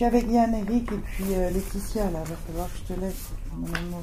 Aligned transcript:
suis 0.00 0.06
avec 0.06 0.30
Yann, 0.30 0.54
Eric 0.54 0.90
et 0.92 0.96
puis 0.96 1.24
euh, 1.34 1.50
Laetitia 1.50 2.10
là. 2.10 2.20
Va 2.24 2.34
falloir 2.46 2.68
que 2.72 2.78
je 2.88 2.94
te 2.94 2.98
laisse, 3.00 3.28
mon 3.54 3.66
amour. 3.74 4.02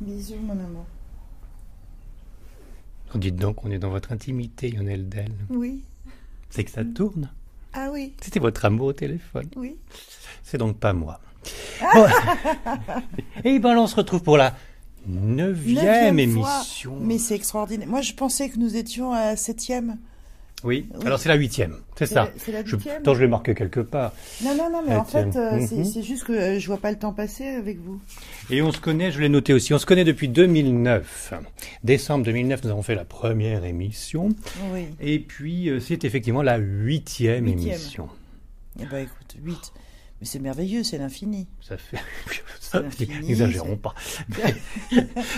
Bisous, 0.00 0.36
mon 0.40 0.52
amour. 0.52 0.86
Dites 3.16 3.34
donc, 3.34 3.64
on 3.64 3.72
est 3.72 3.78
dans 3.80 3.90
votre 3.90 4.12
intimité, 4.12 4.70
Lionel 4.70 5.08
Del. 5.08 5.32
Oui. 5.50 5.82
C'est 6.48 6.62
que 6.62 6.70
ça 6.70 6.84
tourne. 6.84 7.28
Ah 7.72 7.88
oui. 7.90 8.12
C'était 8.20 8.38
votre 8.38 8.64
amour 8.64 8.86
au 8.86 8.92
téléphone. 8.92 9.48
Oui. 9.56 9.78
C'est 10.44 10.58
donc 10.58 10.78
pas 10.78 10.92
moi. 10.92 11.18
Bon. 11.94 12.06
Et 13.44 13.58
ben, 13.58 13.76
on 13.76 13.88
se 13.88 13.96
retrouve 13.96 14.22
pour 14.22 14.36
la 14.36 14.54
neuvième, 15.08 16.12
Neuvième 16.12 16.40
fois. 16.40 16.58
émission. 16.58 16.96
Mais 17.00 17.18
c'est 17.18 17.34
extraordinaire. 17.34 17.88
Moi, 17.88 18.00
je 18.02 18.12
pensais 18.12 18.48
que 18.48 18.58
nous 18.58 18.76
étions 18.76 19.10
à 19.12 19.24
la 19.24 19.36
septième. 19.36 19.98
Oui. 20.64 20.86
Oui. 20.94 21.02
alors 21.06 21.18
c'est 21.18 21.28
la 21.28 21.34
huitième, 21.34 21.76
c'est 21.98 22.06
ça. 22.06 22.30
c'est 22.38 22.50
la 22.50 22.64
Je- 22.64 22.74
huitième 22.76 22.96
Attends, 22.96 23.14
je 23.14 23.20
l'ai 23.20 23.28
marqué 23.28 23.54
quelque 23.54 23.80
part. 23.80 24.12
Non, 24.42 24.54
non, 24.56 24.70
non, 24.70 24.82
mais 24.86 24.96
en 24.96 25.04
fait, 25.04 25.36
euh, 25.36 25.60
c'est 25.66 25.76
Mhm. 25.76 25.84
c'est 25.84 26.02
juste 26.02 26.24
que 26.24 26.32
euh, 26.32 26.58
je 26.58 26.66
vois 26.66 26.78
pas 26.78 26.90
le 26.90 26.98
temps 26.98 27.12
passer 27.12 27.46
avec 27.46 27.78
vous. 27.78 28.00
Et 28.50 28.62
on 28.62 28.72
se 28.72 28.80
connaît, 28.80 29.12
je 29.12 29.20
l'ai 29.20 29.28
noté 29.28 29.52
aussi, 29.52 29.74
on 29.74 29.78
se 29.78 29.86
connaît 29.86 30.04
depuis 30.04 30.28
2009. 30.28 31.34
Décembre 31.84 32.24
2009, 32.24 32.64
nous 32.64 32.70
avons 32.70 32.82
fait 32.82 32.94
la 32.94 33.04
première 33.04 33.64
émission. 33.64 34.30
Oui. 34.72 34.86
Et 35.00 35.18
puis, 35.18 35.68
euh, 35.68 35.78
c'est 35.78 36.04
effectivement 36.04 36.42
la 36.42 36.56
huitième 36.56 37.44
Huitième. 37.46 37.72
émission. 37.74 38.08
Eh 38.80 38.86
ben, 38.86 38.98
écoute, 39.04 39.36
8. 39.44 39.72
Mais 40.20 40.26
c'est 40.26 40.38
merveilleux, 40.38 40.82
c'est 40.82 40.96
l'infini. 40.98 41.46
Ça 41.60 41.76
fait... 41.76 41.98
N'exagérons 43.22 43.76
pas. 43.76 43.94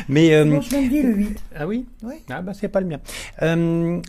Mais... 0.08 0.34
euh, 0.34 0.44
Bon, 0.44 0.60
je 0.60 0.76
me 0.76 0.88
dis 0.88 1.02
le 1.02 1.14
8. 1.14 1.42
Ah 1.56 1.66
oui 1.66 1.84
Oui. 2.04 2.14
Ah 2.30 2.42
bah 2.42 2.52
c'est 2.54 2.68
pas 2.68 2.80
le 2.80 2.86
mien. 2.86 3.00
Euh, 3.42 4.00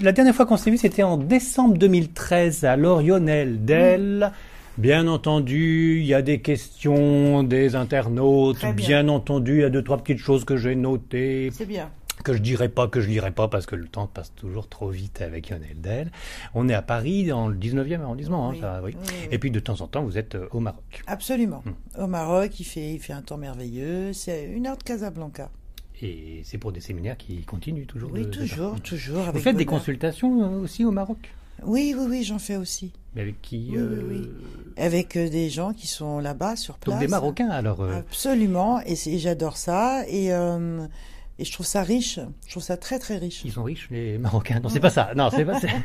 la 0.00 0.12
dernière 0.12 0.34
fois 0.34 0.46
qu'on 0.46 0.56
s'est 0.56 0.70
vu, 0.70 0.78
c'était 0.78 1.02
en 1.02 1.18
décembre 1.18 1.76
2013 1.76 2.64
à 2.64 2.76
Lorionel 2.76 3.64
d'Elle. 3.64 4.32
Bien 4.76 5.06
entendu, 5.06 6.00
il 6.00 6.06
y 6.06 6.14
a 6.14 6.22
des 6.22 6.40
questions 6.40 7.42
des 7.44 7.76
internautes. 7.76 8.56
Très 8.58 8.72
bien. 8.72 9.08
entendu, 9.08 9.58
il 9.58 9.60
y 9.60 9.64
a 9.64 9.70
deux 9.70 9.84
trois 9.84 9.98
petites 9.98 10.18
choses 10.18 10.44
que 10.44 10.56
j'ai 10.56 10.74
notées 10.74 11.50
C'est 11.52 11.66
bien. 11.66 11.90
Que 12.24 12.32
je 12.32 12.38
dirai 12.38 12.68
pas, 12.68 12.88
que 12.88 13.00
je 13.00 13.08
lirai 13.08 13.30
pas 13.30 13.46
parce 13.46 13.66
que 13.66 13.76
le 13.76 13.86
temps 13.86 14.08
passe 14.08 14.32
toujours 14.34 14.68
trop 14.68 14.88
vite 14.88 15.20
avec 15.22 15.50
Lionel 15.50 15.80
Del. 15.80 16.10
On 16.54 16.68
est 16.68 16.74
à 16.74 16.82
Paris 16.82 17.24
dans 17.26 17.46
le 17.46 17.54
19e 17.56 18.00
arrondissement, 18.00 18.48
hein, 18.48 18.52
Oui. 18.54 18.60
ça, 18.60 18.80
oui. 18.82 18.96
Et 19.30 19.38
puis 19.38 19.50
de 19.52 19.60
temps 19.60 19.80
en 19.80 19.86
temps, 19.86 20.02
vous 20.02 20.18
êtes 20.18 20.34
euh, 20.34 20.48
au 20.50 20.58
Maroc. 20.60 21.02
Absolument. 21.06 21.62
Hmm. 21.64 22.02
Au 22.02 22.06
Maroc, 22.08 22.58
il 22.58 22.64
fait, 22.64 22.94
il 22.94 22.98
fait 22.98 23.12
un 23.12 23.22
temps 23.22 23.36
merveilleux. 23.36 24.12
C'est 24.12 24.44
une 24.46 24.66
heure 24.66 24.76
de 24.76 24.82
Casablanca. 24.82 25.50
Et 26.02 26.42
c'est 26.44 26.58
pour 26.58 26.72
des 26.72 26.80
séminaires 26.80 27.16
qui 27.16 27.42
continuent 27.44 27.86
toujours. 27.86 28.10
Oui, 28.12 28.22
de- 28.22 28.26
de- 28.26 28.30
toujours, 28.30 28.80
toujours. 28.80 29.22
Vous 29.32 29.38
faites 29.38 29.56
des 29.56 29.64
consultations 29.64 30.42
euh, 30.42 30.60
aussi 30.62 30.84
au 30.84 30.90
Maroc? 30.90 31.18
Oui, 31.62 31.94
oui, 31.96 32.06
oui, 32.10 32.24
j'en 32.24 32.40
fais 32.40 32.56
aussi. 32.56 32.92
Mais 33.14 33.22
avec 33.22 33.40
qui 33.40 33.68
Oui, 33.70 33.76
euh, 33.78 34.02
oui, 34.10 34.28
Avec 34.76 35.16
euh, 35.16 35.30
des 35.30 35.48
gens 35.50 35.72
qui 35.72 35.86
sont 35.86 36.18
là-bas, 36.18 36.56
sur 36.56 36.78
place. 36.78 36.94
Donc 36.96 37.00
des 37.00 37.06
Marocains 37.08 37.48
alors. 37.48 37.80
euh, 37.80 37.98
Absolument. 38.00 38.80
Et, 38.84 38.94
et 39.06 39.18
j'adore 39.20 39.56
ça. 39.56 40.02
Et, 40.08 40.32
et 41.38 41.44
je 41.44 41.52
trouve 41.52 41.66
ça 41.66 41.82
riche. 41.82 42.18
Je 42.46 42.50
trouve 42.50 42.62
ça 42.62 42.76
très, 42.76 42.98
très 42.98 43.16
riche. 43.18 43.42
Ils 43.44 43.52
sont 43.52 43.64
riches 43.64 43.88
les 43.90 44.18
Marocains. 44.18 44.60
Non, 44.60 44.68
c'est 44.68 44.80
pas 44.80 44.90
ça. 44.90 45.10
Non, 45.16 45.30
c'est 45.30 45.44
pas 45.44 45.60
ça. 45.60 45.68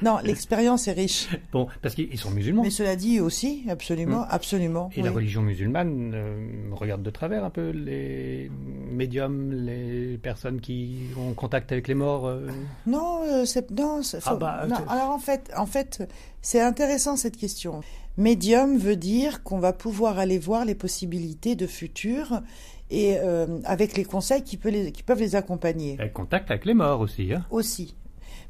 Non, 0.00 0.18
l'expérience 0.22 0.86
est 0.86 0.92
riche. 0.92 1.28
Bon, 1.50 1.66
parce 1.82 1.96
qu'ils 1.96 2.16
sont 2.18 2.30
musulmans. 2.30 2.62
Mais 2.62 2.70
cela 2.70 2.94
dit 2.94 3.18
aussi, 3.18 3.64
absolument, 3.68 4.22
absolument. 4.30 4.90
Et 4.96 5.02
la 5.02 5.10
religion 5.10 5.42
musulmane 5.42 6.12
euh, 6.14 6.68
regarde 6.70 7.02
de 7.02 7.10
travers 7.10 7.42
un 7.44 7.50
peu 7.50 7.70
les 7.70 8.48
médiums, 8.92 9.50
les 9.52 10.16
personnes 10.18 10.60
qui 10.60 11.08
ont 11.18 11.32
contact 11.34 11.72
avec 11.72 11.88
les 11.88 11.94
morts. 11.94 12.28
euh. 12.28 12.46
Non, 12.86 13.22
euh, 13.24 13.44
c'est 13.44 13.72
non, 13.72 14.02
c'est- 14.04 14.18
Ah 14.24 14.30
faut- 14.30 14.36
bah, 14.36 14.66
non, 14.68 14.76
c'est- 14.76 14.92
Alors 14.92 15.10
en 15.10 15.18
fait, 15.18 15.50
en 15.56 15.66
fait, 15.66 16.08
c'est 16.42 16.60
intéressant 16.60 17.16
cette 17.16 17.36
question. 17.36 17.80
Médium 18.16 18.78
veut 18.78 18.96
dire 18.96 19.42
qu'on 19.42 19.58
va 19.58 19.72
pouvoir 19.72 20.18
aller 20.20 20.38
voir 20.38 20.64
les 20.64 20.74
possibilités 20.76 21.56
de 21.56 21.66
futur 21.66 22.40
et 22.90 23.18
euh, 23.18 23.46
avec 23.64 23.96
les 23.96 24.04
conseils 24.04 24.42
qui, 24.42 24.56
peut 24.56 24.70
les- 24.70 24.92
qui 24.92 25.02
peuvent 25.02 25.20
les 25.20 25.36
accompagner 25.36 25.96
Avec 25.98 26.12
contact 26.12 26.50
avec 26.50 26.64
les 26.64 26.74
morts 26.74 27.00
aussi. 27.00 27.32
Hein. 27.32 27.44
aussi. 27.50 27.94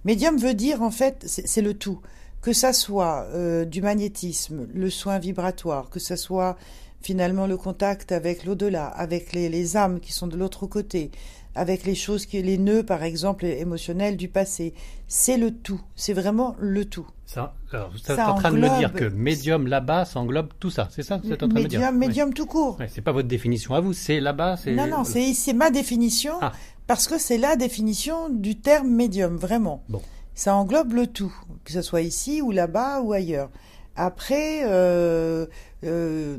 Médium 0.04 0.36
veut 0.38 0.54
dire 0.54 0.82
en 0.82 0.90
fait, 0.90 1.24
c'est 1.26 1.46
c'est 1.46 1.62
le 1.62 1.74
tout. 1.74 2.00
Que 2.40 2.52
ça 2.52 2.72
soit 2.72 3.26
euh, 3.34 3.64
du 3.64 3.82
magnétisme, 3.82 4.68
le 4.72 4.90
soin 4.90 5.18
vibratoire, 5.18 5.90
que 5.90 5.98
ça 5.98 6.16
soit 6.16 6.56
finalement 7.02 7.46
le 7.48 7.56
contact 7.56 8.12
avec 8.12 8.44
l'au-delà, 8.44 8.86
avec 8.86 9.32
les, 9.32 9.48
les 9.48 9.76
âmes 9.76 9.98
qui 9.98 10.12
sont 10.12 10.28
de 10.28 10.36
l'autre 10.36 10.66
côté, 10.68 11.10
avec 11.56 11.84
les 11.84 11.96
choses 11.96 12.26
qui, 12.26 12.40
les 12.42 12.56
nœuds 12.58 12.84
par 12.86 13.02
exemple 13.02 13.44
émotionnels 13.44 14.16
du 14.16 14.28
passé. 14.28 14.72
C'est 15.08 15.36
le 15.36 15.50
tout. 15.50 15.80
C'est 15.96 16.12
vraiment 16.12 16.54
le 16.60 16.84
tout. 16.84 17.08
Ça, 17.30 17.54
alors, 17.72 17.90
vous 17.90 17.98
êtes 17.98 18.06
Ça 18.06 18.32
en 18.32 18.36
train 18.36 18.50
de 18.50 18.56
me 18.56 18.78
dire 18.78 18.90
que 18.94 19.04
médium 19.04 19.66
là-bas, 19.66 20.06
ça 20.06 20.18
englobe 20.18 20.48
tout 20.58 20.70
ça. 20.70 20.88
C'est 20.90 21.02
ça 21.02 21.18
que 21.18 21.26
vous 21.26 21.32
êtes 21.34 21.42
en 21.42 21.48
train 21.48 21.58
de 21.58 21.64
me 21.64 21.68
dire 21.68 21.78
Médium, 21.80 21.98
médium 21.98 22.32
tout 22.34 22.46
court. 22.46 22.78
Ouais, 22.80 22.88
c'est 22.88 23.02
pas 23.02 23.12
votre 23.12 23.28
définition 23.28 23.74
à 23.74 23.80
vous, 23.80 23.92
c'est 23.92 24.18
là-bas. 24.18 24.56
c'est 24.56 24.74
Non, 24.74 24.86
non, 24.86 25.04
c'est 25.04 25.34
c'est 25.34 25.52
ma 25.52 25.70
définition 25.70 26.32
Ah. 26.40 26.52
parce 26.86 27.06
que 27.06 27.18
c'est 27.18 27.36
la 27.36 27.56
définition 27.56 28.30
du 28.30 28.56
terme 28.58 28.88
médium, 28.88 29.36
vraiment. 29.36 29.82
Bon. 29.90 30.00
Ça 30.34 30.54
englobe 30.54 30.94
le 30.94 31.06
tout, 31.06 31.34
que 31.64 31.72
ce 31.72 31.82
soit 31.82 32.00
ici 32.00 32.40
ou 32.40 32.50
là-bas 32.50 33.02
ou 33.02 33.12
ailleurs. 33.12 33.50
Après, 33.94 34.60
euh, 34.64 35.44
euh, 35.84 36.36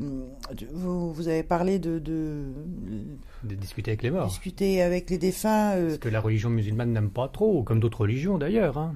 vous, 0.72 1.12
vous 1.12 1.28
avez 1.28 1.44
parlé 1.44 1.78
de, 1.78 2.00
de 2.00 2.46
de 3.44 3.54
discuter 3.54 3.92
avec 3.92 4.02
les 4.02 4.10
morts. 4.10 4.26
discuter 4.26 4.82
avec 4.82 5.08
les 5.08 5.18
défunts. 5.18 5.72
euh, 5.76 5.96
que 5.98 6.08
la 6.08 6.20
religion 6.20 6.50
musulmane 6.50 6.92
n'aime 6.92 7.10
pas 7.10 7.28
trop, 7.28 7.62
comme 7.62 7.78
d'autres 7.78 8.00
religions 8.00 8.38
d'ailleurs. 8.38 8.76
Hein. 8.76 8.94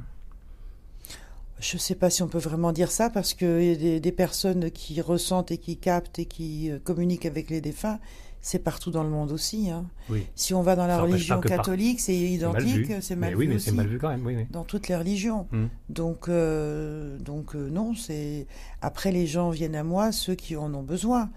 Je 1.71 1.77
ne 1.77 1.81
sais 1.81 1.95
pas 1.95 2.11
si 2.11 2.23
on 2.23 2.29
peut 2.29 2.39
vraiment 2.39 2.73
dire 2.73 2.91
ça 2.91 3.11
parce 3.11 3.33
que 3.35 3.63
y 3.63 3.71
a 3.73 3.77
des, 3.77 4.01
des 4.01 4.13
personnes 4.13 4.71
qui 4.71 5.01
ressentent 5.01 5.51
et 5.51 5.59
qui 5.59 5.77
captent 5.79 6.19
et 6.19 6.27
qui 6.27 6.71
euh, 6.71 6.79
communiquent 6.79 7.27
avec 7.27 7.49
les 7.51 7.61
défunts, 7.61 7.99
c'est 8.41 8.59
partout 8.59 8.91
dans 8.91 9.03
le 9.03 9.09
monde 9.09 9.33
aussi. 9.33 9.71
hein. 9.71 9.87
Oui. 10.11 10.27
Si 10.35 10.53
on 10.53 10.61
va 10.63 10.77
dans 10.77 10.87
la 10.87 10.97
Ça 10.97 11.03
religion 11.03 11.41
par- 11.41 11.51
catholique, 11.51 12.01
c'est 12.01 12.13
C'est 12.13 12.47
mal 12.47 12.63
identique, 12.63 12.87
vu. 12.89 12.97
c'est 13.01 13.17
mal 13.17 13.31
mais 13.31 13.37
oui, 13.37 13.47
vu 13.47 13.53
mais 13.55 13.59
c'est 13.59 13.73
mal 13.73 13.87
vu 13.87 13.99
quand 13.99 14.11
même. 14.11 14.27
Oui, 14.27 14.37
oui. 14.37 14.47
dans 14.51 14.65
toutes 14.65 14.89
les 14.89 14.97
religions. 14.97 15.47
Hmm. 15.53 15.67
Donc, 15.89 16.29
euh, 16.29 17.19
donc 17.19 17.55
euh, 17.57 17.71
non, 17.71 17.95
c'est 17.95 18.47
après 18.83 19.13
les 19.13 19.27
gens 19.27 19.49
viennent 19.51 19.77
à 19.77 19.85
moi 19.85 20.13
ceux 20.13 20.35
qui 20.35 20.57
en 20.57 20.75
ont 20.75 20.83
besoin. 20.83 21.31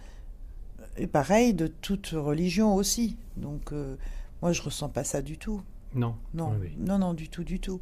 Et 0.97 1.07
pareil 1.07 1.53
de 1.53 1.67
toute 1.67 2.07
religion 2.07 2.75
aussi. 2.75 3.17
Donc 3.37 3.71
euh, 3.71 3.95
moi 4.41 4.51
je 4.51 4.61
ressens 4.61 4.89
pas 4.89 5.03
ça 5.03 5.21
du 5.21 5.37
tout. 5.37 5.61
Non. 5.95 6.15
Non, 6.33 6.53
non, 6.79 6.97
non, 6.99 7.13
du 7.13 7.29
tout, 7.29 7.43
du 7.45 7.59
tout. 7.59 7.79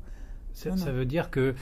Ça, 0.53 0.69
Non, 0.69 0.77
ça 0.77 0.85
non. 0.85 0.93
veut 0.93 1.05
dire 1.05 1.31
que 1.31 1.53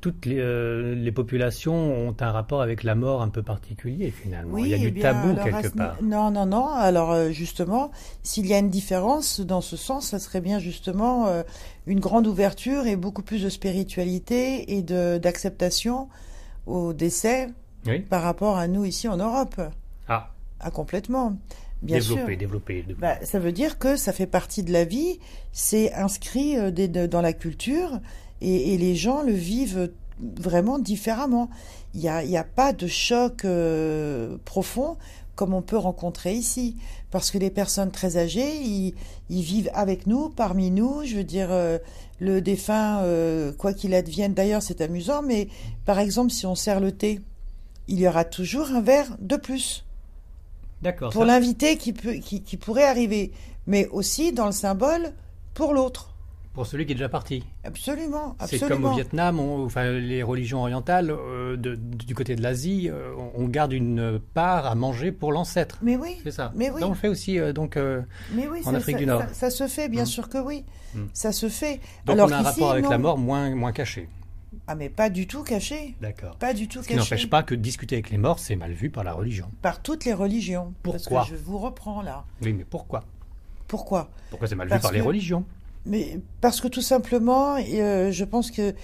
toutes 0.00 0.26
les, 0.26 0.38
euh, 0.38 0.94
les 0.94 1.12
populations 1.12 1.74
ont 2.08 2.14
un 2.20 2.30
rapport 2.32 2.62
avec 2.62 2.82
la 2.82 2.94
mort 2.94 3.22
un 3.22 3.28
peu 3.28 3.42
particulier 3.42 4.10
finalement. 4.10 4.58
Il 4.58 4.68
y 4.68 4.74
a 4.74 4.76
eh 4.76 4.80
du 4.80 4.90
bien, 4.90 5.02
tabou 5.12 5.34
quelque 5.42 5.68
part. 5.76 5.96
Non, 6.02 6.30
non, 6.30 6.46
non. 6.46 6.68
Alors 6.68 7.12
euh, 7.12 7.30
justement, 7.30 7.90
s'il 8.22 8.46
y 8.46 8.54
a 8.54 8.58
une 8.58 8.70
différence 8.70 9.40
dans 9.40 9.60
ce 9.60 9.76
sens, 9.76 10.08
ça 10.08 10.18
serait 10.18 10.40
bien 10.40 10.58
justement 10.58 11.26
euh, 11.26 11.42
une 11.86 12.00
grande 12.00 12.26
ouverture 12.26 12.86
et 12.86 12.96
beaucoup 12.96 13.22
plus 13.22 13.42
de 13.42 13.48
spiritualité 13.48 14.76
et 14.76 14.82
d'acceptation 14.82 16.08
au 16.66 16.92
décès 16.92 17.48
Oui. 17.86 18.00
par 18.00 18.22
rapport 18.22 18.56
à 18.58 18.68
nous 18.68 18.84
ici 18.84 19.08
en 19.08 19.16
Europe. 19.16 19.60
Ah, 20.08 20.30
Ah, 20.60 20.70
complètement. 20.70 21.36
Bien 21.82 21.98
développer, 21.98 22.20
sûr. 22.32 22.38
développer. 22.38 22.74
développer. 22.82 23.00
Bah, 23.00 23.16
ça 23.24 23.40
veut 23.40 23.50
dire 23.50 23.76
que 23.80 23.96
ça 23.96 24.12
fait 24.12 24.28
partie 24.28 24.62
de 24.62 24.72
la 24.72 24.84
vie, 24.84 25.18
c'est 25.50 25.92
inscrit 25.94 26.56
euh, 26.56 26.70
des- 26.70 26.86
de- 26.86 27.06
dans 27.06 27.20
la 27.20 27.32
culture 27.32 27.98
et, 28.42 28.74
et 28.74 28.78
les 28.78 28.94
gens 28.94 29.22
le 29.22 29.32
vivent 29.32 29.90
vraiment 30.20 30.78
différemment. 30.78 31.48
Il 31.94 32.00
n'y 32.00 32.36
a, 32.36 32.44
pas 32.44 32.72
de 32.72 32.86
choc 32.86 33.44
euh, 33.44 34.36
profond 34.44 34.96
comme 35.34 35.54
on 35.54 35.62
peut 35.62 35.76
rencontrer 35.78 36.34
ici. 36.34 36.76
Parce 37.10 37.30
que 37.30 37.38
les 37.38 37.50
personnes 37.50 37.90
très 37.90 38.16
âgées, 38.16 38.56
ils, 38.62 38.94
ils 39.30 39.42
vivent 39.42 39.70
avec 39.74 40.06
nous, 40.06 40.28
parmi 40.28 40.70
nous. 40.70 41.02
Je 41.04 41.16
veux 41.16 41.24
dire, 41.24 41.48
euh, 41.50 41.78
le 42.20 42.40
défunt, 42.40 43.00
euh, 43.02 43.52
quoi 43.52 43.72
qu'il 43.72 43.94
advienne, 43.94 44.34
d'ailleurs 44.34 44.62
c'est 44.62 44.80
amusant, 44.80 45.22
mais 45.22 45.48
par 45.84 45.98
exemple, 45.98 46.30
si 46.30 46.46
on 46.46 46.54
sert 46.54 46.80
le 46.80 46.92
thé, 46.92 47.20
il 47.88 47.98
y 47.98 48.06
aura 48.06 48.24
toujours 48.24 48.70
un 48.70 48.80
verre 48.80 49.16
de 49.20 49.36
plus 49.36 49.84
D'accord. 50.82 51.12
pour 51.12 51.22
ça- 51.22 51.26
l'invité 51.26 51.76
qui, 51.76 51.92
peut, 51.92 52.14
qui, 52.14 52.42
qui 52.42 52.56
pourrait 52.56 52.84
arriver, 52.84 53.32
mais 53.66 53.88
aussi 53.88 54.32
dans 54.32 54.46
le 54.46 54.52
symbole 54.52 55.12
pour 55.54 55.74
l'autre. 55.74 56.11
Pour 56.54 56.66
celui 56.66 56.84
qui 56.84 56.92
est 56.92 56.94
déjà 56.96 57.08
parti. 57.08 57.42
Absolument, 57.64 58.36
C'est 58.44 58.58
comme 58.58 58.66
absolument. 58.66 58.90
au 58.90 58.94
Vietnam, 58.94 59.40
on- 59.40 59.64
enfin, 59.64 59.90
les 59.92 60.22
religions 60.22 60.60
orientales, 60.60 61.10
euh, 61.10 61.56
de- 61.56 61.76
du 61.76 62.14
côté 62.14 62.36
de 62.36 62.42
l'Asie, 62.42 62.90
euh, 62.90 63.14
on 63.34 63.48
garde 63.48 63.72
une 63.72 64.20
part 64.34 64.66
à 64.66 64.74
manger 64.74 65.12
pour 65.12 65.32
l'ancêtre. 65.32 65.78
Mais 65.80 65.96
oui, 65.96 66.18
C'est 66.22 66.30
ça. 66.30 66.52
Mais 66.54 66.70
oui. 66.70 66.80
Ça, 66.80 66.86
on 66.86 66.90
le 66.90 66.94
fait 66.96 67.08
aussi 67.08 67.38
euh, 67.38 67.54
donc, 67.54 67.76
mais 68.34 68.46
oui, 68.48 68.60
En 68.66 68.70
ça, 68.72 68.76
Afrique 68.76 68.96
ça- 68.96 69.00
du 69.00 69.06
Nord. 69.06 69.22
Ça, 69.32 69.32
ça 69.32 69.50
se 69.50 69.66
fait, 69.66 69.88
bien 69.88 70.02
Mm. 70.02 70.06
sûr 70.06 70.28
que 70.28 70.36
oui. 70.38 70.64
Mm. 70.94 71.04
Ça 71.14 71.32
se 71.32 71.48
fait. 71.48 71.80
donc 72.04 72.16
Alors 72.16 72.28
on 72.28 72.32
a 72.32 72.36
un 72.36 72.42
rapport 72.42 72.72
avec 72.72 72.86
la 72.88 72.98
mort 72.98 73.16
moins, 73.16 73.54
moins 73.54 73.72
caché. 73.72 74.10
Ah, 74.66 74.74
mais 74.74 74.90
pas 74.90 75.08
du 75.08 75.26
tout 75.26 75.42
caché. 75.42 75.94
D'accord. 76.02 76.36
Pas 76.36 76.52
du 76.52 76.68
tout 76.68 76.82
Ce 76.82 76.86
qui 76.88 76.94
caché. 76.94 77.00
n'empêche 77.14 77.30
pas 77.30 77.42
que 77.42 77.54
discuter 77.54 77.94
avec 77.96 78.10
les 78.10 78.18
morts, 78.18 78.38
c'est 78.38 78.56
mal 78.56 78.72
vu 78.72 78.90
par 78.90 79.02
la 79.04 79.14
religion. 79.14 79.50
Par 79.62 79.80
toutes 79.80 80.04
les 80.04 80.12
religions. 80.12 80.74
Pourquoi 80.82 81.20
Parce 81.20 81.30
que 81.30 81.36
je 81.36 81.42
vous 81.42 81.56
reprends 81.56 82.02
là. 82.02 82.24
Oui, 82.42 82.52
mais 82.52 82.64
pourquoi? 82.68 83.04
Pourquoi? 83.68 84.10
Pourquoi 84.28 84.46
c'est 84.48 84.54
mal 84.54 84.68
vu 84.68 84.78
par 84.78 84.92
les 84.92 85.00
religions? 85.00 85.44
Mais 85.84 86.20
parce 86.40 86.60
que 86.60 86.68
tout 86.68 86.80
simplement, 86.82 87.56
euh, 87.56 88.10
je 88.12 88.24
pense 88.24 88.50
que 88.50 88.74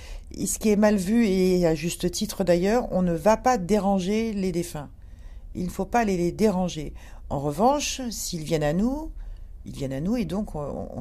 ce 0.45 0.59
qui 0.59 0.71
est 0.71 0.77
mal 0.77 0.97
vu, 0.97 1.27
et 1.27 1.67
à 1.67 1.75
juste 1.75 2.11
titre 2.11 2.43
d'ailleurs, 2.45 2.89
on 2.93 3.03
ne 3.03 3.12
va 3.15 3.37
pas 3.37 3.56
déranger 3.59 4.33
les 4.33 4.50
défunts. 4.53 4.91
Il 5.55 5.65
ne 5.65 5.71
faut 5.71 5.85
pas 5.87 6.05
les, 6.05 6.17
les 6.17 6.33
déranger. 6.33 6.93
En 7.31 7.39
revanche, 7.41 8.00
s'ils 8.11 8.43
viennent 8.43 8.62
à 8.65 8.73
nous, 8.73 9.11
ils 9.65 9.73
viennent 9.73 9.93
à 9.93 10.00
nous 10.00 10.17
et 10.17 10.25
donc 10.25 10.50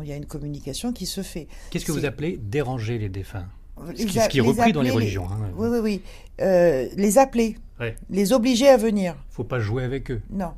il 0.02 0.08
y 0.08 0.12
a 0.12 0.16
une 0.16 0.26
communication 0.26 0.94
qui 0.94 1.06
se 1.06 1.22
fait. 1.22 1.48
Qu'est-ce 1.72 1.86
que 1.86 1.92
vous 1.92 2.06
appelez 2.06 2.38
déranger 2.38 2.98
les 2.98 3.10
défunts? 3.10 3.48
Les 3.96 4.02
Ce 4.04 4.06
qui, 4.08 4.20
ce 4.20 4.28
qui 4.30 4.38
est 4.40 4.42
repris 4.42 4.74
dans 4.74 4.82
les 4.82 4.90
religions. 4.92 5.26
hein. 5.32 5.52
Oui, 5.56 5.68
oui, 5.72 5.80
oui. 5.82 6.02
Euh, 6.42 6.88
les 6.96 7.18
appeler, 7.18 7.58
Ouais. 7.80 7.96
les 8.10 8.34
obliger 8.34 8.68
à 8.68 8.78
venir. 8.78 9.16
Faut 9.30 9.44
pas 9.44 9.60
jouer 9.60 9.84
avec 9.84 10.10
eux. 10.12 10.22
Non. 10.32 10.52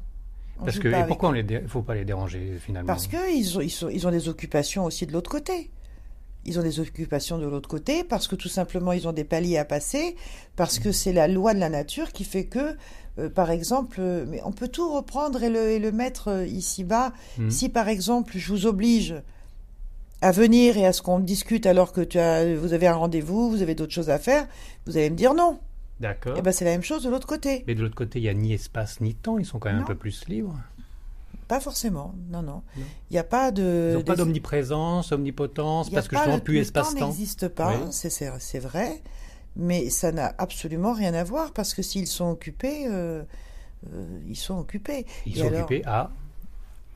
Parce 0.66 0.80
que 0.80 0.88
et 0.88 1.08
pourquoi 1.08 1.30
on 1.30 1.32
les 1.34 1.44
dé- 1.44 1.62
faut 1.68 1.82
pas 1.82 1.96
les 1.96 2.06
déranger 2.06 2.58
finalement? 2.60 2.88
Parce 2.88 3.08
qu'ils 3.08 3.58
ont, 3.58 3.62
ils 3.62 3.70
sont- 3.70 3.90
ils 3.90 4.08
ont 4.08 4.12
des 4.12 4.28
occupations 4.30 4.86
aussi 4.86 5.06
de 5.06 5.12
l'autre 5.14 5.30
côté. 5.32 5.70
Ils 6.46 6.58
ont 6.58 6.64
des 6.64 6.80
occupations 6.80 7.38
de 7.38 7.46
l'autre 7.46 7.68
côté 7.70 8.04
parce 8.04 8.28
que 8.28 8.36
tout 8.36 8.48
simplement 8.48 8.94
ils 8.94 9.08
ont 9.08 9.12
des 9.14 9.26
paliers 9.26 9.58
à 9.58 9.66
passer, 9.66 10.16
parce 10.56 10.80
que 10.80 10.92
c'est 10.92 11.14
la 11.14 11.28
loi 11.28 11.54
de 11.54 11.60
la 11.60 11.70
nature 11.70 12.12
qui 12.14 12.24
fait 12.24 12.46
que, 12.46 12.76
euh, 13.20 13.30
par 13.30 13.52
exemple, 13.52 13.98
euh, 14.00 14.26
mais 14.28 14.42
on 14.46 14.52
peut 14.52 14.70
tout 14.70 14.90
reprendre 14.94 15.44
et 15.44 15.50
le, 15.50 15.70
et 15.72 15.80
le 15.80 15.92
mettre 15.92 16.30
euh, 16.30 16.46
ici-bas. 16.48 17.12
Mhm. 17.38 17.52
Si 17.52 17.68
par 17.70 17.88
exemple 17.90 18.34
je 18.38 18.48
vous 18.54 18.66
oblige 18.68 19.16
à 20.22 20.32
venir 20.32 20.78
et 20.78 20.86
à 20.86 20.94
ce 20.94 21.02
qu'on 21.02 21.20
discute 21.20 21.66
alors 21.66 21.92
que 21.94 22.02
tu 22.02 22.18
as, 22.20 22.56
vous 22.56 22.74
avez 22.74 22.88
un 22.88 22.96
rendez-vous, 22.96 23.50
vous 23.50 23.62
avez 23.62 23.76
d'autres 23.76 23.94
choses 23.94 24.10
à 24.10 24.18
faire, 24.20 24.48
vous 24.86 24.98
allez 24.98 25.10
me 25.10 25.16
dire 25.16 25.34
non. 25.34 25.60
D'accord. 26.00 26.38
Et 26.38 26.42
ben 26.42 26.52
c'est 26.52 26.66
la 26.66 26.72
même 26.72 26.84
chose 26.84 27.04
de 27.04 27.10
l'autre 27.10 27.28
côté. 27.28 27.64
Mais 27.68 27.76
de 27.76 27.82
l'autre 27.82 27.96
côté, 27.96 28.20
il 28.20 28.24
y 28.26 28.30
a 28.30 28.34
ni 28.34 28.54
espace 28.54 29.02
ni 29.02 29.14
temps. 29.16 29.38
Ils 29.38 29.46
sont 29.46 29.60
quand 29.60 29.70
même 29.70 29.78
Non. 29.80 29.84
un 29.84 29.88
peu 29.88 29.96
plus 29.96 30.28
libres. 30.28 30.56
Pas 31.48 31.60
forcément, 31.60 32.14
non, 32.30 32.42
non. 32.44 32.62
Il 32.78 32.84
n'y 33.14 33.18
a 33.18 33.24
pas 33.24 33.52
de... 33.52 33.90
Ils 33.94 33.98
n'ont 33.98 34.04
pas 34.04 34.16
d'omniprésence, 34.16 35.12
omnipotence, 35.12 35.90
parce 35.90 36.08
que 36.08 36.16
justement 36.16 36.36
le- 36.36 36.42
plus 36.44 36.56
le 36.56 36.62
espace-temps. 36.62 37.00
temps 37.00 37.08
n'existe 37.08 37.48
pas, 37.48 37.74
Oui. 37.76 37.88
c'est- 37.92 38.60
vrai, 38.60 39.02
mais 39.56 39.90
ça 39.90 40.12
n'a 40.12 40.34
absolument 40.38 40.94
rien 40.94 41.14
à 41.16 41.24
voir 41.24 41.52
parce 41.52 41.74
que 41.74 41.82
s'ils 41.82 42.06
sont 42.06 42.30
occupés, 42.30 42.86
euh, 42.88 43.24
euh, 43.92 44.20
ils 44.28 44.36
sont 44.36 44.60
occupés. 44.60 45.08
Ils 45.26 45.38
Et 45.38 45.42
sont 45.42 45.48
alors- 45.48 45.62
occupés 45.64 45.84
à. 45.88 46.12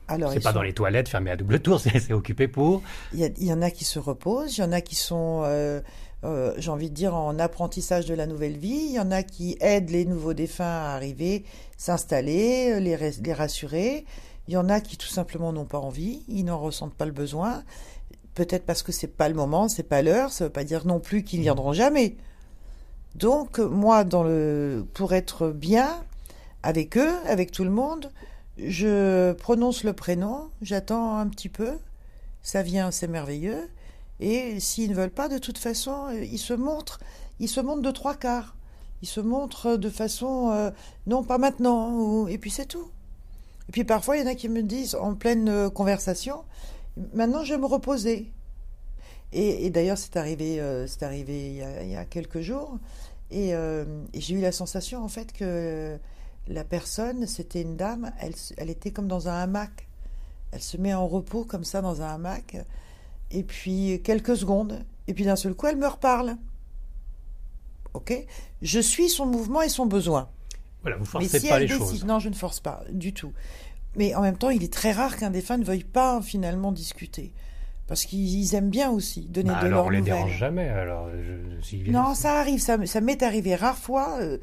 Alors, 0.06 0.32
C'est 0.32 0.40
pas 0.40 0.50
sont- 0.50 0.56
dans 0.56 0.62
les 0.62 0.72
toilettes 0.74 1.08
fermées 1.08 1.30
à 1.32 1.36
double 1.36 1.58
tour, 1.60 1.80
c'est 1.80 2.12
occupé 2.12 2.46
pour. 2.46 2.82
il 3.12 3.20
y, 3.38 3.46
y 3.46 3.52
en 3.52 3.60
a 3.60 3.70
qui 3.72 3.84
se 3.84 3.98
reposent, 3.98 4.56
il 4.56 4.60
y 4.60 4.64
en 4.64 4.70
a 4.72 4.80
qui 4.82 4.94
sont, 4.94 5.42
euh, 5.44 5.80
euh, 6.24 6.54
j'ai 6.56 6.70
envie 6.70 6.90
de 6.90 6.94
dire, 6.94 7.14
en 7.14 7.38
apprentissage 7.38 8.06
de 8.06 8.14
la 8.14 8.26
nouvelle 8.26 8.56
vie, 8.56 8.86
il 8.88 8.92
y 8.92 9.00
en 9.00 9.10
a 9.10 9.22
qui 9.22 9.56
aident 9.60 9.90
les 9.90 10.04
nouveaux 10.04 10.34
défunts 10.34 10.64
à 10.64 10.94
arriver, 10.94 11.44
s'installer, 11.76 12.72
euh, 12.72 12.80
les, 12.80 12.96
les 12.96 13.32
rassurer. 13.32 14.04
Il 14.48 14.54
y 14.54 14.56
en 14.56 14.68
a 14.68 14.80
qui 14.80 14.96
tout 14.96 15.08
simplement 15.08 15.52
n'ont 15.52 15.64
pas 15.64 15.78
envie, 15.78 16.22
ils 16.28 16.44
n'en 16.44 16.58
ressentent 16.58 16.94
pas 16.94 17.06
le 17.06 17.12
besoin. 17.12 17.62
Peut-être 18.34 18.64
parce 18.64 18.82
que 18.82 18.92
c'est 18.92 19.16
pas 19.16 19.28
le 19.28 19.34
moment, 19.34 19.68
c'est 19.68 19.84
pas 19.84 20.02
l'heure. 20.02 20.32
Ça 20.32 20.44
veut 20.44 20.50
pas 20.50 20.64
dire 20.64 20.86
non 20.86 20.98
plus 21.00 21.22
qu'ils 21.22 21.40
viendront 21.40 21.72
jamais. 21.72 22.16
Donc 23.14 23.58
moi, 23.58 24.04
dans 24.04 24.24
le, 24.24 24.84
pour 24.92 25.14
être 25.14 25.50
bien 25.50 26.02
avec 26.62 26.96
eux, 26.96 27.14
avec 27.26 27.52
tout 27.52 27.64
le 27.64 27.70
monde, 27.70 28.10
je 28.58 29.32
prononce 29.32 29.84
le 29.84 29.92
prénom, 29.92 30.50
j'attends 30.62 31.16
un 31.16 31.26
petit 31.28 31.48
peu, 31.48 31.78
ça 32.42 32.62
vient, 32.62 32.90
c'est 32.90 33.08
merveilleux. 33.08 33.68
Et 34.20 34.60
s'ils 34.60 34.90
ne 34.90 34.94
veulent 34.94 35.10
pas, 35.10 35.28
de 35.28 35.38
toute 35.38 35.58
façon, 35.58 36.06
euh, 36.08 36.24
ils 36.24 36.38
se 36.38 36.54
montrent, 36.54 37.00
ils 37.40 37.48
se 37.48 37.60
montrent 37.60 37.82
de 37.82 37.90
trois 37.90 38.14
quarts. 38.14 38.56
Ils 39.02 39.08
se 39.08 39.20
montrent 39.20 39.76
de 39.76 39.90
façon, 39.90 40.50
euh, 40.50 40.70
non, 41.06 41.24
pas 41.24 41.38
maintenant, 41.38 41.92
ou- 41.92 42.28
et 42.28 42.38
puis 42.38 42.50
c'est 42.50 42.66
tout. 42.66 42.90
Et 43.68 43.72
puis 43.72 43.84
parfois, 43.84 44.16
il 44.16 44.24
y 44.24 44.26
en 44.26 44.30
a 44.30 44.34
qui 44.34 44.48
me 44.48 44.62
disent, 44.62 44.94
en 44.94 45.14
pleine 45.14 45.48
euh, 45.48 45.70
conversation, 45.70 46.44
maintenant 47.12 47.44
je 47.44 47.54
vais 47.54 47.60
me 47.60 47.66
reposer. 47.66 48.30
Et, 49.32 49.66
et 49.66 49.70
d'ailleurs, 49.70 49.98
c'est 49.98 50.16
arrivé, 50.16 50.60
euh, 50.60 50.86
c'est 50.86 51.02
arrivé 51.02 51.48
il 51.82 51.90
y, 51.90 51.96
a, 51.96 52.04
quelques 52.04 52.40
jours, 52.40 52.78
et, 53.30 53.54
euh, 53.54 53.84
j'ai 54.14 54.34
eu 54.34 54.40
la 54.40 54.52
sensation 54.52 55.02
en 55.02 55.08
fait 55.08 55.32
que 55.32 55.98
la 56.46 56.62
personne, 56.62 57.26
c'était 57.26 57.62
une 57.62 57.76
dame, 57.76 58.12
elle 58.56 58.70
était 58.70 58.90
comme 58.90 59.08
dans 59.08 59.28
un 59.28 59.34
hamac. 59.34 59.88
Elle 60.52 60.62
se 60.62 60.76
met 60.76 60.94
en 60.94 61.08
repos 61.08 61.44
comme 61.44 61.64
ça 61.64 61.80
dans 61.82 62.00
un 62.02 62.14
hamac, 62.14 62.56
et 63.34 63.42
puis 63.42 64.00
quelques 64.02 64.36
secondes, 64.36 64.84
et 65.08 65.14
puis 65.14 65.24
d'un 65.24 65.36
seul 65.36 65.54
coup, 65.54 65.66
elle 65.66 65.76
me 65.76 65.86
reparle. 65.88 66.36
Ok? 67.94 68.12
Je 68.62 68.80
suis 68.80 69.08
son 69.08 69.26
mouvement 69.26 69.62
et 69.62 69.68
son 69.68 69.86
besoin. 69.86 70.28
Voilà, 70.82 70.96
vous 70.96 71.04
Mais 71.04 71.08
forcez 71.28 71.40
si 71.40 71.48
pas 71.48 71.56
elle 71.56 71.62
les 71.62 71.68
décide, 71.68 71.80
choses. 71.82 72.04
non, 72.04 72.18
je 72.18 72.28
ne 72.28 72.34
force 72.34 72.60
pas 72.60 72.82
du 72.90 73.12
tout. 73.12 73.32
Mais 73.96 74.14
en 74.14 74.22
même 74.22 74.36
temps, 74.36 74.50
il 74.50 74.62
est 74.64 74.72
très 74.72 74.92
rare 74.92 75.16
qu'un 75.16 75.30
défunt 75.30 75.56
ne 75.56 75.64
veuille 75.64 75.84
pas 75.84 76.20
finalement 76.20 76.72
discuter, 76.72 77.32
parce 77.86 78.04
qu'ils 78.04 78.28
ils 78.38 78.54
aiment 78.54 78.70
bien 78.70 78.90
aussi 78.90 79.22
donner 79.28 79.50
Bah 79.50 79.60
de 79.60 79.66
alors 79.66 79.78
leurs 79.78 79.86
on 79.86 79.90
les 79.90 80.00
dérange 80.02 80.36
jamais. 80.36 80.68
Alors, 80.68 81.08
je, 81.10 81.76
viennent- 81.76 81.92
Non, 81.94 82.14
ça 82.14 82.38
arrive, 82.40 82.60
ça, 82.60 82.76
m'est 83.00 83.22
arrivé 83.22 83.54
rare 83.54 83.78
fois, 83.78 84.18
euh, 84.20 84.38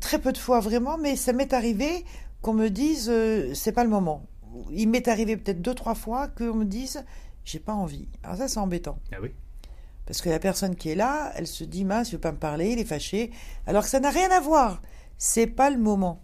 très 0.00 0.18
peu 0.18 0.32
de 0.32 0.38
fois 0.38 0.60
vraiment, 0.60 0.98
mais 0.98 1.14
ça 1.14 1.32
m'est 1.32 1.52
arrivé 1.52 2.04
qu'on 2.42 2.54
me 2.54 2.68
dise 2.68 3.08
euh, 3.08 3.54
c'est 3.54 3.72
pas 3.72 3.84
le 3.84 3.90
moment. 3.90 4.26
Il 4.72 4.88
m'est 4.88 5.06
arrivé 5.08 5.36
peut-être 5.36 5.62
deux 5.62 5.74
trois 5.74 5.94
fois 5.94 6.26
qu'on 6.28 6.54
me 6.54 6.64
dise 6.64 7.04
j'ai 7.48 7.58
pas 7.60 7.72
envie. 7.74 8.08
Alors 8.22 8.36
ça 8.36 8.48
c'est 8.48 8.58
embêtant 8.60 8.98
Ah 9.12 9.16
oui. 9.22 9.30
parce 10.06 10.20
que 10.22 10.28
la 10.30 10.38
personne 10.38 10.74
qui 10.76 10.90
est 10.90 10.94
là, 10.94 11.32
elle 11.36 11.46
se 11.46 11.64
dit 11.64 11.84
mince, 11.84 12.10
il 12.10 12.12
veut 12.12 12.20
pas 12.20 12.32
me 12.32 12.38
parler, 12.38 12.70
il 12.72 12.78
est 12.78 12.84
fâché, 12.84 13.30
alors 13.66 13.82
que 13.84 13.88
ça 13.90 14.00
n'a 14.00 14.10
rien 14.10 14.30
à 14.30 14.40
voir. 14.40 14.82
C'est 15.16 15.46
pas 15.48 15.70
le 15.70 15.78
moment. 15.78 16.22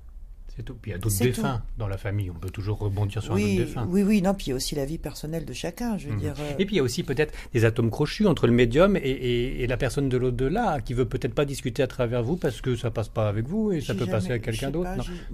C'est 0.56 0.62
tout. 0.62 0.74
Puis 0.80 0.92
il 0.92 0.94
y 0.94 0.96
a 0.96 0.98
d'autres 0.98 1.18
défunts 1.18 1.64
dans 1.78 1.88
la 1.88 1.98
famille. 1.98 2.30
On 2.30 2.34
peut 2.38 2.48
toujours 2.48 2.78
rebondir 2.78 3.20
sur 3.20 3.32
un 3.32 3.34
Oui, 3.34 3.54
autre 3.58 3.66
défunt. 3.66 3.88
oui, 3.90 4.04
oui, 4.04 4.22
non, 4.22 4.34
puis 4.34 4.46
il 4.46 4.48
y 4.50 4.52
a 4.52 4.54
aussi 4.54 4.76
la 4.76 4.84
vie 4.84 4.98
personnelle 4.98 5.44
de 5.44 5.52
chacun, 5.52 5.98
je 5.98 6.06
veux 6.06 6.14
Mhm. 6.14 6.20
dire. 6.20 6.34
euh, 6.38 6.52
Et 6.60 6.64
puis 6.64 6.76
il 6.76 6.78
y 6.78 6.80
a 6.80 6.84
aussi 6.84 7.02
peut-être 7.02 7.34
des 7.52 7.64
atomes 7.64 7.90
crochus 7.90 8.28
entre 8.28 8.46
le 8.46 8.52
médium 8.52 8.96
et, 8.96 9.00
et- 9.00 9.62
et 9.64 9.66
la 9.66 9.76
personne 9.76 10.08
de 10.08 10.16
l'au-delà 10.16 10.80
qui 10.80 10.94
veut 10.94 11.06
peut-être 11.08 11.34
pas 11.34 11.44
discuter 11.44 11.82
à 11.82 11.88
travers 11.88 12.22
vous 12.22 12.36
parce 12.36 12.60
que 12.60 12.76
ça 12.76 12.92
passe 12.92 13.08
pas 13.08 13.28
avec 13.28 13.48
vous 13.48 13.72
et 13.72 13.80
ça 13.80 13.96
peut 13.96 14.06
passer 14.06 14.30
à 14.30 14.38
quelqu'un 14.38 14.70
d'autre. 14.70 14.90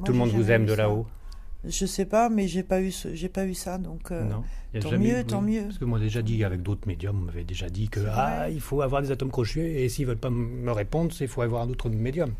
Tout 0.06 0.12
le 0.12 0.18
monde 0.18 0.30
vous 0.30 0.50
aime 0.50 0.64
de 0.64 0.72
là-haut. 0.72 1.06
Je 1.64 1.84
sais 1.86 2.06
pas, 2.06 2.28
mais 2.30 2.48
j'ai 2.48 2.62
pas 2.62 2.80
eu, 2.80 2.90
j'ai 3.12 3.28
pas 3.28 3.44
eu 3.44 3.54
ça, 3.54 3.76
donc. 3.78 4.10
euh, 4.12 4.24
Non. 4.24 4.42
Tant 4.80 4.90
jamais 4.90 5.08
mieux, 5.14 5.24
tant 5.24 5.42
mieux. 5.42 5.64
Parce 5.64 5.78
que 5.78 5.84
moi 5.84 5.98
déjà 5.98 6.22
dit 6.22 6.42
avec 6.44 6.62
d'autres 6.62 6.86
médiums, 6.86 7.18
on 7.22 7.24
m'avait 7.26 7.44
déjà 7.44 7.68
dit 7.68 7.88
que 7.88 8.00
ah, 8.10 8.48
il 8.48 8.60
faut 8.60 8.80
avoir 8.82 9.02
des 9.02 9.10
atomes 9.10 9.30
crochus 9.32 9.66
et 9.66 9.88
s'ils 9.88 10.06
veulent 10.06 10.16
pas 10.16 10.30
me 10.30 10.70
répondre, 10.70 11.12
c'est 11.12 11.24
il 11.24 11.28
faut 11.28 11.42
avoir 11.42 11.62
un 11.62 11.68
autre 11.68 11.88
médium. 11.90 12.32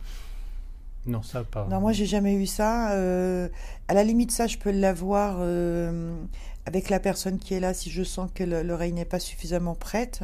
Non, 1.06 1.22
ça 1.22 1.42
pas. 1.44 1.66
Non, 1.70 1.80
moi 1.80 1.92
j'ai 1.92 2.06
jamais 2.06 2.34
eu 2.34 2.46
ça. 2.46 2.92
euh, 2.92 3.48
à 3.88 3.94
la 3.94 4.04
limite, 4.04 4.30
ça, 4.30 4.46
je 4.46 4.58
peux 4.58 4.70
l'avoir 4.70 5.38
euh, 5.40 6.14
avec 6.66 6.88
la 6.88 7.00
personne 7.00 7.38
qui 7.38 7.54
est 7.54 7.60
là. 7.60 7.74
Si 7.74 7.90
je 7.90 8.02
sens 8.04 8.30
que 8.34 8.44
le- 8.44 8.62
l'oreille 8.62 8.92
n'est 8.92 9.04
pas 9.06 9.18
suffisamment 9.18 9.74
prête, 9.74 10.20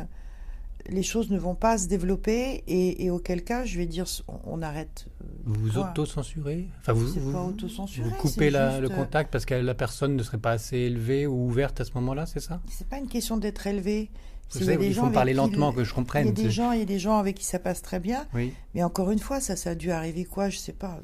les 0.88 1.02
choses 1.02 1.30
ne 1.30 1.38
vont 1.38 1.54
pas 1.54 1.78
se 1.78 1.86
développer 1.86 2.62
et, 2.66 3.04
et 3.04 3.10
auquel 3.10 3.42
cas, 3.44 3.64
je 3.64 3.76
vais 3.78 3.86
dire, 3.86 4.06
on, 4.28 4.38
on 4.44 4.62
arrête. 4.62 5.06
euh, 5.22 5.26
Vous 5.44 5.54
vous 5.54 5.78
auto-censurez? 5.78 6.66
Enfin, 6.80 6.92
vous, 6.92 7.06
vous, 7.06 7.32
pas 7.32 7.42
autocensuré, 7.42 8.08
vous 8.08 8.14
c'est 8.14 8.20
coupez 8.20 8.50
la- 8.50 8.70
juste, 8.70 8.82
le 8.82 8.90
euh, 8.92 8.96
contact 8.96 9.32
parce 9.32 9.44
que 9.44 9.54
la 9.54 9.74
personne 9.74 10.16
ne 10.16 10.22
serait 10.22 10.38
pas 10.38 10.52
assez 10.52 10.76
élevée 10.76 11.26
ou 11.26 11.46
ouverte 11.46 11.80
à 11.80 11.84
ce 11.84 11.92
moment-là, 11.94 12.26
c'est 12.26 12.40
ça? 12.40 12.60
C'est 12.70 12.88
pas 12.88 12.98
une 12.98 13.08
question 13.08 13.36
d'être 13.36 13.66
élevé. 13.66 14.10
Vous 14.52 14.60
savez, 14.60 14.86
il 14.86 14.94
faut 14.94 15.10
parler 15.10 15.34
lentement 15.34 15.70
le- 15.70 15.76
que 15.76 15.82
je 15.84 15.88
Il 15.90 15.92
y 15.92 15.94
comprenne. 15.96 16.28
a 16.28 16.30
des 16.32 16.42
c'est- 16.44 16.50
gens, 16.50 16.70
il 16.72 16.78
y 16.78 16.82
a 16.82 16.86
des 16.86 16.98
gens 17.00 17.18
avec 17.18 17.34
qui 17.36 17.44
ça 17.44 17.58
passe 17.58 17.82
très 17.82 17.98
bien. 17.98 18.26
Oui, 18.32 18.52
Mais 18.74 18.82
encore 18.84 19.10
une 19.10 19.18
fois, 19.18 19.40
ça, 19.40 19.56
ça 19.56 19.70
a 19.70 19.74
dû 19.74 19.90
arriver 19.90 20.24
quoi 20.24 20.48
Je 20.50 20.58
sais 20.58 20.72
pas. 20.72 21.00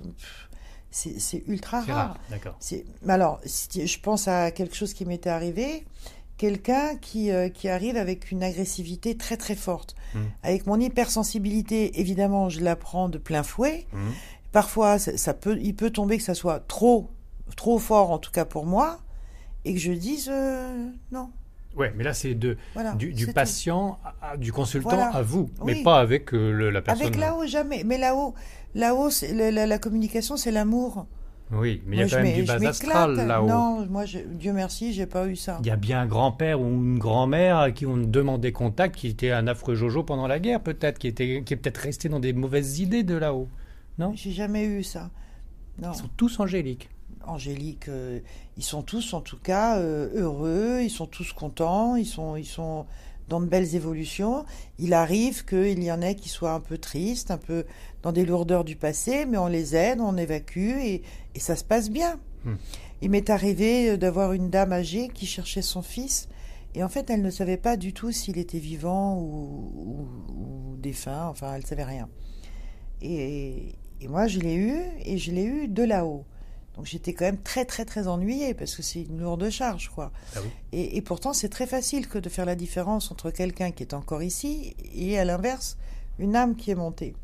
C'est 0.91 1.43
ultra 1.47 1.83
c'est 1.85 1.93
rare. 1.93 2.09
rare, 2.09 2.19
d'accord. 2.31 2.59
Alors, 3.09 3.41
je 3.45 3.99
pense 4.01 4.29
à 4.29 4.51
quelque 4.51 4.77
chose 4.77 4.93
qui 4.93 5.07
m'était 5.07 5.31
arrivé. 5.31 5.85
Quelqu'un 6.43 6.97
qui, 6.97 7.31
euh, 7.31 7.49
qui 7.49 7.69
arrive 7.69 7.97
avec 7.97 8.33
une 8.33 8.43
agressivité 8.43 9.17
très 9.17 9.37
très 9.37 9.55
forte. 9.55 9.95
Mm. 10.13 10.19
Avec 10.43 10.67
mon 10.67 10.81
hypersensibilité, 10.81 12.01
évidemment, 12.01 12.49
je 12.49 12.59
la 12.59 12.75
prends 12.75 13.09
de 13.09 13.17
plein 13.19 13.45
fouet. 13.45 13.87
Mhm. 13.93 14.11
Parfois, 14.51 14.99
ça, 14.99 15.17
ça 15.17 15.35
peut, 15.35 15.57
il 15.63 15.77
peut 15.77 15.91
tomber 15.91 16.17
que 16.17 16.25
ça 16.25 16.35
soit 16.35 16.59
trop, 16.59 17.11
trop 17.55 17.79
fort, 17.79 18.11
en 18.11 18.19
tout 18.19 18.33
cas 18.33 18.45
pour 18.45 18.67
moi, 18.67 18.99
et 19.65 19.73
que 19.73 19.79
je 19.79 19.93
dise 19.93 20.29
euh, 20.33 20.89
non. 21.13 21.31
Ouais, 21.77 21.93
mais 21.97 22.03
là 22.03 22.13
c'est 22.13 22.37
Voilà. 22.75 22.95
du, 22.95 23.29
patient, 23.33 24.01
à- 24.21 24.37
du 24.37 24.53
consultant 24.53 24.89
Voilà. 24.89 25.11
à 25.15 25.23
vous, 25.23 25.49
mais 25.65 25.75
Oui. 25.75 25.83
pas 25.85 26.01
avec 26.01 26.35
euh, 26.35 26.51
le- 26.51 26.71
la 26.71 26.83
personne. 26.83 27.07
Avec 27.07 27.17
là-haut, 27.21 27.47
jamais. 27.47 27.85
Mais 27.85 27.99
là-haut, 27.99 28.35
là-haut, 28.75 29.11
c'est- 29.11 29.33
la, 29.33 29.53
la- 29.53 29.67
la 29.67 29.79
communication, 29.79 30.37
c'est 30.37 30.51
l'amour. 30.51 31.07
Oui, 31.53 31.83
mais 31.87 31.97
il 31.97 32.01
y 32.01 32.03
a 32.03 32.09
quand 32.09 32.23
même 32.23 32.35
du 32.35 32.45
bas 32.45 32.69
astral 32.69 33.15
là-haut. 33.15 33.47
Non, 33.47 33.87
moi, 33.91 34.05
je- 34.07 34.19
Dieu 34.21 34.53
merci, 34.53 34.93
j'ai 34.93 35.07
pas 35.07 35.27
eu 35.27 35.37
ça. 35.37 35.59
Il 35.61 35.67
y 35.67 35.71
a 35.71 35.77
bien 35.77 36.01
un 36.01 36.07
grand-père 36.07 36.61
ou 36.61 36.65
une 36.67 36.99
grand-mère 36.99 37.59
à 37.59 37.71
qui 37.73 37.85
on 37.85 37.97
demandait 37.99 38.53
contact, 38.53 38.97
qui 38.97 39.09
était 39.09 39.31
un 39.33 39.47
affreux 39.47 39.75
Jojo 39.75 40.03
pendant 40.03 40.27
la 40.27 40.39
guerre, 40.39 40.63
peut-être, 40.63 40.99
qui 40.99 41.09
était, 41.09 41.43
qui 41.45 41.55
est 41.55 41.57
peut-être 41.57 41.77
resté 41.79 42.09
dans 42.09 42.21
des 42.21 42.33
mauvaises 42.33 42.81
idées 42.81 43.03
de 43.03 43.15
là-haut. 43.15 43.49
Non? 43.99 44.13
J'ai 44.15 44.31
jamais 44.33 44.65
eu 44.65 44.83
ça. 44.83 45.11
Non. 45.81 45.93
Ils 45.93 45.99
sont 45.99 46.11
tous 46.17 46.41
angéliques. 46.41 46.89
Angélique, 47.25 47.89
euh, 47.89 48.19
ils 48.57 48.65
sont 48.65 48.83
tous 48.83 49.15
en 49.15 49.21
tout 49.21 49.37
cas 49.37 49.79
euh, 49.79 50.09
heureux, 50.15 50.81
ils 50.83 50.91
sont 50.91 51.07
tous 51.07 51.33
contents, 51.33 51.95
ils 51.97 52.07
sont, 52.07 52.35
ils 52.37 52.45
sont 52.47 52.85
dans 53.29 53.41
de 53.41 53.47
belles 53.47 53.77
évolutions. 53.77 54.45
Il 54.79 54.93
arrive 54.93 55.45
qu'il 55.45 55.83
y 55.85 55.93
en 55.93 56.01
ait 56.01 56.17
qui 56.17 56.29
soient 56.29 56.53
un 56.55 56.61
peu 56.61 56.79
tristes, 56.79 57.31
un 57.31 57.39
peu 57.39 57.65
dans 58.03 58.13
des 58.13 58.25
lourdeurs 58.25 58.65
du 58.65 58.77
passé, 58.77 59.27
mais 59.27 59.39
on 59.39 59.47
les 59.47 59.77
aide, 59.77 60.01
on 60.01 60.17
évacue 60.17 60.79
et, 60.81 61.03
et 61.35 61.41
ça 61.41 61.57
se 61.57 61.65
passe 61.65 61.91
bien. 61.91 62.19
Hmm. 62.45 62.57
Il 63.01 63.11
m'est 63.11 63.31
arrivé 63.31 63.91
euh, 63.91 63.97
d'avoir 63.97 64.33
une 64.33 64.51
dame 64.51 64.73
âgée 64.73 65.09
qui 65.09 65.27
cherchait 65.27 65.63
son 65.63 65.83
fils 65.83 66.29
Et 66.75 66.83
en 66.83 66.89
fait, 66.89 67.11
elle 67.11 67.23
ne 67.23 67.31
savait 67.31 67.57
pas 67.57 67.77
du 67.77 67.93
tout 67.93 68.13
s'il 68.13 68.39
était 68.39 68.59
vivant 68.59 69.17
ou, 69.17 69.73
ou, 69.75 70.73
ou 70.73 70.77
défunt, 70.77 71.29
enfin, 71.29 71.55
elle 71.55 71.67
savait 71.67 71.85
rien. 71.85 72.09
Et, 73.01 73.75
et 74.01 74.09
moi, 74.09 74.27
je 74.27 74.41
l'ai 74.41 74.55
eu, 74.55 74.77
et 75.05 75.19
je 75.19 75.31
l'ai 75.33 75.45
eu 75.45 75.69
de 75.69 75.83
là-haut. 75.83 76.25
Donc 76.77 76.87
j'étais 76.87 77.13
quand 77.13 77.27
même 77.27 77.43
très 77.43 77.67
très 77.67 77.85
très 77.85 78.09
ennuyée 78.09 78.55
parce 78.55 78.75
que 78.75 78.83
c'est 78.83 79.03
une 79.03 79.21
lourde 79.21 79.51
charge 79.51 79.91
quoi. 79.91 80.11
Ah 80.35 80.39
oui. 80.43 80.49
Et, 80.73 80.97
et 80.97 81.03
pourtant 81.03 81.35
c'est 81.35 81.51
très 81.51 81.67
facile 81.67 82.09
que 82.09 82.19
de 82.19 82.31
faire 82.31 82.47
la 82.47 82.55
différence 82.55 83.11
entre 83.11 83.31
quelqu'un 83.31 83.73
qui 83.73 83.83
est 83.83 83.93
encore 83.93 84.23
ici 84.23 84.75
et 84.95 85.19
à 85.19 85.27
l'inverse 85.27 85.77
une 86.19 86.35
âme 86.35 86.57
qui 86.57 86.71
est 86.71 86.75
montée. 86.75 87.15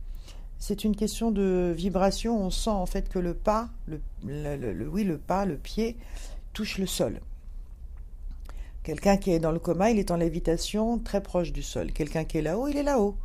C'est 0.59 0.85
une 0.85 0.97
question 0.97 1.31
de 1.31 1.73
vibration. 1.77 2.41
On 2.43 2.50
sent 2.50 2.71
en 2.71 2.87
fait 2.87 3.09
que 3.09 3.19
le 3.19 3.35
pas, 3.35 3.69
le, 3.87 4.00
le- 4.27 4.57
le- 4.57 4.73
le- 4.73 4.88
oui 4.88 5.05
le 5.05 5.19
pas, 5.19 5.45
le 5.45 5.57
pied 5.57 5.97
touche 6.53 6.79
le 6.79 6.87
sol. 6.87 7.21
Quelqu'un 8.83 9.17
qui 9.19 9.31
est 9.31 9.38
dans 9.38 9.53
le 9.53 9.59
coma, 9.59 9.91
il 9.91 9.99
est 9.99 10.11
en 10.11 10.17
lévitation 10.17 10.99
très 10.99 11.23
proche 11.23 11.53
du 11.53 11.62
sol. 11.62 11.93
Quelqu'un 11.93 12.25
qui 12.25 12.38
est 12.38 12.43
là-haut, 12.43 12.69
il 12.69 12.77
est 12.77 12.83
là-haut. 12.83 13.17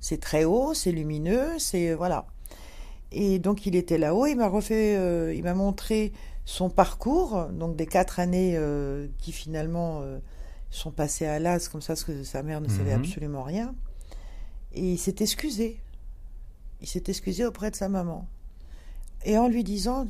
C'est 0.00 0.18
très 0.20 0.44
haut, 0.44 0.74
c'est 0.74 0.90
lumineux, 0.92 1.58
c'est 1.58 1.94
voilà. 1.94 2.26
Et 3.12 3.38
donc 3.38 3.66
il 3.66 3.76
était 3.76 3.98
là-haut, 3.98 4.26
il 4.26 4.36
m'a 4.36 4.48
refait, 4.48 4.96
euh, 4.96 5.34
il 5.34 5.44
m'a 5.44 5.54
montré 5.54 6.12
son 6.46 6.70
parcours, 6.70 7.44
donc 7.52 7.76
des 7.76 7.86
quatre 7.86 8.18
années 8.18 8.54
euh, 8.56 9.06
qui 9.18 9.32
finalement 9.32 10.00
euh, 10.02 10.18
sont 10.70 10.90
passées 10.90 11.26
à 11.26 11.38
l'as 11.38 11.68
comme 11.68 11.82
ça, 11.82 11.92
parce 11.92 12.04
que 12.04 12.24
sa 12.24 12.42
mère 12.42 12.60
ne 12.60 12.68
savait 12.68 12.96
Mhm. 12.96 13.04
absolument 13.04 13.42
rien. 13.44 13.74
Et 14.72 14.92
il 14.94 14.98
s'est 14.98 15.16
excusé. 15.20 15.78
Il 16.82 16.88
s'est 16.88 17.04
excusé 17.06 17.44
auprès 17.46 17.70
de 17.70 17.76
sa 17.76 17.88
maman. 17.88 18.28
Et 19.24 19.38
en 19.38 19.48
lui 19.48 19.64
disant, 19.64 20.06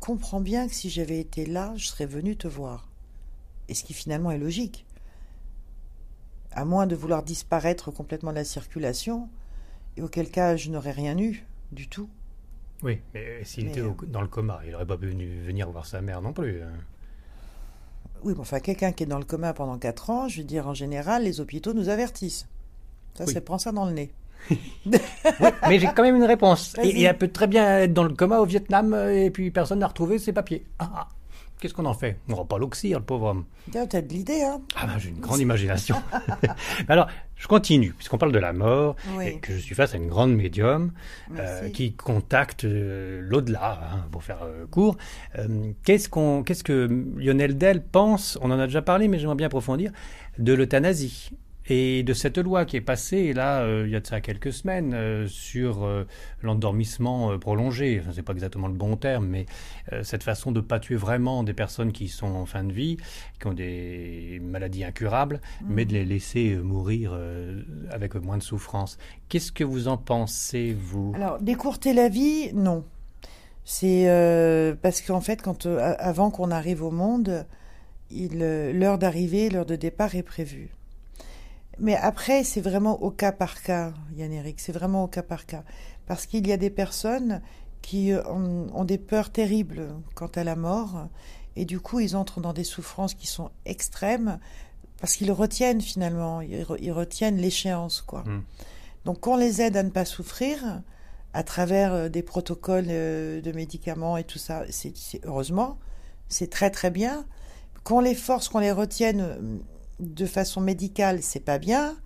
comprends 0.00 0.40
bien 0.40 0.66
que 0.66 0.74
si 0.74 0.90
j'avais 0.90 1.20
été 1.20 1.46
là, 1.46 1.72
je 1.76 1.86
serais 1.86 2.06
venu 2.06 2.36
te 2.36 2.48
voir. 2.48 2.88
Et 3.68 3.74
ce 3.74 3.84
qui 3.84 3.92
finalement 3.94 4.30
est 4.30 4.38
logique. 4.38 4.86
À 6.52 6.64
moins 6.64 6.86
de 6.86 6.96
vouloir 6.96 7.22
disparaître 7.22 7.90
complètement 7.90 8.30
de 8.30 8.36
la 8.36 8.44
circulation, 8.44 9.28
et 9.96 10.02
auquel 10.02 10.30
cas 10.30 10.56
je 10.56 10.70
n'aurais 10.70 10.92
rien 10.92 11.16
eu 11.18 11.44
du 11.72 11.88
tout. 11.88 12.08
Oui, 12.82 13.00
mais 13.12 13.44
s'il 13.44 13.64
Mais, 13.66 13.70
était 13.72 13.80
euh, 13.80 13.92
dans 14.06 14.22
le 14.22 14.28
coma, 14.28 14.60
il 14.64 14.72
n'aurait 14.72 14.86
pas 14.86 14.96
pu 14.96 15.08
venir 15.08 15.70
voir 15.70 15.84
sa 15.84 16.00
mère 16.00 16.22
non 16.22 16.32
plus. 16.32 16.62
hein. 16.62 16.72
Oui, 18.24 18.32
mais 18.34 18.40
enfin, 18.40 18.60
quelqu'un 18.60 18.92
qui 18.92 19.02
est 19.02 19.06
dans 19.06 19.18
le 19.18 19.24
coma 19.24 19.52
pendant 19.52 19.78
4 19.78 20.10
ans, 20.10 20.28
je 20.28 20.38
veux 20.38 20.44
dire, 20.46 20.66
en 20.66 20.74
général, 20.74 21.24
les 21.24 21.40
hôpitaux 21.40 21.74
nous 21.74 21.88
avertissent. 21.88 22.46
Ça, 23.14 23.24
Oui. 23.26 23.32
c'est 23.32 23.40
prends 23.42 23.58
ça 23.58 23.72
dans 23.72 23.84
le 23.84 23.92
nez. 23.92 24.10
Mais 25.68 25.78
j'ai 25.78 25.88
quand 25.94 26.02
même 26.02 26.16
une 26.16 26.24
réponse. 26.24 26.74
Et, 26.82 26.88
et 26.88 27.02
elle 27.02 27.18
peut 27.18 27.28
très 27.28 27.46
bien 27.46 27.80
être 27.80 27.92
dans 27.92 28.04
le 28.04 28.14
coma 28.14 28.38
au 28.38 28.46
Vietnam 28.46 28.94
euh, 28.94 29.24
et 29.26 29.30
puis 29.30 29.50
personne 29.50 29.80
n'a 29.80 29.86
retrouvé 29.88 30.18
ses 30.18 30.32
papiers. 30.32 30.64
Ah, 30.78 30.90
ah. 30.94 31.08
Qu'est-ce 31.60 31.74
qu'on 31.74 31.86
en 31.86 31.94
fait? 31.94 32.18
On 32.28 32.32
ne 32.32 32.36
va 32.36 32.44
pas 32.44 32.56
l'oxyre, 32.56 33.00
le 33.00 33.04
pauvre 33.04 33.26
homme. 33.30 33.44
Tiens, 33.72 33.84
T'as 33.88 34.00
de 34.00 34.08
l'idée, 34.12 34.42
hein? 34.42 34.60
Ah 34.76 34.86
ben, 34.86 34.96
j'ai 34.98 35.08
une 35.08 35.18
grande 35.18 35.40
imagination. 35.40 35.96
Alors, 36.88 37.08
je 37.34 37.48
continue, 37.48 37.92
puisqu'on 37.94 38.16
parle 38.16 38.30
de 38.30 38.38
la 38.38 38.52
mort, 38.52 38.94
Oui. 39.16 39.26
et 39.26 39.38
que 39.40 39.52
je 39.52 39.58
suis 39.58 39.74
face 39.74 39.92
à 39.92 39.96
une 39.96 40.06
grande 40.06 40.32
médium 40.36 40.92
euh, 41.36 41.68
qui 41.70 41.94
contacte 41.94 42.64
euh, 42.64 43.20
l'au-delà, 43.24 43.80
hein, 43.92 44.04
pour 44.12 44.22
faire 44.22 44.38
euh, 44.44 44.66
court. 44.70 44.96
Qu'est-ce, 45.84 46.08
qu'on, 46.08 46.44
qu'est-ce 46.44 46.62
que 46.62 46.88
Lionel 47.16 47.58
Dell 47.58 47.82
pense, 47.82 48.38
on 48.40 48.52
en 48.52 48.58
a 48.60 48.66
déjà 48.66 48.82
parlé, 48.82 49.08
mais 49.08 49.18
j'aimerais 49.18 49.34
bien 49.34 49.48
approfondir, 49.48 49.90
de 50.38 50.52
l'euthanasie? 50.52 51.30
Et 51.68 52.02
de 52.02 52.12
cette 52.14 52.38
loi 52.38 52.64
qui 52.64 52.76
est 52.76 52.82
passée 52.82 53.32
là 53.32 53.60
euh, 53.60 53.84
il 53.86 53.92
y 53.92 53.96
a 53.96 54.00
de 54.00 54.06
ça 54.06 54.20
quelques 54.20 54.52
semaines 54.52 54.94
euh, 54.94 55.26
sur 55.28 55.84
euh, 55.84 56.04
l'endormissement 56.42 57.38
prolongé. 57.38 58.00
Enfin, 58.00 58.10
c'est 58.14 58.22
pas 58.22 58.32
exactement 58.32 58.68
le 58.68 58.74
bon 58.74 58.96
terme, 58.96 59.26
mais 59.26 59.46
cette 60.02 60.22
façon 60.22 60.52
de 60.52 60.60
pas 60.60 60.78
tuer 60.80 60.96
vraiment 60.96 61.42
des 61.42 61.52
personnes 61.52 61.92
qui 61.92 62.08
sont 62.08 62.34
en 62.34 62.46
fin 62.46 62.64
de 62.64 62.72
vie, 62.72 62.96
qui 63.40 63.46
ont 63.46 63.54
des 63.54 64.40
maladies 64.42 64.84
incurables, 64.84 65.40
mais 65.66 65.84
de 65.84 65.92
les 65.92 66.04
laisser 66.04 66.56
mourir 66.56 67.18
avec 67.90 68.14
moins 68.14 68.38
de 68.38 68.42
souffrance. 68.42 68.98
Qu'est-ce 69.28 69.50
que 69.50 69.64
vous 69.64 69.88
en 69.88 69.96
pensez, 69.96 70.76
vous? 70.78 71.12
Alors, 71.16 71.40
décourter 71.40 71.92
la 71.92 72.08
vie, 72.08 72.52
non. 72.54 72.84
C'est 73.64 74.06
parce 74.82 75.00
qu'en 75.00 75.20
fait, 75.20 75.42
quand, 75.42 75.66
avant 75.66 76.30
qu'on 76.30 76.50
arrive 76.50 76.82
au 76.82 76.90
monde, 76.90 77.46
l'heure 78.10 78.98
d'arrivée, 78.98 79.50
l'heure 79.50 79.66
de 79.66 79.76
départ 79.76 80.14
est 80.14 80.22
prévue. 80.22 80.77
Mais 81.80 81.96
après, 81.96 82.44
c'est 82.44 82.60
vraiment 82.60 83.02
au 83.02 83.10
cas 83.10 83.32
par 83.32 83.62
cas, 83.62 83.92
Yann 84.16 84.32
Eric, 84.32 84.60
c'est 84.60 84.72
vraiment 84.72 85.04
au 85.04 85.08
cas 85.08 85.22
par 85.22 85.46
cas. 85.46 85.64
Parce 86.06 86.26
qu'il 86.26 86.46
y 86.46 86.52
a 86.52 86.56
des 86.56 86.70
personnes 86.70 87.40
qui 87.82 88.12
euh, 88.12 88.22
ont, 88.28 88.66
ont 88.74 88.84
des 88.84 88.98
peurs 88.98 89.30
terribles 89.30 89.88
quant 90.14 90.30
à 90.34 90.44
la 90.44 90.56
mort, 90.56 91.08
et 91.56 91.64
du 91.64 91.80
coup, 91.80 92.00
ils 92.00 92.16
entrent 92.16 92.40
dans 92.40 92.52
des 92.52 92.64
souffrances 92.64 93.14
qui 93.14 93.26
sont 93.26 93.50
extrêmes, 93.64 94.38
parce 95.00 95.14
qu'ils 95.14 95.32
retiennent 95.32 95.80
finalement, 95.80 96.40
ils, 96.40 96.62
re- 96.62 96.78
ils 96.80 96.92
retiennent 96.92 97.36
l'échéance, 97.36 98.00
quoi. 98.00 98.24
Mm. 98.24 98.42
Donc, 99.04 99.20
qu'on 99.20 99.36
les 99.36 99.62
aide 99.62 99.76
à 99.76 99.82
ne 99.82 99.90
pas 99.90 100.04
souffrir, 100.04 100.82
à 101.32 101.42
travers 101.42 101.92
euh, 101.92 102.08
des 102.08 102.22
protocoles 102.22 102.86
euh, 102.88 103.40
de 103.40 103.52
médicaments 103.52 104.16
et 104.16 104.24
tout 104.24 104.38
ça, 104.38 104.64
c'est 104.70 104.92
heureusement, 105.24 105.78
c'est 106.28 106.50
très 106.50 106.70
très 106.70 106.90
bien. 106.90 107.24
Qu'on 107.84 108.00
les 108.00 108.14
force, 108.14 108.48
qu'on 108.48 108.58
les 108.58 108.72
retienne 108.72 109.60
de 110.00 110.26
façon 110.26 110.60
médicale, 110.60 111.18
c'est 111.22 111.40
pas 111.44 111.58
bien. 111.58 111.96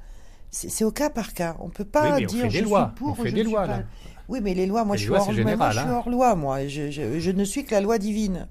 C'est 0.51 0.85
au 0.85 0.91
cas 0.93 1.09
par 1.09 1.33
cas. 1.33 1.57
On 1.61 1.71
peut 1.71 1.85
pas 1.87 2.17
Oui, 2.17 2.25
on 2.25 2.27
dire 2.27 2.43
fait 2.43 2.49
des 2.49 2.59
je 2.59 2.65
lois. 2.65 2.93
suis 2.95 3.05
pour, 3.05 3.09
On 3.13 3.15
fait 3.23 3.31
je 3.31 3.35
des 3.35 3.41
suis 3.43 3.51
lois, 3.51 3.63
pas. 3.63 3.79
là. 3.79 3.83
Oui, 4.29 4.41
mais 4.43 4.55
les 4.55 4.67
lois, 4.67 4.85
moi, 4.85 4.97
Les 4.97 4.99
je 4.99 5.03
suis, 5.05 5.09
lois, 5.11 5.21
hors, 5.21 5.27
moi, 5.27 5.35
général, 5.35 5.73
je 5.73 5.79
suis 5.81 5.89
hein. 5.89 5.93
hors 5.95 6.11
loi, 6.11 6.35
moi. 6.37 6.67
Je, 6.69 6.91
je- 6.91 7.19
je 7.19 7.31
ne 7.31 7.45
suis 7.45 7.65
que 7.65 7.71
la 7.75 7.81
loi 7.81 7.99
divine. 7.99 8.49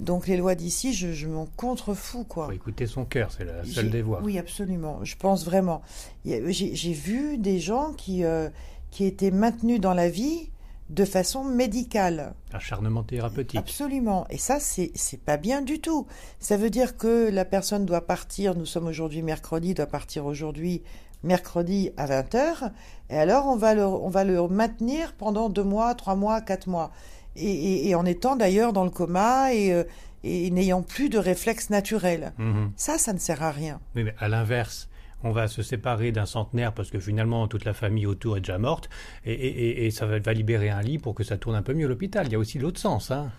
Donc 0.00 0.26
les 0.28 0.36
lois 0.36 0.54
d'ici, 0.54 0.92
je, 0.92 1.12
je 1.12 1.26
m'en 1.26 1.46
contrefous, 1.56 2.24
quoi. 2.24 2.46
Faut 2.46 2.52
écouter 2.52 2.86
son 2.86 3.04
cœur, 3.04 3.30
c'est 3.36 3.44
la 3.44 3.64
seule 3.64 3.90
des 3.90 4.02
voies. 4.02 4.20
Oui, 4.22 4.38
absolument. 4.38 5.00
Je 5.04 5.16
pense 5.16 5.44
vraiment. 5.44 5.82
J'ai 6.24 6.92
vu 6.92 7.38
des 7.38 7.58
gens 7.60 7.92
qui, 7.92 8.24
euh, 8.24 8.48
qui 8.90 9.04
étaient 9.04 9.30
maintenus 9.32 9.80
dans 9.80 9.94
la 9.94 10.08
vie 10.08 10.50
de 10.90 11.04
façon 11.04 11.42
médicale. 11.44 12.34
Acharnement 12.52 13.02
thérapeutique. 13.02 13.58
Absolument. 13.58 14.26
Et 14.30 14.38
ça, 14.38 14.58
c'est 14.60 14.92
pas 15.24 15.36
bien 15.36 15.62
du 15.62 15.80
tout. 15.80 16.06
Ça 16.38 16.56
veut 16.56 16.70
dire 16.70 16.96
que 16.96 17.28
la 17.30 17.44
personne 17.44 17.84
doit 17.86 18.06
partir, 18.06 18.54
nous 18.54 18.66
sommes 18.66 18.86
aujourd'hui 18.86 19.22
mercredi, 19.22 19.74
doit 19.74 19.86
partir 19.86 20.26
aujourd'hui 20.26 20.82
mercredi 21.24 21.90
à 21.96 22.06
20h, 22.06 22.70
et 23.10 23.16
alors 23.18 23.46
on 23.46 23.56
va 23.56 23.74
le, 23.74 23.84
on 23.84 24.08
va 24.10 24.22
le 24.22 24.46
maintenir 24.48 25.14
pendant 25.14 25.48
deux 25.48 25.64
mois, 25.64 25.94
trois 25.94 26.14
mois, 26.14 26.40
quatre 26.40 26.68
mois. 26.68 26.92
Et, 27.34 27.50
et- 27.50 27.88
et 27.88 27.94
en 27.94 28.06
étant 28.06 28.36
d'ailleurs 28.36 28.72
dans 28.72 28.84
le 28.84 28.90
coma 28.90 29.52
et, 29.52 29.72
euh, 29.72 29.82
et 30.24 30.50
n'ayant 30.50 30.82
plus 30.82 31.08
de 31.08 31.18
réflexes 31.18 31.68
naturels. 31.70 32.32
Mhm. 32.38 32.70
Ça, 32.76 32.96
ça 32.98 33.12
ne 33.12 33.18
sert 33.18 33.42
à 33.42 33.50
rien. 33.50 33.80
Oui, 33.96 34.04
mais 34.04 34.14
à 34.18 34.28
l'inverse, 34.28 34.88
on 35.24 35.30
va 35.32 35.48
se 35.48 35.62
séparer 35.62 36.12
d'un 36.12 36.26
centenaire 36.26 36.72
parce 36.72 36.90
que 36.90 36.98
finalement 37.00 37.48
toute 37.48 37.64
la 37.64 37.72
famille 37.74 38.06
autour 38.06 38.36
est 38.36 38.40
déjà 38.40 38.58
morte 38.58 38.88
et, 39.24 39.32
et- 39.32 39.46
et- 39.82 39.86
et 39.86 39.90
ça 39.90 40.06
va, 40.06 40.18
va 40.18 40.32
libérer 40.32 40.68
un 40.70 40.82
lit 40.82 40.98
pour 40.98 41.14
que 41.14 41.24
ça 41.24 41.36
tourne 41.36 41.56
un 41.56 41.62
peu 41.62 41.74
mieux 41.74 41.88
l'hôpital. 41.88 42.26
Il 42.26 42.32
y 42.32 42.36
a 42.36 42.38
aussi 42.38 42.58
l'autre 42.58 42.78
sens. 42.80 43.10
Hein. 43.10 43.30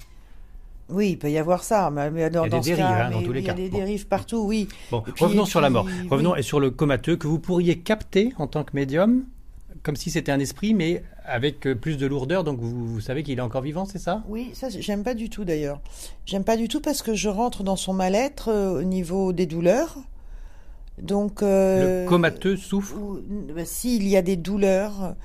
Oui, 0.89 1.11
il 1.11 1.17
peut 1.17 1.29
y 1.29 1.37
avoir 1.37 1.63
ça, 1.63 1.89
mais 1.91 2.29
dans, 2.29 2.45
Il 2.45 2.45
y 2.45 2.47
a 2.47 2.49
dans 2.49 2.59
des 2.59 2.65
dérives, 2.69 2.77
cas, 2.85 3.05
hein, 3.07 3.11
dans 3.11 3.21
tous 3.21 3.33
les 3.33 3.41
il 3.41 3.45
y 3.45 3.49
a 3.49 3.53
cas. 3.53 3.57
des 3.57 3.69
Bon. 3.69 3.77
dérives 3.77 4.07
partout, 4.07 4.43
oui. 4.47 4.69
Bon, 4.89 5.01
puis- 5.01 5.13
revenons 5.23 5.45
sur 5.45 5.59
la 5.61 5.69
mort. 5.69 5.85
Revenons 6.09 6.31
oui. 6.33 6.39
et 6.39 6.43
sur 6.43 6.59
le 6.61 6.71
comateux 6.71 7.17
que 7.17 7.27
vous 7.27 7.39
pourriez 7.39 7.77
capter 7.79 8.33
en 8.37 8.47
tant 8.47 8.63
que 8.63 8.71
médium, 8.73 9.25
comme 9.83 9.97
si 9.97 10.09
c'était 10.09 10.31
un 10.31 10.39
esprit, 10.39 10.73
mais 10.73 11.03
avec 11.25 11.67
euh, 11.67 11.75
plus 11.75 11.97
de 11.97 12.07
lourdeur. 12.07 12.45
Donc 12.45 12.59
vous, 12.59 12.87
vous 12.87 12.99
savez 13.01 13.21
qu'il 13.23 13.37
est 13.37 13.41
encore 13.41 13.61
vivant, 13.63 13.83
c'est 13.85 13.99
ça? 13.99 14.23
Oui, 14.29 14.49
ça 14.53 14.69
j'aime 14.69 15.03
pas 15.03 15.13
du 15.13 15.29
tout 15.29 15.43
d'ailleurs. 15.43 15.81
J'aime 16.25 16.45
pas 16.45 16.55
du 16.57 16.69
tout 16.69 16.79
parce 16.81 17.01
que 17.03 17.13
je 17.13 17.27
rentre 17.29 17.63
dans 17.63 17.75
son 17.75 17.91
mal-être 17.93 18.49
euh, 18.49 18.79
au 18.79 18.83
niveau 18.83 19.33
des 19.33 19.45
douleurs. 19.45 19.97
Donc 21.01 21.43
euh, 21.43 22.03
Le 22.03 22.09
comateux 22.09 22.57
souffre. 22.57 22.95
ou- 22.97 23.19
bah, 23.55 23.65
s'il 23.65 24.07
y 24.07 24.17
a 24.17 24.21
des 24.21 24.35
douleurs, 24.35 25.15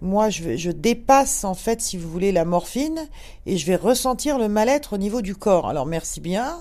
moi 0.00 0.28
je, 0.30 0.70
dépasse 0.70 1.44
en 1.44 1.54
fait, 1.54 1.80
si 1.80 1.96
vous 1.96 2.10
voulez, 2.10 2.32
la 2.32 2.44
morphine 2.44 3.08
et 3.46 3.56
je 3.56 3.66
vais 3.66 3.76
ressentir 3.76 4.38
le 4.38 4.48
mal-être 4.48 4.94
au 4.94 4.98
niveau 4.98 5.22
du 5.22 5.34
corps. 5.34 5.68
Alors 5.68 5.86
merci 5.86 6.20
bien, 6.20 6.56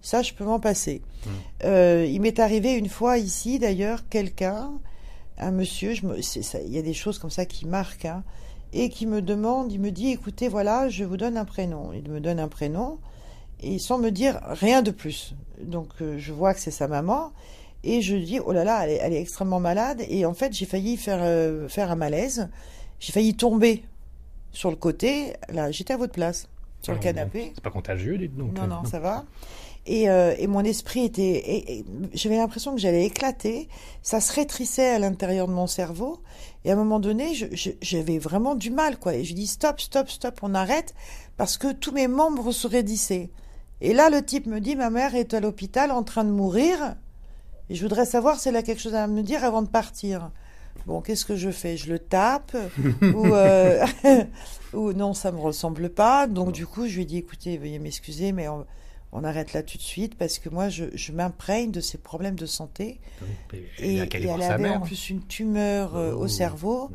ça 0.00 0.22
je 0.22 0.32
peux 0.32 0.44
m'en 0.44 0.60
passer. 0.60 1.02
Hmm. 1.26 1.28
Euh, 1.64 2.06
il 2.08 2.20
m'est 2.20 2.38
arrivé 2.38 2.72
une 2.72 2.88
fois 2.88 3.18
ici 3.18 3.58
d'ailleurs 3.58 4.08
quelqu'un, 4.08 4.70
un 5.38 5.50
monsieur, 5.50 5.94
je 5.94 6.06
me, 6.06 6.22
c'est 6.22 6.42
ça, 6.42 6.60
il 6.60 6.72
y 6.72 6.78
a 6.78 6.82
des 6.82 6.94
choses 6.94 7.18
comme 7.18 7.30
ça 7.30 7.44
qui 7.44 7.66
marquent, 7.66 8.04
hein, 8.06 8.22
et 8.72 8.88
qui 8.88 9.06
me 9.06 9.22
demande, 9.22 9.72
il 9.72 9.80
me 9.80 9.90
dit, 9.90 10.10
écoutez, 10.10 10.48
voilà, 10.48 10.88
je 10.88 11.04
vous 11.04 11.16
donne 11.16 11.36
un 11.36 11.44
prénom. 11.44 11.92
Il 11.92 12.10
me 12.10 12.20
donne 12.20 12.40
un 12.40 12.48
prénom 12.48 12.98
et 13.60 13.78
sans 13.78 13.98
me 13.98 14.10
dire 14.10 14.40
rien 14.44 14.82
de 14.82 14.90
plus. 14.90 15.34
Donc 15.62 15.88
euh, 16.00 16.16
je 16.18 16.32
vois 16.32 16.54
que 16.54 16.60
c'est 16.60 16.72
sa 16.72 16.88
maman 16.88 17.32
et 17.84 18.02
je 18.02 18.16
dis 18.16 18.40
oh 18.44 18.52
là 18.52 18.64
là 18.64 18.84
elle 18.84 18.90
est, 18.90 18.96
elle 19.02 19.12
est 19.12 19.20
extrêmement 19.20 19.60
malade. 19.60 20.02
Et 20.08 20.24
en 20.26 20.34
fait 20.34 20.52
j'ai 20.52 20.66
failli 20.66 20.96
faire 20.96 21.18
euh, 21.20 21.68
faire 21.68 21.90
un 21.90 21.96
malaise. 21.96 22.48
J'ai 23.00 23.12
failli 23.12 23.34
tomber 23.34 23.84
sur 24.52 24.70
le 24.70 24.76
côté. 24.76 25.34
Là 25.52 25.70
j'étais 25.70 25.94
à 25.94 25.96
votre 25.96 26.12
place 26.12 26.48
sur 26.82 26.92
le 26.92 26.98
Ah, 26.98 27.02
canapé. 27.02 27.52
C'est 27.54 27.62
pas 27.64 27.70
contagieux, 27.70 28.18
dites 28.18 28.36
donc. 28.36 28.52
non 28.56 28.66
non 28.66 28.84
ça 28.84 28.98
va. 29.00 29.24
Et, 29.86 30.08
euh, 30.08 30.34
et 30.38 30.46
mon 30.46 30.60
esprit 30.64 31.04
était 31.04 31.22
et- 31.22 31.78
et 31.78 31.84
j'avais 32.14 32.38
l'impression 32.38 32.74
que 32.74 32.80
j'allais 32.80 33.04
éclater. 33.04 33.68
Ça 34.02 34.20
se 34.20 34.32
rétrissait 34.32 34.88
à 34.90 34.98
l'intérieur 34.98 35.46
de 35.46 35.52
mon 35.52 35.66
cerveau. 35.66 36.20
Et 36.64 36.70
à 36.70 36.72
un 36.72 36.76
moment 36.76 37.00
donné 37.00 37.32
j'avais 37.82 38.18
vraiment 38.18 38.54
du 38.54 38.70
mal 38.70 38.98
quoi. 38.98 39.14
Et 39.14 39.24
je 39.24 39.34
dis 39.34 39.46
stop 39.46 39.80
stop 39.80 40.08
stop 40.08 40.38
on 40.42 40.54
arrête. 40.54 40.94
Parce 41.36 41.58
que 41.58 41.72
tous 41.72 41.92
mes 41.92 42.08
membres 42.08 42.50
se 42.52 42.66
raidissaient 42.66 43.28
et 43.80 43.92
là 43.92 44.08
le 44.08 44.24
type 44.24 44.46
me 44.46 44.60
dit 44.60 44.76
ma 44.76 44.88
mère 44.88 45.14
est 45.16 45.34
à 45.34 45.40
l'hôpital 45.40 45.90
en 45.90 46.02
train 46.04 46.24
de 46.24 46.30
mourir 46.30 46.94
Et 47.70 47.74
je 47.74 47.82
voudrais 47.82 48.04
savoir 48.06 48.38
s'il 48.38 48.56
a 48.56 48.62
quelque 48.62 48.80
chose 48.80 48.94
à 48.94 49.06
me 49.06 49.22
dire 49.22 49.42
avant 49.44 49.62
de 49.62 49.68
partir. 49.68 50.30
Bon, 50.86 51.00
qu'est-ce 51.00 51.24
que 51.24 51.36
je 51.36 51.50
fais? 51.50 51.76
Je 51.76 51.90
le 51.90 51.98
tape? 51.98 52.56
Ou, 53.02 53.26
euh, 53.34 53.86
ou 54.74 54.92
non, 54.92 55.14
ça 55.14 55.32
me 55.32 55.38
ressemble 55.38 55.88
pas. 55.88 56.26
Donc 56.26 56.52
du 56.52 56.66
coup, 56.66 56.86
je 56.86 56.96
lui 56.96 57.06
dis 57.06 57.18
écoutez, 57.18 57.56
veuillez 57.56 57.78
m'excuser, 57.78 58.32
mais 58.32 58.48
on, 58.48 58.66
on 59.12 59.24
arrête 59.24 59.52
là 59.54 59.62
tout 59.62 59.78
de 59.78 59.82
suite 59.82 60.16
parce 60.18 60.38
que 60.38 60.48
moi, 60.50 60.68
je, 60.68 60.84
je 60.92 61.12
m'imprègne 61.12 61.70
de 61.70 61.80
ces 61.80 61.96
problèmes 61.96 62.34
de 62.34 62.44
santé. 62.46 63.00
Et, 63.78 63.94
Et, 63.94 63.96
et 63.98 64.26
elle 64.26 64.42
avait 64.42 64.54
en 64.54 64.58
mère. 64.58 64.82
plus 64.82 65.08
une 65.08 65.24
tumeur 65.24 65.96
euh, 65.96 66.12
Oh. 66.14 66.24
au 66.24 66.28
cerveau. 66.28 66.90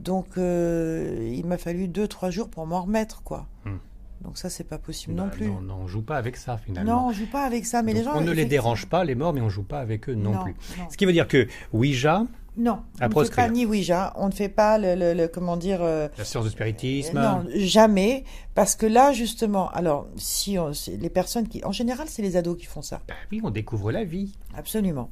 Donc 0.00 0.36
euh, 0.36 1.30
il 1.32 1.46
m'a 1.46 1.56
fallu 1.56 1.88
deux, 1.88 2.08
trois 2.08 2.30
jours 2.30 2.48
pour 2.50 2.66
m'en 2.66 2.82
remettre, 2.82 3.22
quoi. 3.22 3.46
Hmm. 3.64 3.76
Donc 4.22 4.36
ça, 4.38 4.50
c'est 4.50 4.64
pas 4.64 4.78
possible 4.78 5.14
Bah, 5.14 5.24
non 5.24 5.30
plus. 5.30 5.46
Non, 5.46 5.60
non, 5.62 5.74
on 5.82 5.86
joue 5.86 6.02
pas 6.02 6.16
avec 6.16 6.36
ça 6.36 6.58
finalement. 6.58 7.02
Non, 7.02 7.08
on 7.08 7.12
joue 7.12 7.26
pas 7.26 7.44
avec 7.44 7.64
ça, 7.66 7.82
mais 7.82 7.94
les 7.94 8.04
gens. 8.04 8.12
on 8.16 8.20
ne 8.20 8.32
les 8.32 8.44
dérange 8.44 8.86
pas, 8.86 9.02
les 9.04 9.14
morts, 9.14 9.32
mais 9.32 9.40
on 9.40 9.48
joue 9.48 9.62
pas 9.62 9.80
avec 9.80 10.08
eux 10.08 10.14
non, 10.14 10.32
Non, 10.32 10.42
plus. 10.44 10.54
non. 10.78 10.84
Ce 10.90 10.96
qui 10.96 11.06
veut 11.06 11.12
dire 11.12 11.26
que 11.26 11.48
Ouija, 11.72 12.24
Non, 12.58 12.80
À 13.00 13.06
on 13.06 13.20
ne 13.20 13.24
fait 13.24 13.34
pas 13.34 13.48
ni 13.48 13.64
Ouija, 13.64 14.12
on 14.16 14.26
ne 14.26 14.32
fait 14.32 14.48
pas 14.50 14.76
le, 14.76 14.94
le- 14.94 15.14
le- 15.14 15.28
comment 15.28 15.56
dire. 15.56 15.78
euh, 15.82 16.08
la 16.18 16.24
science 16.24 16.44
de 16.44 16.50
spiritisme, 16.50 17.18
non, 17.18 17.46
jamais, 17.54 18.24
parce 18.54 18.74
que 18.76 18.84
là 18.86 19.12
justement, 19.12 19.70
alors 19.70 20.06
si 20.16 20.58
on, 20.58 20.72
les 20.98 21.10
personnes 21.10 21.48
qui, 21.48 21.64
en 21.64 21.72
général, 21.72 22.08
c'est 22.10 22.22
les 22.22 22.36
ados 22.36 22.58
qui 22.58 22.66
font 22.66 22.82
ça, 22.82 23.00
bah 23.08 23.14
oui, 23.32 23.40
on 23.42 23.50
découvre 23.50 23.90
la 23.92 24.04
vie. 24.04 24.32
absolument. 24.56 25.08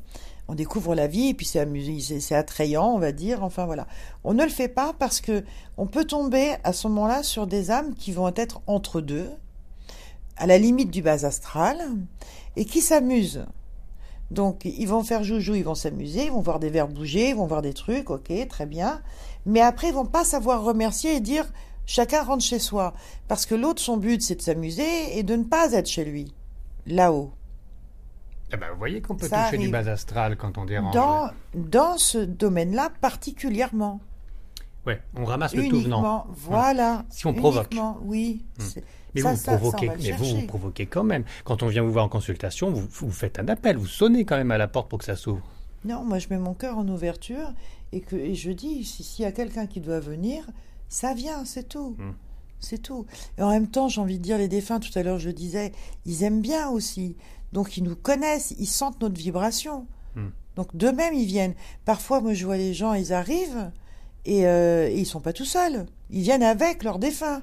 On 0.48 0.54
découvre 0.54 0.94
la 0.94 1.06
vie 1.06 1.28
et 1.28 1.34
puis 1.34 1.44
c'est 1.44 1.60
amusant, 1.60 2.18
c'est 2.20 2.34
attrayant, 2.34 2.94
on 2.94 2.98
va 2.98 3.12
dire. 3.12 3.44
Enfin 3.44 3.66
voilà, 3.66 3.86
on 4.24 4.32
ne 4.32 4.42
le 4.42 4.48
fait 4.48 4.68
pas 4.68 4.94
parce 4.98 5.20
que 5.20 5.44
on 5.76 5.86
peut 5.86 6.04
tomber 6.04 6.56
à 6.64 6.72
ce 6.72 6.88
moment-là 6.88 7.22
sur 7.22 7.46
des 7.46 7.70
âmes 7.70 7.94
qui 7.94 8.12
vont 8.12 8.32
être 8.34 8.62
entre 8.66 9.00
deux, 9.02 9.28
à 10.38 10.46
la 10.46 10.56
limite 10.56 10.90
du 10.90 11.02
bas 11.02 11.26
astral, 11.26 11.78
et 12.56 12.64
qui 12.64 12.80
s'amusent. 12.80 13.44
Donc, 14.30 14.64
ils 14.64 14.86
vont 14.86 15.02
faire 15.02 15.24
joujou, 15.24 15.54
ils 15.54 15.64
vont 15.64 15.74
s'amuser, 15.74 16.26
ils 16.26 16.32
vont 16.32 16.40
voir 16.40 16.58
des 16.58 16.68
verres 16.68 16.88
bouger, 16.88 17.30
ils 17.30 17.34
vont 17.34 17.46
voir 17.46 17.62
des 17.62 17.72
trucs, 17.72 18.10
ok, 18.10 18.30
très 18.48 18.66
bien. 18.66 19.00
Mais 19.46 19.60
après, 19.60 19.88
ils 19.88 19.94
vont 19.94 20.04
pas 20.04 20.24
savoir 20.24 20.62
remercier 20.62 21.16
et 21.16 21.20
dire 21.20 21.50
chacun 21.86 22.22
rentre 22.22 22.44
chez 22.44 22.58
soi. 22.58 22.94
Parce 23.26 23.46
que 23.46 23.54
l'autre, 23.54 23.80
son 23.80 23.96
but, 23.96 24.20
c'est 24.20 24.36
de 24.36 24.42
s'amuser 24.42 25.18
et 25.18 25.22
de 25.22 25.34
ne 25.36 25.44
pas 25.44 25.72
être 25.72 25.88
chez 25.88 26.04
lui, 26.04 26.34
là-haut. 26.86 27.30
Ah 28.52 28.56
bah, 28.56 28.66
vous 28.72 28.78
voyez 28.78 29.00
qu'on 29.02 29.14
peut 29.14 29.28
Ça 29.28 29.44
toucher 29.44 29.58
du 29.58 29.68
bas 29.68 29.86
astral 29.88 30.36
quand 30.36 30.56
on 30.58 30.64
dérange. 30.64 30.94
Dans, 30.94 31.30
dans 31.54 31.98
ce 31.98 32.18
domaine-là, 32.18 32.90
particulièrement. 33.00 34.00
Ouais, 34.86 35.02
on 35.16 35.24
ramasse 35.24 35.54
le 35.54 35.68
tout 35.68 35.80
venant. 35.80 36.26
Voilà. 36.30 37.04
Si 37.10 37.26
on 37.26 37.34
provoque. 37.34 37.74
Oui. 38.02 38.44
C'est- 38.58 38.82
Mais 39.14 39.20
ça, 39.22 39.30
vous, 39.32 39.36
ça, 39.36 39.56
provoquez, 39.58 39.90
mais 40.02 40.12
vous, 40.12 40.24
vous 40.24 40.46
provoquez 40.46 40.86
quand 40.86 41.04
même. 41.04 41.24
Quand 41.44 41.62
on 41.62 41.66
vient 41.66 41.82
vous 41.82 41.92
voir 41.92 42.04
en 42.04 42.08
consultation, 42.08 42.70
vous, 42.70 42.86
vous 42.90 43.10
faites 43.10 43.38
un 43.38 43.48
appel, 43.48 43.76
vous 43.76 43.86
sonnez 43.86 44.24
quand 44.24 44.36
même 44.36 44.50
à 44.50 44.58
la 44.58 44.68
porte 44.68 44.88
pour 44.88 44.98
que 44.98 45.04
ça 45.04 45.16
s'ouvre. 45.16 45.42
Non, 45.84 46.04
moi 46.04 46.18
je 46.18 46.28
mets 46.30 46.38
mon 46.38 46.54
cœur 46.54 46.76
en 46.78 46.88
ouverture 46.88 47.52
et 47.92 48.00
que 48.00 48.16
et 48.16 48.34
je 48.34 48.50
dis 48.50 48.84
si- 48.84 49.04
s'il 49.04 49.24
y 49.24 49.28
a 49.28 49.32
quelqu'un 49.32 49.66
qui 49.66 49.80
doit 49.80 50.00
venir, 50.00 50.44
ça 50.88 51.14
vient, 51.14 51.44
c'est 51.44 51.68
tout. 51.68 51.96
Mm. 51.98 52.10
C'est 52.60 52.78
tout. 52.78 53.06
Et 53.38 53.42
en 53.42 53.50
même 53.50 53.68
temps, 53.68 53.88
j'ai 53.88 54.00
envie 54.00 54.18
de 54.18 54.22
dire 54.24 54.36
les 54.38 54.48
défunts, 54.48 54.80
tout 54.80 54.96
à 54.98 55.02
l'heure 55.02 55.18
je 55.18 55.30
disais, 55.30 55.72
ils 56.06 56.22
aiment 56.24 56.40
bien 56.42 56.68
aussi. 56.68 57.16
Donc 57.52 57.76
ils 57.76 57.82
nous 57.84 57.96
connaissent, 57.96 58.54
ils 58.58 58.66
sentent 58.66 59.00
notre 59.00 59.16
vibration. 59.18 59.86
Mm. 60.14 60.26
Donc 60.56 60.76
d'eux-mêmes 60.76 61.14
ils 61.14 61.26
viennent. 61.26 61.54
Parfois 61.84 62.20
moi 62.20 62.34
je 62.34 62.44
vois 62.44 62.56
les 62.56 62.74
gens, 62.74 62.94
ils 62.94 63.12
arrivent 63.12 63.70
et, 64.24 64.46
euh, 64.46 64.88
et 64.88 64.98
ils 64.98 65.06
sont 65.06 65.20
pas 65.20 65.32
tout 65.32 65.44
seuls. 65.44 65.86
Ils 66.10 66.22
viennent 66.22 66.42
avec 66.42 66.82
leurs 66.84 66.98
défunts. 66.98 67.42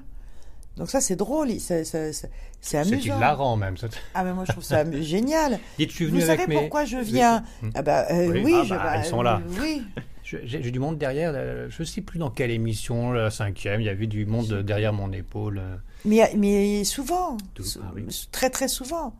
Donc 0.76 0.90
ça 0.90 1.00
c'est 1.00 1.16
drôle, 1.16 1.50
ça- 1.58 1.84
ça- 1.84 2.12
ça- 2.12 2.28
c'est 2.60 2.82
C'est 2.84 2.92
amusant. 2.92 3.16
hilarant 3.16 3.56
même. 3.56 3.76
ça. 3.76 3.88
Ah 4.14 4.24
mais 4.24 4.32
moi 4.34 4.44
je 4.46 4.52
trouve 4.52 4.64
ça 4.64 4.84
génial. 5.00 5.58
Dites, 5.78 5.90
je 5.90 5.94
suis 5.96 6.06
Vous 6.06 6.16
avec 6.16 6.40
savez 6.40 6.46
mes... 6.54 6.60
pourquoi 6.60 6.84
je 6.84 6.98
viens 6.98 7.42
Hmm. 7.62 7.70
Ah 7.74 7.82
bah 7.82 8.06
euh, 8.10 8.28
Oui, 8.30 8.42
oui, 8.44 8.52
ah 8.56 8.64
je- 8.64 8.68
bah, 8.70 8.80
bah, 8.84 8.98
ils 8.98 9.04
sont 9.04 9.22
là. 9.22 9.40
Oui. 9.60 9.82
Je- 10.24 10.38
J'ai 10.42 10.72
du 10.72 10.80
monde 10.80 10.98
derrière, 10.98 11.30
euh, 11.36 11.68
je 11.70 11.84
sais 11.84 12.00
plus 12.00 12.18
dans 12.18 12.30
quelle 12.30 12.50
émission, 12.50 13.12
la 13.12 13.30
cinquième, 13.30 13.80
il 13.80 13.84
y 13.84 13.88
avait 13.88 14.08
du 14.08 14.26
monde 14.26 14.52
derrière 14.64 14.92
mon 14.92 15.12
épaule. 15.12 15.58
euh. 15.58 15.76
Mais, 16.04 16.32
mais 16.36 16.82
souvent, 16.82 17.36
Tout, 17.54 17.62
ah 17.80 17.92
oui. 17.94 18.04
très 18.32 18.50
très 18.50 18.66
souvent, 18.66 19.14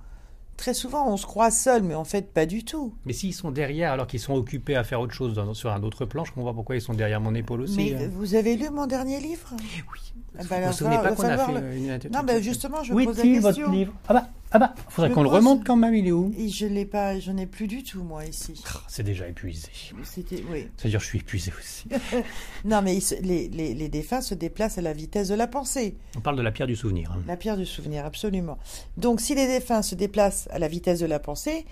très 0.56 0.74
souvent, 0.74 1.08
on 1.08 1.16
se 1.16 1.26
croit 1.26 1.50
seul, 1.50 1.82
mais 1.82 1.94
en 1.94 2.04
fait 2.04 2.32
pas 2.32 2.46
du 2.46 2.64
tout. 2.64 2.94
Mais 3.04 3.12
s'ils 3.12 3.34
sont 3.34 3.50
derrière 3.50 3.92
alors 3.92 4.06
qu'ils 4.06 4.20
sont 4.20 4.34
occupés 4.34 4.76
à 4.76 4.84
faire 4.84 5.00
autre 5.00 5.12
chose 5.14 5.34
dans- 5.34 5.54
sur 5.54 5.70
un 5.70 5.82
autre 5.82 6.04
plan, 6.04 6.24
je 6.24 6.32
comprends 6.32 6.50
pas 6.50 6.54
pourquoi 6.54 6.76
ils 6.76 6.80
sont 6.80 6.94
derrière 6.94 7.20
mon 7.20 7.34
épaule 7.34 7.62
aussi. 7.62 7.76
mais 7.94 8.04
hein. 8.04 8.10
vous 8.12 8.34
avez 8.34 8.56
lu 8.56 8.70
mon 8.70 8.86
dernier 8.86 9.20
livre? 9.20 9.48
Oui. 9.60 10.12
Ah 10.38 10.42
Vous 10.42 10.48
bah 10.48 10.48
vous 10.48 10.54
alors, 10.54 10.70
vous 10.70 10.76
souvenez 10.76 10.96
pas 10.96 11.02
va 11.02 11.12
qu'on 11.12 11.22
a 11.24 11.38
fait 11.38 11.52
le- 11.60 11.76
une... 11.76 11.98
Non, 12.12 12.20
ben 12.24 12.42
justement, 12.42 12.82
je 12.84 12.92
me 12.92 13.04
pose 13.04 13.16
la 13.16 13.22
question. 13.22 13.40
votre 13.42 13.70
livre? 13.70 13.92
Ah 14.08 14.14
bah, 14.14 14.28
ah 14.52 14.59
bah, 14.59 14.74
faudrait 14.88 15.11
qu'on 15.11 15.22
le 15.22 15.28
remonte 15.28 15.64
quand 15.64 15.76
même, 15.76 15.94
il 15.94 16.06
est 16.06 16.12
où 16.12 16.32
Et 16.38 16.48
je 16.48 16.66
l'ai 16.66 16.87
pas, 16.87 17.18
je 17.18 17.30
n'ai 17.32 17.46
plus 17.46 17.66
du 17.66 17.82
tout 17.82 18.02
moi 18.02 18.24
ici. 18.24 18.62
Ah, 18.72 18.80
C'est 18.88 19.02
déjà 19.02 19.28
épuisé. 19.28 19.68
C'était, 20.04 20.42
oui. 20.50 20.68
C'est-à-dire 20.76 21.00
je 21.00 21.06
suis 21.06 21.18
épuisé 21.18 21.52
aussi. 21.59 21.88
Non, 22.64 22.80
mais 22.82 22.98
se- 23.00 23.20
les, 23.22 23.48
les, 23.48 23.74
les 23.74 23.88
défunts 23.88 24.20
se 24.20 24.35
déplacent 24.35 24.78
à 24.78 24.82
la 24.82 24.92
vitesse 24.92 25.28
de 25.28 25.35
la 25.35 25.46
pensée. 25.46 25.96
On 26.16 26.20
parle 26.20 26.37
de 26.37 26.42
la 26.42 26.52
pierre 26.52 26.66
du 26.68 26.76
souvenir. 26.76 27.12
hein. 27.12 27.22
La 27.26 27.37
pierre 27.37 27.56
du 27.56 27.66
souvenir, 27.66 28.04
absolument. 28.04 28.59
Donc, 28.96 29.20
si 29.20 29.35
les 29.35 29.46
défunts 29.46 29.82
se 29.82 29.94
déplacent 29.94 30.48
à 30.50 30.59
la 30.59 30.68
vitesse 30.68 31.00
de 31.00 31.06
la 31.06 31.18
pensée, 31.18 31.66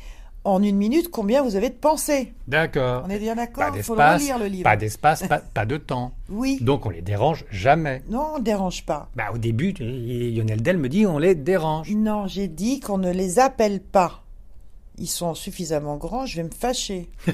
en 0.44 0.62
une 0.62 0.76
minute, 0.76 1.10
combien 1.10 1.42
vous 1.42 1.56
avez 1.56 1.70
de 1.70 1.74
pensées 1.74 2.32
D'accord. 2.46 3.04
On 3.06 3.10
est 3.10 3.18
bien 3.18 3.34
Pas 3.34 3.46
d'accord 3.46 3.72
Il 3.76 3.82
faut 3.82 3.94
le 3.94 4.00
d'espace, 4.00 4.40
le 4.40 4.46
livre. 4.46 4.64
pas 4.64 4.76
d'espace, 4.76 5.26
pas, 5.26 5.38
pas 5.38 5.64
de 5.66 5.76
temps. 5.78 6.12
Oui. 6.28 6.58
Donc 6.60 6.84
on 6.86 6.90
les 6.90 7.00
dérange 7.02 7.44
jamais. 7.50 8.02
Non, 8.08 8.32
on 8.34 8.38
ne 8.38 8.44
dérange 8.44 8.84
pas. 8.84 9.08
Bah, 9.16 9.30
au 9.34 9.38
début, 9.38 9.72
Lionel 9.72 10.62
Del 10.62 10.76
me 10.78 10.88
dit 10.88 11.06
on 11.06 11.18
les 11.18 11.34
dérange. 11.34 11.90
Non, 11.94 12.26
j'ai 12.26 12.48
dit 12.48 12.80
qu'on 12.80 12.98
ne 12.98 13.10
les 13.10 13.38
appelle 13.38 13.80
pas. 13.80 14.22
Ils 14.98 15.08
sont 15.08 15.34
suffisamment 15.34 15.96
grands, 15.96 16.26
je 16.26 16.36
vais 16.36 16.44
me 16.44 16.50
fâcher. 16.54 17.08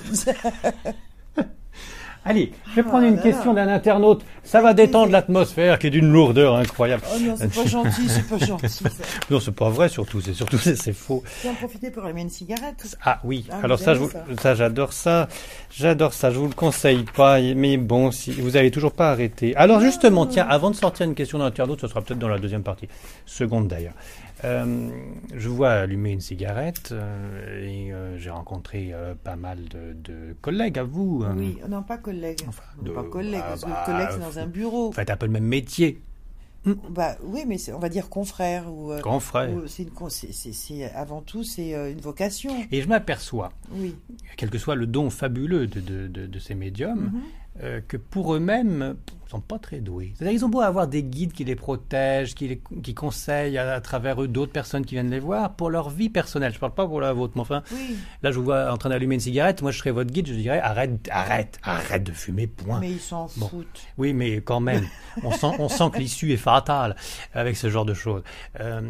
Allez, 2.24 2.52
je 2.70 2.74
vais 2.76 2.83
Ah 2.85 2.88
prendre 2.88 3.06
une 3.06 3.16
là 3.16 3.22
question 3.22 3.54
d'un 3.54 3.66
internaute. 3.68 4.22
Ça 4.44 4.61
va 4.61 4.74
détendre 4.74 5.11
l'atmosphère 5.11 5.78
qui 5.78 5.87
est 5.87 5.90
d'une 5.90 6.12
lourdeur 6.12 6.54
incroyable. 6.56 7.02
Oh 7.14 7.18
non, 7.18 7.35
c'est 7.37 7.52
pas 7.54 7.64
gentil, 7.66 8.09
c'est 8.09 8.28
pas 8.28 8.38
gentil. 8.44 8.68
Ça. 8.68 8.90
Non, 9.30 9.40
c'est 9.40 9.54
pas 9.54 9.70
vrai 9.70 9.88
surtout, 9.88 10.20
c'est 10.20 10.35
surtout 10.35 10.59
c'est 10.59 10.92
faux. 10.92 11.22
Vais 11.42 11.48
en 11.48 11.54
profiter 11.54 11.90
pour 11.90 12.04
allumer 12.04 12.20
une 12.22 12.28
cigarette. 12.30 12.96
Ah 13.04 13.20
oui, 13.24 13.46
Ah, 13.50 13.61
alors 13.62 13.78
ça, 13.78 13.94
vous- 13.94 14.11
ça 14.38 14.54
j'adore 14.54 14.92
ça, 14.92 15.28
j'adore 15.70 16.12
ça. 16.12 16.30
Je 16.30 16.38
vous 16.38 16.48
le 16.48 16.54
conseille 16.54 17.04
pas, 17.16 17.40
mais 17.40 17.78
bon, 17.78 18.11
si 18.11 18.33
vous 18.33 18.56
avez 18.56 18.70
toujours 18.70 18.92
pas 18.92 19.11
arrêté. 19.12 19.56
Alors 19.56 19.80
justement, 19.80 20.26
tiens, 20.26 20.46
avant 20.48 20.70
de 20.70 20.76
sortir 20.76 21.06
une 21.06 21.14
question 21.14 21.38
d'un 21.38 21.46
internaute, 21.46 21.80
ce 21.80 21.88
sera 21.88 22.02
peut-être 22.02 22.18
dans 22.20 22.28
la 22.28 22.38
deuxième 22.38 22.62
partie, 22.62 22.88
seconde 23.24 23.68
d'ailleurs. 23.68 23.94
Euh, 24.44 24.88
je 25.35 25.48
vois 25.48 25.70
allumer 25.72 26.12
une 26.12 26.20
cigarette 26.20 26.90
euh, 26.92 27.66
et 27.66 27.92
euh, 27.92 28.16
j'ai 28.18 28.31
rencontré 28.31 28.92
pas 29.22 29.37
mal 29.37 29.59
de, 29.68 29.92
de 29.94 30.35
collègues 30.40 30.79
à 30.79 30.83
vous. 30.85 31.22
hein. 31.26 31.35
Oui, 31.37 31.59
non, 31.68 31.83
pas 31.83 31.98
collègue. 31.98 32.40
Enfin, 32.48 32.62
de- 32.83 32.90
pas 32.90 33.05
collègue, 33.05 33.40
ah 33.44 33.48
parce 33.50 33.64
que 33.64 33.70
bah, 33.70 33.83
collègue, 33.87 34.09
c'est 34.12 34.18
dans 34.20 34.38
un 34.38 34.46
bureau. 34.46 34.87
Vous 34.88 34.92
faites 34.92 35.11
un 35.11 35.16
peu 35.16 35.26
le 35.26 35.33
même 35.33 35.44
métier, 35.44 36.00
Bah 36.90 37.16
oui, 37.22 37.44
mais 37.46 37.57
on 37.72 37.79
va 37.79 37.88
dire 37.88 38.09
confrère. 38.11 38.70
Ou, 38.72 38.92
grand 39.00 39.20
frère. 39.20 39.50
ou 39.55 39.66
c'est 39.66 39.83
une 39.85 39.90
c'est- 40.11 40.33
c'est- 40.33 40.53
c'est- 40.53 40.90
avant 40.92 41.22
tout, 41.22 41.42
c'est 41.42 41.70
une 41.90 42.00
vocation. 42.00 42.55
Et 42.70 42.83
je 42.83 42.88
m'aperçois, 42.88 43.50
Oui. 43.72 43.94
quel 44.37 44.50
que 44.50 44.59
soit 44.59 44.74
le 44.74 44.87
don 44.87 45.09
fabuleux 45.11 45.66
de, 45.66 46.07
ces 46.38 46.55
médiums, 46.55 47.11
Mhm. 47.12 47.20
euh, 47.62 47.81
que 47.87 47.96
pour 47.96 48.35
eux-mêmes, 48.35 48.96
ils 49.31 49.33
sont 49.33 49.40
pas 49.40 49.61
très 49.61 49.79
doués. 49.79 50.12
C'est-à-dire 50.16 50.37
ils 50.37 50.45
ont 50.45 50.49
beau 50.49 50.61
avoir 50.61 50.88
des 50.88 51.05
guides 51.05 51.33
qui 51.33 51.45
les 51.45 51.55
protègent, 51.55 52.35
qui, 52.35 52.49
les, 52.49 52.61
qui 52.83 52.95
conseillent 52.95 53.59
à, 53.59 53.75
à 53.75 53.81
travers 53.81 54.21
eux 54.21 54.27
d'autres 54.27 54.51
personnes 54.51 54.85
qui 54.85 54.97
viennent 54.97 55.11
les 55.11 55.21
voir 55.21 55.55
pour 55.55 55.71
leur 55.71 55.88
vie 55.88 56.09
personnelle. 56.09 56.53
Je 56.53 56.59
parle 56.59 56.75
pas 56.75 56.87
pour 56.87 57.01
la 57.01 57.12
vôtre, 57.12 57.35
mais 57.37 57.43
enfin, 57.43 57.62
Oui, 57.73 57.97
là 58.25 58.33
je 58.33 58.38
vous 58.38 58.45
vois 58.45 58.73
en 58.73 58.77
train 58.77 58.88
d'allumer 58.90 59.14
une 59.14 59.21
cigarette, 59.21 59.62
moi 59.62 59.71
je 59.71 59.79
serais 59.79 59.93
votre 59.93 60.11
guide, 60.11 60.27
je 60.27 60.35
dirais 60.35 60.59
arrête, 60.59 61.09
arrête, 61.12 61.61
arrête 61.62 62.03
de 62.03 62.11
fumer, 62.12 62.49
point. 62.49 62.81
mais 62.81 62.90
ils 62.90 62.99
s'en 63.01 63.29
Bon. 63.37 63.47
foutent. 63.49 63.83
Oui, 63.99 64.12
mais 64.12 64.38
quand 64.40 64.59
même, 64.61 64.85
on 65.23 65.31
sent, 65.31 65.53
on 65.61 65.69
sent 65.69 65.90
que 65.93 65.99
l'issue 65.99 66.33
est 66.33 66.37
fatale 66.37 66.97
avec 67.33 67.57
ce 67.57 67.71
genre 67.71 67.85
de 67.85 67.95
choses. 67.95 68.23
Euh, 68.59 68.81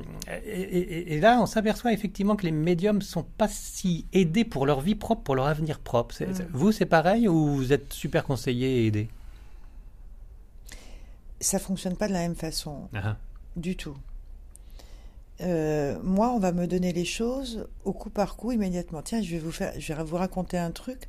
et, 0.46 0.60
et- 0.62 1.14
et 1.16 1.20
là, 1.20 1.38
on 1.42 1.46
s'aperçoit 1.46 1.92
effectivement 1.92 2.34
que 2.36 2.44
les 2.46 2.52
médiums 2.52 3.02
sont 3.02 3.24
pas 3.36 3.48
si 3.48 4.06
aidés 4.14 4.44
pour 4.44 4.64
leur 4.64 4.80
vie 4.80 4.94
propre, 4.94 5.22
pour 5.22 5.34
leur 5.34 5.46
avenir 5.48 5.78
propre. 5.80 6.14
Mm. 6.18 6.32
Vous, 6.52 6.72
c'est 6.72 6.86
pareil 6.86 7.28
ou 7.28 7.46
vous 7.56 7.72
êtes 7.74 7.92
super 7.92 8.24
conseillé 8.24 8.84
et 8.84 8.86
aidé? 8.86 9.08
Ça 11.40 11.58
fonctionne 11.58 11.96
pas 11.96 12.08
de 12.08 12.12
la 12.12 12.20
même 12.20 12.34
façon, 12.34 12.88
du 13.56 13.76
tout. 13.76 13.96
Euh, 15.40 15.98
moi, 16.02 16.32
on 16.32 16.38
va 16.38 16.52
me 16.52 16.66
donner 16.66 16.92
les 16.92 17.06
choses 17.06 17.66
au 17.84 17.94
coup 17.94 18.10
par 18.10 18.36
coup 18.36 18.52
immédiatement. 18.52 19.00
Tiens, 19.00 19.22
je 19.22 19.30
vais 19.30 19.38
vous 19.38 19.52
faire, 19.52 19.72
je 19.78 19.92
vais 19.92 20.02
vous 20.02 20.16
raconter 20.16 20.58
un 20.58 20.70
truc. 20.70 21.08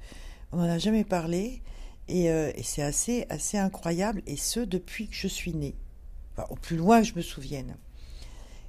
On 0.53 0.57
n'en 0.57 0.69
a 0.69 0.77
jamais 0.77 1.03
parlé 1.03 1.61
et, 2.07 2.31
euh, 2.31 2.51
et 2.55 2.63
c'est 2.63 2.81
assez, 2.81 3.25
assez 3.29 3.57
incroyable. 3.57 4.21
Et 4.27 4.37
ce 4.37 4.61
depuis 4.61 5.07
que 5.09 5.15
je 5.15 5.27
suis 5.27 5.53
née, 5.53 5.75
Enfin, 6.33 6.47
au 6.49 6.55
plus 6.55 6.77
loin 6.77 7.01
que 7.01 7.07
je 7.07 7.15
me 7.15 7.21
souvienne. 7.21 7.75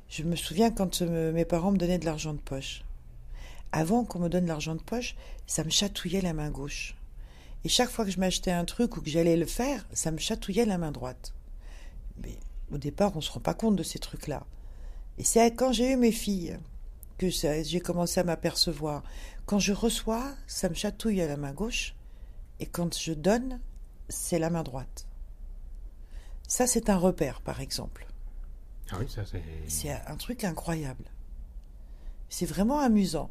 Je 0.09 0.25
me 0.25 0.37
souviens 0.37 0.71
quand 0.71 1.03
euh, 1.03 1.33
mes 1.33 1.45
parents 1.45 1.71
me 1.73 1.79
donnaient 1.79 1.99
de 1.99 2.05
l'argent 2.05 2.35
de 2.35 2.41
poche. 2.41 2.85
Avant 3.71 4.05
qu'on 4.05 4.19
me 4.19 4.29
donne 4.29 4.47
l'argent 4.47 4.75
de 4.75 4.83
poche, 4.83 5.15
ça 5.47 5.65
me 5.65 5.71
chatouillait 5.71 6.21
la 6.21 6.35
main 6.35 6.51
gauche. 6.51 6.97
Et 7.65 7.69
chaque 7.69 7.89
fois 7.89 8.05
que 8.05 8.11
je 8.11 8.19
m'achetais 8.19 8.51
un 8.51 8.65
truc 8.65 8.97
ou 8.97 9.01
que 9.01 9.09
j'allais 9.09 9.37
le 9.37 9.47
faire, 9.47 9.87
ça 9.93 10.11
me 10.11 10.19
chatouillait 10.19 10.67
la 10.67 10.77
main 10.77 10.91
droite. 10.91 11.33
Mais 12.17 12.39
au 12.71 12.79
départ, 12.79 13.13
on 13.15 13.19
ne 13.19 13.23
se 13.23 13.31
rend 13.31 13.41
pas 13.41 13.55
compte 13.55 13.77
de 13.77 13.83
ces 13.83 13.99
trucs-là. 13.99 14.47
Et 15.19 15.25
c'est 15.25 15.55
quand 15.55 15.73
j'ai 15.73 15.93
eu 15.93 15.97
mes 15.97 16.13
filles 16.13 16.59
que 17.19 17.29
j'ai 17.29 17.81
commencé 17.81 18.21
à 18.21 18.25
m'apercevoir. 18.25 19.03
Quand 19.47 19.59
je 19.59 19.73
reçois, 19.73 20.35
ça 20.47 20.69
me 20.69 20.75
chatouille 20.75 21.21
à 21.21 21.27
la 21.27 21.37
main 21.37 21.53
gauche, 21.53 21.95
et 22.59 22.67
quand 22.67 22.99
je 22.99 23.13
donne, 23.13 23.61
c'est 24.09 24.39
la 24.39 24.51
main 24.51 24.63
droite. 24.63 25.07
Ça, 26.49 26.67
c'est 26.67 26.91
un 26.91 26.97
repère, 26.97 27.41
par 27.41 27.61
exemple. 27.61 28.07
Ah 28.91 28.97
oui, 29.01 29.07
ça 29.09 29.25
c'est. 29.25 29.43
C'est 29.69 29.91
un 29.91 30.17
truc 30.17 30.45
incroyable. 30.45 31.05
C'est 32.29 32.47
vraiment 32.47 32.81
amusant. 32.81 33.31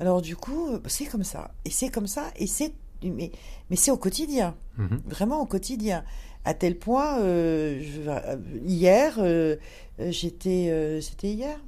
Alors 0.00 0.22
du 0.22 0.36
coup, 0.36 0.78
c'est 0.86 1.06
comme 1.06 1.24
ça. 1.24 1.52
Et 1.64 1.70
c'est 1.70 1.88
comme 1.88 2.06
ça. 2.06 2.30
Et 2.36 2.46
c'est 2.46 2.72
mais, 3.02 3.30
mais 3.70 3.76
c'est 3.76 3.90
au 3.90 3.96
quotidien. 3.96 4.56
Mhm. 4.76 5.02
Vraiment 5.06 5.40
au 5.40 5.46
quotidien. 5.46 6.04
À 6.44 6.54
tel 6.54 6.78
point, 6.78 7.18
euh, 7.20 7.80
je- 7.82 8.00
euh, 8.08 8.36
hier, 8.64 9.16
euh, 9.18 9.56
j'étais, 9.98 10.68
euh, 10.70 11.00
c'était 11.00 11.28
hier, 11.32 11.58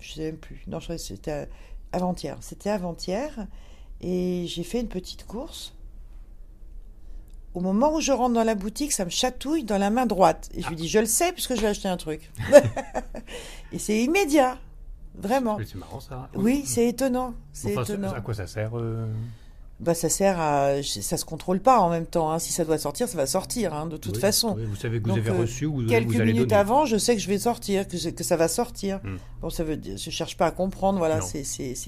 je 0.00 0.12
sais 0.14 0.22
même 0.22 0.36
plus. 0.38 0.62
Non, 0.66 0.78
c'était 0.80 1.48
avant-hier. 1.92 2.36
C'était 2.40 2.70
avant-hier, 2.70 3.46
et 4.00 4.44
j'ai 4.48 4.64
fait 4.64 4.80
une 4.80 4.88
petite 4.88 5.24
course. 5.26 5.74
Au 7.54 7.60
moment 7.60 7.94
où 7.94 8.00
je 8.00 8.10
rentre 8.10 8.34
dans 8.34 8.42
la 8.42 8.56
boutique, 8.56 8.90
ça 8.90 9.04
me 9.04 9.10
chatouille 9.10 9.62
dans 9.62 9.78
la 9.78 9.90
main 9.90 10.06
droite. 10.06 10.48
Et 10.54 10.62
je 10.62 10.68
lui 10.68 10.74
dis, 10.76 10.88
je 10.88 10.98
le 10.98 11.06
sais, 11.06 11.32
puisque 11.32 11.54
je 11.54 11.60
vais 11.60 11.68
acheter 11.68 11.86
un 11.86 11.96
truc. 11.96 12.32
et 13.72 13.78
c'est 13.78 14.02
immédiat, 14.02 14.58
vraiment. 15.14 15.58
C'est 15.64 15.76
marrant 15.76 16.00
ça. 16.00 16.28
Oui, 16.34 16.64
c'est 16.66 16.88
étonnant. 16.88 17.34
C'est 17.52 17.70
Enfin, 17.78 17.84
étonnant. 17.84 18.10
à 18.12 18.20
quoi 18.20 18.34
ça 18.34 18.48
sert 18.48 18.72
Bah, 19.80 19.92
ça 19.92 20.08
sert 20.08 20.38
à, 20.40 20.82
ça 20.84 21.16
se 21.16 21.24
contrôle 21.24 21.58
pas 21.60 21.80
en 21.80 21.90
même 21.90 22.06
temps. 22.06 22.30
hein. 22.30 22.38
Si 22.38 22.52
ça 22.52 22.64
doit 22.64 22.78
sortir, 22.78 23.08
ça 23.08 23.16
va 23.16 23.26
sortir, 23.26 23.74
hein, 23.74 23.86
de 23.86 23.96
toute 23.96 24.14
Oui, 24.14 24.20
façon. 24.20 24.54
oui, 24.56 24.64
vous 24.66 24.76
savez 24.76 24.98
que 25.00 25.08
vous 25.08 25.16
Donc, 25.16 25.18
avez 25.18 25.30
euh, 25.36 25.40
reçu 25.40 25.66
ou 25.66 25.80
vous, 25.82 25.86
Quelques 25.86 26.12
vous 26.12 26.20
allez 26.20 26.32
minutes 26.32 26.50
donner. 26.50 26.60
avant, 26.60 26.84
je 26.86 26.96
sais 26.96 27.16
que 27.16 27.20
je 27.20 27.26
vais 27.28 27.38
sortir, 27.38 27.88
que, 27.88 28.10
que 28.10 28.22
ça 28.24 28.36
va 28.36 28.46
sortir. 28.48 29.00
Hmm. 29.02 29.16
Bon, 29.42 29.50
ça 29.50 29.64
veut 29.64 29.76
dire, 29.76 29.96
je 29.98 30.10
cherche 30.10 30.36
pas 30.36 30.46
à 30.46 30.50
comprendre, 30.52 30.98
voilà, 30.98 31.20
c'est, 31.20 31.42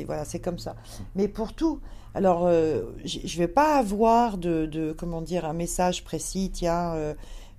voilà, 0.05 0.25
c'est 0.25 0.41
comme 0.41 0.59
ça. 0.59 0.75
Mais 1.15 1.29
pour 1.29 1.53
tout, 1.53 1.81
alors, 2.15 2.47
euh, 2.47 2.83
je 3.05 3.39
vais 3.39 3.47
pas 3.49 3.77
avoir 3.79 4.37
de, 4.37 4.67
de, 4.67 4.93
comment 4.93 5.23
dire, 5.23 5.45
un 5.45 5.53
message 5.53 6.03
précis, 6.03 6.51
tiens, 6.53 6.93
euh, 6.95 7.15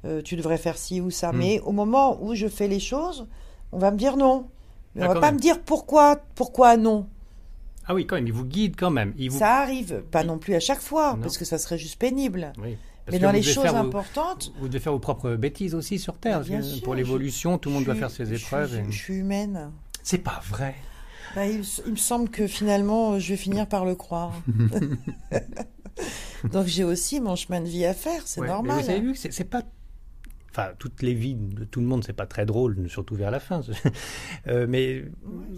euh, 0.06 0.22
tu 0.22 0.36
devrais 0.36 0.58
faire 0.58 0.78
ci 0.78 1.00
ou 1.00 1.10
ça. 1.10 1.32
Hmm. 1.32 1.38
Mais 1.38 1.60
au 1.62 1.72
moment 1.72 2.22
où 2.22 2.36
je 2.36 2.48
fais 2.48 2.68
les 2.68 2.82
choses, 2.82 3.28
on 3.72 3.78
va 3.80 3.92
me 3.92 3.98
dire 3.98 4.18
non. 4.18 4.48
Mais 4.94 5.04
Ah, 5.04 5.12
on 5.12 5.14
va 5.14 5.20
pas 5.22 5.28
même. 5.28 5.36
me 5.36 5.40
dire 5.40 5.62
pourquoi, 5.62 6.18
pourquoi 6.36 6.76
non. 6.76 7.08
Ah 7.88 7.94
oui, 7.96 8.06
quand 8.06 8.16
même, 8.16 8.28
il 8.28 8.34
vous 8.34 8.46
guide 8.46 8.76
quand 8.78 8.90
même. 8.92 9.14
Il 9.18 9.32
vous... 9.32 9.40
Ça 9.40 9.56
arrive, 9.62 10.02
pas 10.12 10.24
non 10.24 10.38
plus 10.38 10.54
à 10.56 10.60
chaque 10.60 10.82
fois, 10.82 11.14
Non. 11.14 11.22
parce 11.22 11.38
que 11.38 11.46
ça 11.46 11.58
serait 11.58 11.78
juste 11.78 11.98
pénible. 12.00 12.52
Oui. 12.62 12.78
Parce 13.06 13.14
Mais 13.16 13.20
dans 13.20 13.32
les 13.32 13.42
choses 13.42 13.66
vos- 13.68 13.76
importantes, 13.78 14.52
Vous 14.60 14.68
devez 14.68 14.80
faire 14.82 14.92
vos 14.92 15.00
propres 15.00 15.36
bêtises 15.36 15.74
aussi 15.74 15.98
sur 15.98 16.18
Terre. 16.18 16.42
Bien 16.42 16.62
sûr, 16.62 16.82
pour 16.84 16.94
je- 16.94 16.98
l'évolution, 16.98 17.58
tout 17.58 17.70
le 17.70 17.76
monde 17.76 17.84
je 17.84 17.86
doit 17.86 17.96
suis- 17.96 18.00
faire 18.02 18.12
ses 18.12 18.26
je 18.26 18.34
épreuves. 18.44 18.70
suis- 18.72 18.80
et- 18.80 18.92
je 18.92 18.98
suis 18.98 19.14
humaine. 19.16 19.72
C'est 20.04 20.18
pas 20.18 20.42
vrai. 20.50 20.76
Bah, 21.36 21.46
il, 21.46 21.62
il 21.86 21.92
me 21.92 21.98
semble 21.98 22.30
que 22.30 22.48
finalement, 22.48 23.14
euh, 23.14 23.20
je 23.20 23.30
vais 23.30 23.38
finir 23.38 23.68
par 23.68 23.86
le 23.86 23.96
croire. 23.96 24.34
Donc 26.52 26.68
j'ai 26.68 26.84
aussi 26.84 27.20
mon 27.20 27.36
chemin 27.36 27.62
de 27.62 27.68
vie 27.68 27.86
à 27.86 27.94
faire, 27.94 28.22
c'est 28.26 28.42
Ouais, 28.42 28.48
mais 28.48 28.54
normal. 28.54 28.84
vous 28.84 28.90
avez 28.90 29.00
vu 29.00 29.14
que 29.14 29.20
c'est 29.20 29.44
pas. 29.44 29.62
Enfin, 30.52 30.70
toutes 30.80 31.02
les 31.02 31.14
vies 31.14 31.36
de 31.36 31.66
tout 31.66 31.80
le 31.80 31.86
monde, 31.86 32.04
c'est 32.04 32.14
pas 32.14 32.26
très 32.26 32.46
drôle, 32.46 32.78
surtout 32.88 33.16
vers 33.16 33.32
la 33.32 33.40
fin. 33.40 33.62
Euh, 34.48 34.66
mais 34.70 35.04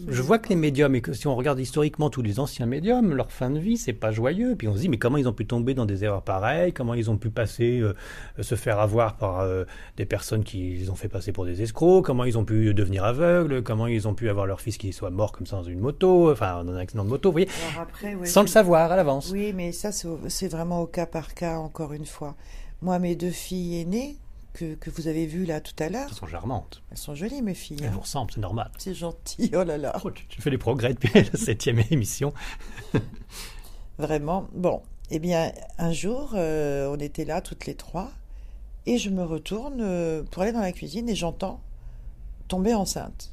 je 0.08 0.22
vois 0.22 0.40
que 0.40 0.50
les 0.50 0.56
médiums, 0.56 0.96
et 0.96 1.02
que 1.02 1.14
si 1.14 1.28
on 1.28 1.36
regarde 1.36 1.60
historiquement 1.60 2.10
tous 2.10 2.24
les 2.24 2.40
anciens 2.40 2.66
médiums, 2.66 3.14
leur 3.14 3.32
fin 3.32 3.52
de 3.52 3.60
vie, 3.60 3.78
c'est 3.78 3.94
pas 3.94 4.12
joyeux. 4.12 4.56
Puis 4.56 4.68
on 4.68 4.74
se 4.74 4.80
dit, 4.80 4.90
mais 4.90 4.98
comment 4.98 5.18
ils 5.18 5.28
ont 5.28 5.34
pu 5.34 5.46
tomber 5.46 5.76
dans 5.76 5.86
des 5.86 6.04
erreurs 6.04 6.24
pareilles? 6.24 6.74
Comment 6.74 6.96
ils 6.96 7.12
ont 7.12 7.18
pu 7.18 7.30
passer, 7.30 7.80
euh, 7.80 7.94
se 8.42 8.56
faire 8.56 8.80
avoir 8.80 9.18
par 9.18 9.42
euh, 9.42 9.66
des 9.98 10.06
personnes 10.06 10.44
qui 10.44 10.76
les 10.76 10.90
ont 10.90 10.96
fait 10.96 11.08
passer 11.08 11.32
pour 11.32 11.46
des 11.46 11.62
escrocs? 11.62 12.04
Comment 12.04 12.24
ils 12.24 12.38
ont 12.38 12.46
pu 12.46 12.74
devenir 12.74 13.04
aveugles? 13.04 13.62
Comment 13.62 13.86
ils 13.86 14.08
ont 14.08 14.16
pu 14.16 14.28
avoir 14.30 14.48
leur 14.48 14.60
fils 14.60 14.78
qui 14.78 14.92
soit 14.92 15.12
mort 15.12 15.34
comme 15.34 15.46
ça 15.46 15.58
dans 15.58 15.64
une 15.64 15.80
moto, 15.80 16.32
enfin 16.32 16.64
dans 16.64 16.74
un 16.74 16.78
accident 16.78 17.04
de 17.04 17.10
moto, 17.10 17.30
vous 17.30 17.34
voyez? 17.34 17.50
Alors 17.72 17.84
après, 17.84 18.16
ouais, 18.16 18.26
Sans 18.26 18.42
le 18.42 18.48
savoir 18.48 18.92
à 18.92 18.96
l'avance. 18.96 19.30
Oui, 19.32 19.54
mais 19.54 19.72
ça, 19.72 19.92
c'est 19.92 20.48
vraiment 20.48 20.82
au 20.82 20.88
cas 20.88 21.06
par 21.06 21.34
cas, 21.36 21.58
encore 21.58 21.94
une 21.94 22.06
fois. 22.06 22.36
Moi, 22.82 22.98
mes 23.00 23.16
deux 23.16 23.32
filles 23.32 23.82
aînées, 23.82 24.18
que, 24.54 24.76
que 24.76 24.90
vous 24.90 25.08
avez 25.08 25.26
vues 25.26 25.46
là 25.46 25.62
tout 25.62 25.74
à 25.80 25.90
l'heure, 25.90 26.08
Elles 26.10 26.16
sont 26.16 26.28
charmantes. 26.28 26.82
elles 26.92 26.98
sont 26.98 27.16
jolies, 27.16 27.42
mes 27.42 27.54
filles. 27.54 27.78
Elles 27.82 27.88
hein. 27.88 27.92
vous 27.94 28.02
ressemblent, 28.02 28.32
c'est 28.32 28.42
normal. 28.42 28.72
C'est 28.78 28.94
gentil, 28.94 29.52
oh 29.54 29.64
là 29.64 29.78
là. 29.78 30.00
Oh, 30.04 30.12
tu, 30.12 30.26
tu 30.28 30.42
fais 30.42 30.50
des 30.50 30.58
progrès 30.58 30.94
depuis 30.94 31.12
la 31.14 31.38
septième 31.38 31.80
émission. 31.92 32.34
Vraiment. 33.98 34.48
Bon, 34.54 34.82
eh 35.12 35.20
bien, 35.20 35.52
un 35.78 35.92
jour, 35.92 36.32
euh, 36.36 36.88
on 36.94 37.00
était 37.00 37.26
là 37.26 37.42
toutes 37.42 37.66
les 37.66 37.76
trois, 37.76 38.12
et 38.86 38.98
je 38.98 39.10
me 39.10 39.24
retourne 39.24 39.82
euh, 39.82 40.24
pour 40.24 40.44
aller 40.44 40.52
dans 40.52 40.62
la 40.62 40.72
cuisine 40.72 41.10
et 41.10 41.16
j'entends 41.16 41.62
tomber 42.48 42.74
enceinte. 42.74 43.32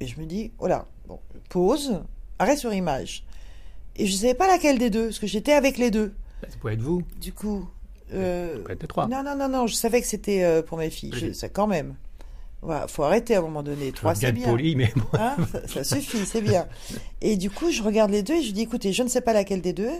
Et 0.00 0.06
je 0.06 0.20
me 0.20 0.26
dis, 0.26 0.52
oh 0.58 0.66
là, 0.66 0.86
bon, 1.06 1.20
pause, 1.48 2.02
arrêt 2.38 2.56
sur 2.56 2.72
image. 2.72 3.24
Et 3.96 4.06
je 4.06 4.12
ne 4.12 4.18
savais 4.18 4.34
pas 4.34 4.46
laquelle 4.48 4.78
des 4.78 4.90
deux, 4.90 5.06
parce 5.06 5.18
que 5.18 5.26
j'étais 5.26 5.52
avec 5.52 5.78
les 5.78 5.90
deux. 5.90 6.14
Ça 6.42 6.56
pourrait 6.58 6.74
être 6.74 6.82
vous. 6.82 7.02
Du 7.20 7.32
coup. 7.32 7.68
Euh, 8.14 8.64
trois. 8.88 9.06
non, 9.06 9.22
non, 9.22 9.36
non, 9.36 9.48
non, 9.48 9.66
je 9.66 9.74
savais 9.74 10.00
que 10.00 10.06
c'était 10.06 10.42
euh, 10.44 10.62
pour 10.62 10.78
mes 10.78 10.90
filles. 10.90 11.12
Je- 11.14 11.32
ça, 11.32 11.48
quand 11.48 11.66
même. 11.66 11.94
Voilà, 12.62 12.88
faut 12.88 13.02
arrêter 13.02 13.34
à 13.36 13.40
un 13.40 13.42
moment 13.42 13.62
donné. 13.62 13.92
Trois, 13.92 14.14
c'est 14.14 14.32
bien 14.32 14.48
poli, 14.48 14.74
mais 14.74 14.90
bon. 14.96 15.04
Hein, 15.18 15.36
ça, 15.52 15.84
ça 15.84 15.84
suffit, 15.84 16.24
c'est 16.24 16.40
bien. 16.40 16.66
Et 17.20 17.36
du 17.36 17.50
coup, 17.50 17.70
je 17.70 17.82
regarde 17.82 18.10
les 18.10 18.22
deux 18.22 18.34
et 18.34 18.42
je 18.42 18.52
dis, 18.52 18.62
écoutez, 18.62 18.92
je 18.94 19.02
ne 19.02 19.08
sais 19.08 19.20
pas 19.20 19.32
laquelle 19.34 19.60
des 19.60 19.74
deux, 19.74 19.90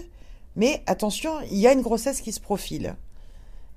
mais 0.56 0.82
attention, 0.86 1.30
il 1.50 1.58
y 1.58 1.66
a 1.66 1.72
une 1.72 1.82
grossesse 1.82 2.20
qui 2.22 2.32
se 2.32 2.40
profile. 2.40 2.96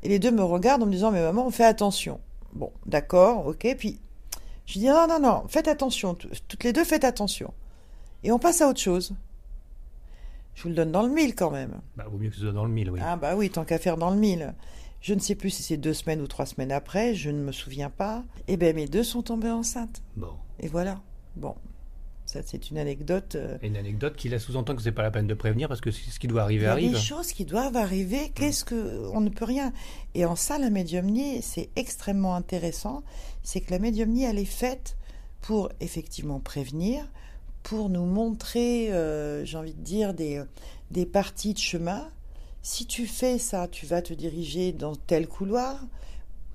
Et 0.04 0.10
les 0.10 0.20
deux 0.20 0.32
me 0.32 0.44
regardent 0.44 0.84
en 0.84 0.86
me 0.86 0.92
disant, 0.94 1.12
mais 1.12 1.22
maman, 1.22 1.46
on 1.46 1.52
fait 1.52 1.66
attention. 1.66 2.20
Bon, 2.54 2.72
d'accord, 2.86 3.46
ok. 3.48 3.76
Puis, 3.78 4.00
je 4.66 4.80
dis, 4.80 4.86
non, 4.86 5.06
non, 5.10 5.20
non, 5.20 5.44
faites 5.50 5.68
attention. 5.68 6.14
Tout- 6.14 6.30
Toutes 6.48 6.64
les 6.64 6.72
deux, 6.72 6.84
faites 6.86 7.04
attention. 7.04 7.54
Et 8.24 8.32
on 8.32 8.40
passe 8.40 8.62
à 8.62 8.70
autre 8.70 8.80
chose. 8.80 9.12
Je 10.58 10.64
vous 10.64 10.70
le 10.70 10.76
donne 10.76 10.92
dans 10.92 11.04
le 11.04 11.14
mille 11.14 11.36
quand 11.36 11.52
même. 11.52 11.80
Bah, 11.96 12.06
vaut 12.10 12.18
mieux 12.18 12.30
que 12.30 12.36
ce 12.36 12.42
soit 12.42 12.52
dans 12.52 12.66
le 12.66 12.72
mille, 12.72 12.90
oui. 12.90 13.00
Ah 13.04 13.16
bah 13.16 13.36
oui, 13.36 13.52
tant 13.52 13.64
qu'à 13.64 13.78
faire 13.78 13.96
dans 13.96 14.10
le 14.10 14.18
mille. 14.18 14.56
Je 15.02 15.14
ne 15.14 15.20
sais 15.20 15.36
plus 15.36 15.52
si 15.52 15.62
c'est 15.62 15.78
deux 15.78 15.94
semaines 15.94 16.20
ou 16.20 16.26
trois 16.26 16.48
semaines 16.48 16.72
après, 16.72 17.14
je 17.14 17.30
ne 17.30 17.40
me 17.44 17.52
souviens 17.52 17.92
pas. 17.92 18.24
Eh 18.48 18.58
bien, 18.58 18.74
mes 18.74 18.88
deux 18.88 19.04
sont 19.04 19.22
tombées 19.22 19.52
enceintes. 19.52 20.02
Bon. 20.16 20.32
Et 20.60 20.68
voilà. 20.68 21.00
Bon, 21.36 21.54
ça 22.26 22.40
c'est 22.44 22.72
une 22.72 22.80
anecdote. 22.80 23.36
euh, 23.36 23.60
une 23.62 23.78
anecdote 23.78 24.16
qui 24.16 24.30
laisse 24.30 24.42
sous-entend 24.46 24.76
que 24.76 24.82
c'est 24.82 24.92
pas 24.92 25.04
la 25.04 25.12
peine 25.12 25.28
de 25.28 25.36
prévenir 25.36 25.68
parce 25.68 25.80
que 25.82 25.92
ce 25.92 26.18
qui 26.18 26.26
doit 26.26 26.42
arriver 26.42 26.64
Il 26.64 26.66
y 26.66 26.70
a 26.70 26.72
arrive. 26.72 26.92
des 26.94 26.98
choses 27.00 27.32
qui 27.34 27.46
doivent 27.46 27.78
arriver. 27.78 28.32
Qu'est-ce 28.34 28.66
que 28.66 29.08
on 29.14 29.22
ne 29.22 29.30
peut 29.30 29.46
rien. 29.46 29.72
Et 30.16 30.26
en 30.26 30.36
ça, 30.36 30.58
la 30.58 30.72
médiumnie, 30.72 31.44
c'est 31.44 31.70
extrêmement 31.76 32.34
intéressant. 32.34 33.04
C'est 33.44 33.62
que 33.62 33.70
la 33.70 33.78
médiumnie, 33.78 34.24
elle 34.24 34.40
est 34.40 34.46
faite 34.46 34.98
pour 35.42 35.70
effectivement 35.82 36.40
prévenir, 36.40 37.06
pour 37.68 37.90
nous 37.90 38.06
montrer, 38.06 38.94
euh, 38.94 39.44
j'ai 39.44 39.58
envie 39.58 39.74
de 39.74 39.82
dire, 39.82 40.14
des, 40.14 40.42
des 40.90 41.06
parties 41.06 41.54
de 41.54 41.60
chemin. 41.60 42.10
Si 42.62 42.86
tu 42.86 43.06
fais 43.06 43.38
ça, 43.38 43.68
tu 43.68 43.86
vas 43.86 44.02
te 44.02 44.14
diriger 44.14 44.72
dans 44.72 44.96
tel 44.96 45.28
couloir. 45.28 45.86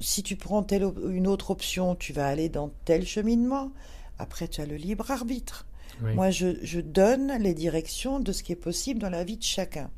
Si 0.01 0.22
tu 0.22 0.37
prends 0.37 0.62
telle, 0.62 0.90
une 1.07 1.27
autre 1.27 1.51
option, 1.51 1.96
tu 1.96 2.14
vas 2.14 2.27
aller 2.27 2.48
dans 2.48 2.70
tel 2.87 3.07
cheminement. 3.07 3.72
Après, 4.18 4.48
tu 4.48 4.62
as 4.62 4.66
le 4.66 4.77
libre 4.77 5.11
arbitre. 5.11 5.66
Oui. 6.03 6.14
Moi, 6.14 6.31
je, 6.31 6.57
je 6.62 6.81
donne 6.81 7.37
les 7.40 7.53
directions 7.53 8.18
de 8.18 8.33
ce 8.33 8.42
qui 8.42 8.53
est 8.53 8.57
possible 8.57 8.98
dans 8.98 9.11
la 9.11 9.22
vie 9.22 9.37
de 9.37 9.42
chacun. 9.42 9.90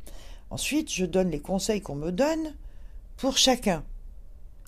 Ensuite, 0.51 0.93
je 0.93 1.07
donne 1.07 1.31
les 1.31 1.39
conseils 1.39 1.81
qu'on 1.81 1.95
me 1.95 2.11
donne 2.11 2.57
pour 3.19 3.39
chacun. 3.39 3.85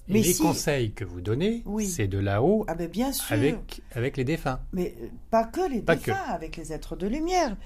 Mais 0.08 0.20
les 0.22 0.32
si- 0.34 0.42
conseils 0.42 0.92
que 0.92 1.04
vous 1.04 1.20
donnez, 1.20 1.62
Oui. 1.66 1.86
c'est 1.86 2.06
de 2.06 2.18
là-haut 2.18 2.64
Ah 2.68 2.74
ben 2.74 2.88
bien 2.88 3.12
sûr. 3.12 3.32
avec, 3.32 3.80
avec 3.94 4.16
les 4.16 4.24
défunts. 4.24 4.60
Mais 4.72 4.94
euh, 5.02 5.06
pas 5.30 5.44
que 5.44 5.68
les 5.68 5.80
Pas 5.82 5.96
défunts, 5.96 6.14
avec 6.28 6.56
les 6.56 6.72
êtres 6.72 6.94
de 6.96 7.06
lumière. 7.06 7.56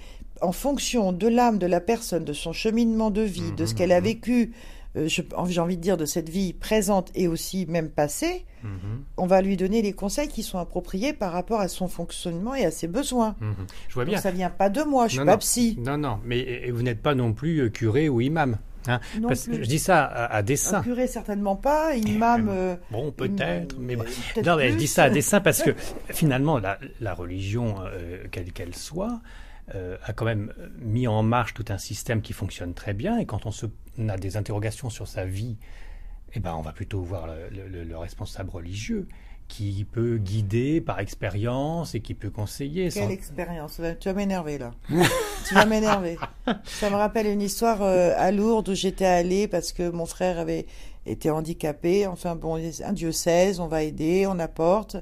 En 0.40 0.52
fonction 0.52 1.12
de 1.12 1.28
l'âme 1.28 1.58
de 1.58 1.66
la 1.66 1.80
personne, 1.80 2.24
de 2.24 2.32
son 2.32 2.52
cheminement 2.52 3.10
de 3.10 3.20
vie, 3.22 3.52
de 3.52 3.66
ce 3.66 3.72
Mhm, 3.72 3.78
qu'elle 3.78 3.92
a 3.92 3.98
mhm. 4.00 4.04
vécu, 4.06 4.52
euh, 4.96 5.06
j'ai 5.06 5.60
envie 5.60 5.76
de 5.76 5.82
dire 5.82 5.96
de 5.98 6.06
cette 6.06 6.30
vie 6.30 6.54
présente 6.54 7.10
et 7.14 7.28
aussi 7.28 7.66
même 7.66 7.90
passée, 7.90 8.46
Mhm, 8.62 9.04
on 9.18 9.26
va 9.26 9.40
lui 9.42 9.56
donner 9.56 9.80
les 9.82 9.92
conseils 9.92 10.28
qui 10.28 10.42
sont 10.42 10.58
appropriés 10.58 11.12
par 11.12 11.32
rapport 11.32 11.60
à 11.60 11.68
son 11.68 11.88
fonctionnement 11.88 12.54
et 12.54 12.64
à 12.64 12.70
ses 12.70 12.88
besoins. 12.88 13.36
Je 13.88 13.94
vois 13.94 14.04
Donc 14.04 14.12
bien. 14.12 14.20
ça 14.20 14.30
vient 14.30 14.50
pas 14.50 14.68
de 14.70 14.82
moi, 14.82 15.06
je 15.08 15.12
suis 15.12 15.18
Non, 15.20 15.26
pas 15.26 15.32
non. 15.32 15.38
psy. 15.38 15.76
Non, 15.78 15.96
non, 15.98 16.18
mais 16.24 16.70
vous 16.70 16.82
n'êtes 16.82 17.00
pas 17.02 17.14
non 17.14 17.32
plus 17.34 17.58
euh, 17.60 17.68
curé 17.70 18.08
ou 18.08 18.20
imam. 18.20 18.56
Hein. 18.88 19.00
Parce 19.26 19.46
que 19.46 19.62
je 19.62 19.68
dis 19.68 19.78
ça 19.78 20.04
à, 20.04 20.24
à 20.26 20.38
Un 20.38 20.42
dessein. 20.42 20.82
curé 20.82 21.06
certainement 21.06 21.56
pas, 21.56 21.94
imam. 21.96 22.48
euh, 22.48 22.76
Bon, 22.90 23.10
peut-être, 23.12 23.76
mais 23.78 23.96
bon. 23.96 24.04
Non, 24.44 24.56
mais 24.56 24.70
je 24.72 24.76
dis 24.76 24.86
ça 24.86 25.04
à 25.04 25.10
dessein 25.10 25.40
parce 25.42 25.62
que 25.62 25.74
finalement, 26.10 26.58
la, 26.58 26.78
la 27.00 27.14
religion, 27.14 27.76
euh, 27.84 28.24
quelle 28.30 28.52
qu'elle 28.52 28.74
soit, 28.74 29.20
euh, 29.74 29.96
a 30.04 30.12
quand 30.12 30.24
même 30.24 30.52
mis 30.80 31.06
en 31.06 31.22
marche 31.22 31.54
tout 31.54 31.64
un 31.68 31.78
système 31.78 32.22
qui 32.22 32.32
fonctionne 32.32 32.74
très 32.74 32.92
bien. 32.94 33.18
Et 33.18 33.26
quand 33.26 33.46
on, 33.46 33.50
se, 33.50 33.66
on 33.98 34.08
a 34.08 34.16
des 34.16 34.36
interrogations 34.36 34.90
sur 34.90 35.06
sa 35.06 35.24
vie, 35.24 35.56
eh 36.34 36.40
ben, 36.40 36.54
on 36.54 36.60
va 36.62 36.72
plutôt 36.72 37.02
voir 37.02 37.26
le, 37.26 37.68
le- 37.68 37.84
le 37.84 37.98
responsable 37.98 38.50
religieux 38.50 39.06
qui 39.50 39.84
peut 39.84 40.16
guider 40.16 40.80
par 40.80 41.00
expérience 41.00 41.94
et 41.96 42.00
qui 42.00 42.14
peut 42.14 42.30
conseiller. 42.30 42.88
Quelle 42.88 43.02
sans- 43.04 43.10
expérience 43.10 43.80
Tu 43.98 44.08
vas 44.08 44.14
m'énerver 44.14 44.58
là. 44.58 44.70
tu 45.48 45.54
vas 45.54 45.66
m'énerver. 45.66 46.16
Ça 46.64 46.88
me 46.88 46.94
rappelle 46.94 47.26
une 47.26 47.42
histoire 47.42 47.82
euh, 47.82 48.12
à 48.16 48.30
Lourdes 48.30 48.68
où 48.70 48.74
j'étais 48.74 49.04
allée 49.04 49.48
parce 49.48 49.72
que 49.72 49.90
mon 49.90 50.06
frère 50.06 50.38
avait 50.38 50.66
été 51.04 51.30
handicapé. 51.30 52.06
Enfin 52.06 52.36
bon, 52.36 52.56
un 52.84 52.92
diocèse, 52.92 53.58
on 53.58 53.66
va 53.66 53.82
aider, 53.82 54.26
on 54.28 54.38
apporte. 54.38 54.96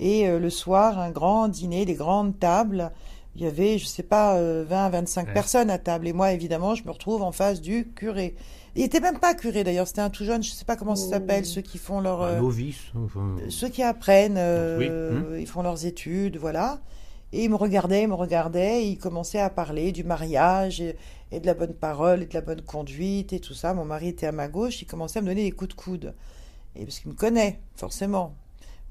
Et 0.00 0.28
euh, 0.28 0.40
le 0.40 0.50
soir, 0.50 0.98
un 0.98 1.10
grand 1.10 1.46
dîner, 1.46 1.84
des 1.84 1.94
grandes 1.94 2.36
tables. 2.40 2.90
il 3.36 3.42
y 3.42 3.46
avait, 3.46 3.78
je 3.78 3.86
sais 3.86 4.02
pas, 4.02 4.34
euh, 4.36 4.64
20, 4.68 4.88
25 4.90 5.28
Ouais. 5.28 5.32
personnes 5.32 5.70
à 5.70 5.78
table. 5.78 6.08
Et 6.08 6.12
moi, 6.12 6.32
évidemment, 6.32 6.74
je 6.74 6.82
me 6.84 6.90
retrouve 6.90 7.22
en 7.22 7.30
face 7.32 7.60
du 7.60 7.86
curé. 7.94 8.34
Il 8.74 8.82
était 8.82 9.00
même 9.00 9.18
pas 9.18 9.34
curé 9.34 9.64
d'ailleurs, 9.64 9.86
c'était 9.86 10.00
un 10.00 10.08
tout 10.10 10.24
jeune, 10.24 10.42
je 10.42 10.50
sais 10.50 10.64
pas 10.64 10.76
comment 10.76 10.96
ça 10.96 11.10
s'appelle, 11.10 11.44
ceux 11.44 11.60
qui 11.60 11.76
font 11.76 12.00
leur, 12.00 12.22
Un 12.22 12.28
euh, 12.28 12.40
novice. 12.40 12.80
enfin, 12.96 13.36
ceux 13.50 13.68
qui 13.68 13.82
apprennent, 13.82 14.38
euh, 14.38 14.78
Oui, 14.78 14.88
hum. 14.88 15.38
ils 15.38 15.46
font 15.46 15.62
leurs 15.62 15.84
études, 15.84 16.38
voilà. 16.38 16.80
Et 17.34 17.44
il 17.44 17.50
me 17.50 17.56
regardait, 17.56 18.02
il 18.02 18.08
me 18.08 18.14
regardait, 18.14 18.84
et 18.84 18.88
il 18.88 18.98
commençait 18.98 19.40
à 19.40 19.50
parler 19.50 19.92
du 19.92 20.04
mariage 20.04 20.80
et, 20.80 20.96
et 21.32 21.40
de 21.40 21.46
la 21.46 21.54
bonne 21.54 21.74
parole 21.74 22.22
et 22.22 22.26
de 22.26 22.34
la 22.34 22.40
bonne 22.42 22.62
conduite 22.62 23.32
et 23.32 23.40
tout 23.40 23.54
ça. 23.54 23.74
Mon 23.74 23.84
mari 23.84 24.08
était 24.08 24.26
à 24.26 24.32
ma 24.32 24.48
gauche, 24.48 24.80
il 24.82 24.86
commençait 24.86 25.18
à 25.18 25.22
me 25.22 25.26
donner 25.28 25.44
des 25.44 25.52
coups 25.52 25.70
de 25.70 25.74
coude. 25.74 26.14
Et 26.76 26.84
parce 26.84 27.00
qu'il 27.00 27.10
me 27.10 27.16
connaît, 27.16 27.60
forcément. 27.76 28.34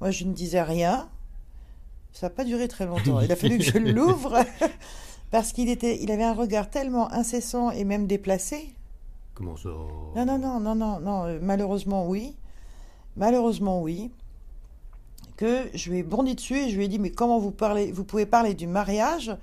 Moi, 0.00 0.10
je 0.10 0.24
ne 0.24 0.32
disais 0.32 0.62
rien. 0.62 1.08
Ça 2.12 2.26
n'a 2.26 2.30
pas 2.30 2.44
duré 2.44 2.68
très 2.68 2.86
longtemps. 2.86 3.20
Il 3.20 3.30
a 3.32 3.36
fallu 3.36 3.58
que 3.58 3.64
je 3.64 3.78
l'ouvre 3.78 4.44
parce 5.30 5.52
qu'il 5.52 5.68
était, 5.68 6.02
il 6.02 6.10
avait 6.10 6.24
un 6.24 6.34
regard 6.34 6.68
tellement 6.68 7.12
incessant 7.12 7.70
et 7.70 7.84
même 7.84 8.06
déplacé. 8.06 8.74
Comment 9.42 9.56
ça 9.56 9.68
Non, 10.14 10.24
non, 10.26 10.38
non, 10.38 10.60
non, 10.60 10.74
non, 10.74 11.00
non. 11.00 11.24
euh, 11.26 11.38
Malheureusement, 11.42 12.06
oui. 12.08 12.36
Malheureusement, 13.16 13.82
oui. 13.82 14.10
Que 15.36 15.64
je 15.74 15.90
lui 15.90 15.98
ai 15.98 16.02
bondi 16.02 16.34
dessus 16.34 16.56
et 16.58 16.70
je 16.70 16.76
lui 16.76 16.84
ai 16.84 16.88
dit 16.88 16.98
mais 16.98 17.10
comment 17.10 17.38
vous 17.38 17.50
parlez, 17.50 17.90
vous 17.90 18.04
pouvez 18.04 18.26
parler 18.26 18.54
du 18.54 18.66
mariage 18.66 19.34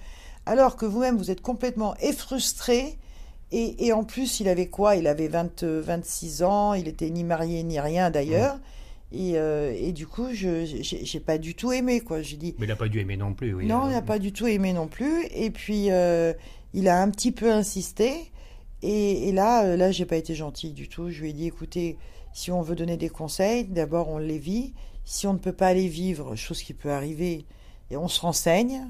alors 0.45 0.75
que 0.77 0.85
vous-même 0.85 1.17
vous 1.17 1.29
êtes 1.31 1.41
complètement 1.41 1.95
effrustré 1.97 2.97
et, 3.51 3.85
et 3.87 3.91
en 3.91 4.03
plus 4.03 4.39
il 4.39 4.47
avait 4.47 4.67
quoi? 4.67 4.95
Il 4.95 5.07
avait 5.07 5.27
20, 5.27 5.63
euh, 5.63 5.81
26 5.83 6.43
ans, 6.43 6.73
il 6.73 6.87
était 6.87 7.09
ni 7.09 7.23
marié 7.23 7.63
ni 7.63 7.79
rien 7.79 8.11
d'ailleurs. 8.11 8.59
Et, 9.11 9.33
euh, 9.39 9.73
et 9.75 9.91
du 9.91 10.05
coup, 10.05 10.27
je 10.31 10.65
j'ai 10.65 11.19
pas 11.19 11.39
du 11.39 11.55
tout 11.55 11.71
aimé 11.71 11.99
quoi. 12.01 12.21
J'ai 12.21 12.37
dit 12.37 12.55
Mais 12.59 12.65
il 12.65 12.69
n'a 12.69 12.75
pas 12.75 12.87
dû 12.87 12.99
aimer 12.99 13.17
non 13.17 13.33
plus. 13.33 13.53
Oui, 13.55 13.65
non, 13.65 13.85
Euh, 13.85 13.89
il 13.89 13.91
n'a 13.93 14.03
pas 14.03 14.19
du 14.19 14.31
tout 14.31 14.45
aimé 14.47 14.71
non 14.71 14.87
plus. 14.87 15.25
Et 15.33 15.49
puis, 15.49 15.87
euh, 15.89 16.31
il 16.75 16.87
a 16.87 17.01
un 17.01 17.09
petit 17.09 17.31
peu 17.31 17.51
insisté. 17.51 18.31
Et, 18.81 19.27
et 19.29 19.31
là, 19.31 19.65
euh, 19.65 19.75
là, 19.77 19.91
j'ai 19.91 20.05
pas 20.05 20.15
été 20.17 20.35
gentille 20.35 20.73
du 20.73 20.87
tout. 20.87 21.09
Je 21.09 21.21
lui 21.21 21.29
ai 21.31 21.33
dit, 21.33 21.45
écoutez, 21.47 21.97
si 22.33 22.51
on 22.51 22.61
veut 22.61 22.75
donner 22.75 22.97
des 22.97 23.09
conseils, 23.09 23.65
d'abord 23.65 24.09
on 24.09 24.17
les 24.17 24.37
vit. 24.39 24.73
Si 25.05 25.25
on 25.27 25.33
ne 25.33 25.39
peut 25.39 25.53
pas 25.53 25.73
les 25.73 25.87
vivre, 25.87 26.35
chose 26.35 26.61
qui 26.61 26.73
peut 26.73 26.91
arriver, 26.91 27.45
et 27.91 27.97
on 27.97 28.07
se 28.07 28.21
renseigne. 28.21 28.85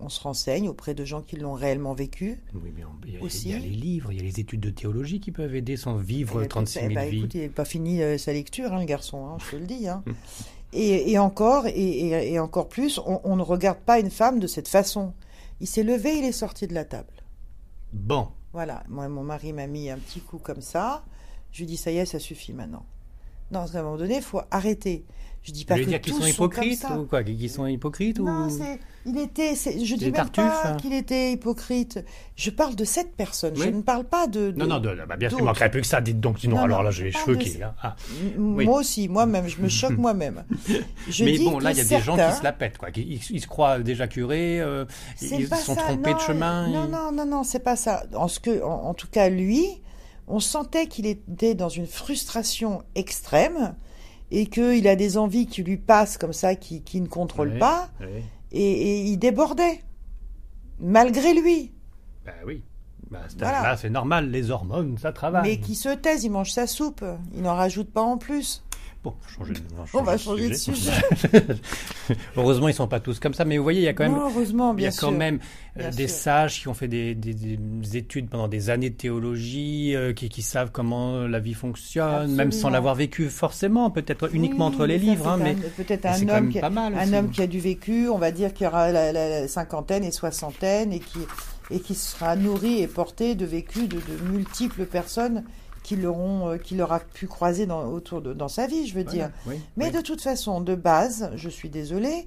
On 0.00 0.08
se 0.08 0.20
renseigne 0.20 0.68
auprès 0.68 0.92
de 0.94 1.04
gens 1.04 1.22
qui 1.22 1.36
l'ont 1.36 1.52
réellement 1.52 1.94
vécu. 1.94 2.40
Oui, 2.54 2.72
mais 2.74 2.82
il 3.06 3.12
y, 3.12 3.52
a, 3.54 3.58
y 3.58 3.60
les 3.60 3.68
livres, 3.68 4.10
il 4.10 4.16
y 4.16 4.20
a 4.20 4.24
les 4.24 4.40
études 4.40 4.60
de 4.60 4.70
théologie 4.70 5.20
qui 5.20 5.30
peuvent 5.30 5.54
aider 5.54 5.76
sans 5.76 5.96
vivre 5.96 6.40
ben, 6.40 6.48
36 6.48 6.72
000 6.80 6.86
eh 6.90 6.94
ben, 6.94 7.08
vies. 7.10 7.18
écoute, 7.18 7.34
il 7.34 7.42
n'a 7.42 7.48
pas 7.50 7.64
fini 7.64 8.02
euh, 8.02 8.18
sa 8.18 8.32
lecture, 8.32 8.72
hein, 8.72 8.80
le 8.80 8.86
garçon, 8.86 9.26
hein, 9.28 9.36
je 9.46 9.50
te 9.52 9.56
le 9.56 9.66
dis. 9.66 9.86
hein. 9.86 10.02
et, 10.72 11.12
et 11.12 11.18
encore, 11.18 11.68
et, 11.68 11.70
et- 11.72 12.32
et 12.32 12.38
encore 12.40 12.68
plus, 12.68 12.98
on, 13.06 13.20
on 13.22 13.36
ne 13.36 13.42
regarde 13.42 13.78
pas 13.78 14.00
une 14.00 14.10
femme 14.10 14.40
de 14.40 14.48
cette 14.48 14.66
façon. 14.68 15.12
Il 15.60 15.68
s'est 15.68 15.84
levé, 15.84 16.18
il 16.18 16.24
est 16.24 16.32
sorti 16.32 16.66
de 16.66 16.74
la 16.74 16.84
table. 16.84 17.12
Bon, 17.92 18.28
Voilà, 18.54 18.84
moi, 18.88 19.08
mon 19.08 19.24
mari 19.24 19.52
m'a 19.52 19.66
mis 19.66 19.90
un 19.90 19.98
petit 19.98 20.20
coup 20.20 20.38
comme 20.38 20.60
ça. 20.60 21.04
Je 21.50 21.58
lui 21.58 21.66
dis, 21.66 21.76
ça 21.76 21.90
y 21.90 21.96
est, 21.96 22.06
ça 22.06 22.20
suffit 22.20 22.52
maintenant. 22.52 22.86
Non, 23.54 23.66
qu'à 23.66 23.78
un 23.80 23.82
moment 23.82 23.96
donné, 23.96 24.16
il 24.16 24.22
faut 24.22 24.40
arrêter. 24.50 25.04
Je 25.46 25.52
dis 25.52 25.66
pas 25.66 25.76
que 25.78 25.82
dire 25.84 26.00
qu'ils 26.00 26.14
sont 26.14 26.24
hypocrites 26.24 26.86
ou 26.98 27.04
quoi 27.04 27.22
Qu'ils 27.22 27.50
sont 27.50 27.66
hypocrites 27.66 28.18
Non, 28.18 28.48
ou... 28.48 28.58
il 29.04 29.18
était, 29.18 29.54
je 29.54 29.94
dis 29.94 30.10
même 30.10 30.30
pas 30.30 30.62
hein. 30.70 30.76
qu'il 30.78 30.94
était 30.94 31.32
hypocrite. 31.32 32.02
Je 32.34 32.48
parle 32.48 32.74
de 32.74 32.84
cette 32.84 33.14
personne. 33.14 33.54
Je 33.54 33.68
ne 33.68 33.82
parle 33.82 34.04
pas 34.04 34.26
de. 34.26 34.52
de- 34.52 34.58
Non, 34.58 34.66
non, 34.66 34.78
de- 34.78 34.96
bah, 35.06 35.16
bien 35.18 35.28
sûr, 35.28 35.40
il 35.40 35.44
manquerait 35.44 35.70
plus 35.70 35.82
que 35.82 35.86
ça, 35.86 36.00
dites 36.00 36.18
donc, 36.18 36.38
sinon 36.38 36.56
Non, 36.56 36.62
alors 36.62 36.82
là 36.82 36.90
j'ai 36.90 37.04
les 37.04 37.12
cheveux 37.12 37.36
qui... 37.36 37.58
là. 37.58 37.74
Ah. 37.82 37.94
Oui. 38.38 38.64
Moi 38.64 38.80
aussi, 38.80 39.06
moi-même, 39.06 39.46
je 39.46 39.60
me 39.60 39.68
choque 39.80 39.98
moi-même. 39.98 40.44
Je 41.10 41.24
Mais 41.26 41.32
dis 41.32 41.44
bon, 41.44 41.58
là, 41.58 41.72
il 41.72 41.76
y 41.76 41.80
a 41.82 41.84
des 41.84 42.00
gens 42.00 42.16
qui 42.16 42.36
se 42.38 42.42
la 42.42 42.52
pètent, 42.52 42.78
quoi. 42.78 42.88
Ils, 42.96 43.20
ils 43.30 43.40
se 43.42 43.46
croient 43.46 43.80
déjà 43.80 44.08
curés, 44.08 44.62
euh, 44.62 44.86
ils 45.20 45.46
sont 45.46 45.74
ça, 45.74 45.82
trompés 45.82 46.12
non, 46.12 46.16
de 46.16 46.22
chemin. 46.22 46.68
Non, 46.68 46.84
ils- 46.86 46.90
non, 46.90 47.12
non, 47.12 47.26
non, 47.26 47.44
c'est 47.44 47.58
pas 47.58 47.76
ça. 47.76 48.04
En, 48.14 48.28
ce 48.28 48.40
que, 48.40 48.62
en, 48.62 48.86
en 48.86 48.94
tout 48.94 49.08
cas, 49.08 49.28
lui, 49.28 49.66
on 50.26 50.40
sentait 50.40 50.86
qu'il 50.86 51.06
était 51.06 51.54
dans 51.54 51.68
une 51.68 51.86
frustration 51.86 52.82
extrême 52.94 53.74
et 54.30 54.46
qu'il 54.46 54.88
a 54.88 54.96
des 54.96 55.18
envies 55.18 55.46
qui 55.46 55.62
lui 55.62 55.76
passent 55.76 56.18
comme 56.18 56.32
ça, 56.32 56.54
qui, 56.54 56.82
qui 56.82 57.00
ne 57.00 57.06
contrôlent 57.06 57.52
Ouais, 57.52 57.58
pas, 57.58 57.90
et, 58.52 58.62
et 58.62 59.00
il 59.02 59.18
débordait, 59.18 59.80
malgré 60.80 61.34
lui. 61.34 61.72
Bah 62.24 62.32
oui. 62.46 62.62
Voilà. 63.10 63.58
âge-là, 63.58 63.76
c'est 63.76 63.90
normal, 63.90 64.30
les 64.30 64.50
hormones, 64.50 64.98
ça 64.98 65.12
travaille. 65.12 65.42
Mais 65.42 65.60
qui 65.60 65.74
se 65.74 65.90
taise, 65.90 66.24
il 66.24 66.30
mange 66.30 66.50
sa 66.50 66.66
soupe, 66.66 67.04
il 67.34 67.42
n'en 67.42 67.54
rajoute 67.54 67.92
pas 67.92 68.02
en 68.02 68.18
plus. 68.18 68.63
Bon, 69.04 69.12
changer 69.36 69.52
de- 69.52 69.60
On 69.92 70.02
va 70.02 70.16
changer 70.16 70.48
de 70.48 70.54
sujet. 70.54 70.90
Heureusement, 72.36 72.68
ils 72.68 72.74
sont 72.74 72.88
pas 72.88 73.00
tous 73.00 73.18
comme 73.20 73.34
ça, 73.34 73.44
mais 73.44 73.58
vous 73.58 73.62
voyez, 73.62 73.80
il 73.80 73.84
y 73.84 73.88
a 73.88 73.92
quand 73.92 74.04
même, 74.04 74.12
non, 74.14 74.30
heureusement, 74.30 74.72
il 74.72 74.74
y 74.74 74.76
bien 74.78 74.88
a 74.88 74.92
quand 74.92 75.08
sûr. 75.08 75.12
même 75.12 75.38
euh, 75.78 75.80
Bien 75.80 75.90
des 75.90 76.08
sûr. 76.08 76.16
sages 76.16 76.60
qui 76.60 76.68
ont 76.68 76.74
fait 76.74 76.88
des, 76.88 77.14
des- 77.14 77.34
des 77.34 77.96
études 77.96 78.28
pendant 78.28 78.48
des 78.48 78.70
années 78.70 78.90
de 78.90 78.94
théologie, 78.96 79.94
euh, 79.94 80.12
qui, 80.12 80.28
qui 80.28 80.42
savent 80.42 80.70
comment 80.72 81.26
la 81.26 81.38
vie 81.38 81.54
fonctionne, 81.54 82.32
même 82.34 82.50
sans 82.52 82.70
l'avoir 82.70 82.94
vécu 82.94 83.28
forcément, 83.28 83.90
peut-être 83.90 84.34
uniquement 84.34 84.66
entre 84.66 84.86
les 84.86 84.98
livres, 84.98 85.28
hein, 85.28 85.38
mais 85.42 85.54
peut-être 85.54 86.06
un 86.06 86.28
homme 86.28 86.48
qui 86.50 86.58
a- 86.58 86.62
pas 86.62 86.70
mal 86.70 86.94
un 86.98 87.12
homme 87.12 87.30
qui 87.30 87.42
a 87.42 87.46
du 87.46 87.60
vécu, 87.60 88.08
on 88.08 88.18
va 88.18 88.30
dire 88.30 88.52
qu'il 88.54 88.64
y 88.64 88.68
aura 88.68 88.90
la, 88.90 89.12
la- 89.12 89.40
la 89.40 89.48
cinquantaine 89.48 90.04
et 90.04 90.12
soixantaine 90.12 90.92
et 90.92 91.00
qui, 91.00 91.18
et 91.70 91.80
qui 91.80 91.94
sera 91.94 92.36
nourri 92.36 92.80
et 92.82 92.86
porté 92.86 93.34
de 93.34 93.44
vécu 93.46 93.86
de, 93.86 93.96
de 93.96 94.30
multiples 94.32 94.84
personnes 94.86 95.44
qui 95.84 95.94
l'auront, 95.94 96.48
euh, 96.48 96.56
qui 96.58 96.74
l'aura 96.74 96.98
pu 96.98 97.28
croiser 97.28 97.66
dans, 97.66 97.84
autour 97.86 98.20
de, 98.22 98.32
dans 98.34 98.48
sa 98.48 98.66
vie, 98.66 98.88
je 98.88 98.94
veux 98.94 99.04
dire. 99.04 99.30
Oui, 99.46 99.60
Mais 99.76 99.86
oui. 99.86 99.90
de 99.92 100.00
toute 100.00 100.20
façon, 100.22 100.60
de 100.60 100.74
base, 100.74 101.30
je 101.36 101.48
suis 101.48 101.68
désolée, 101.68 102.26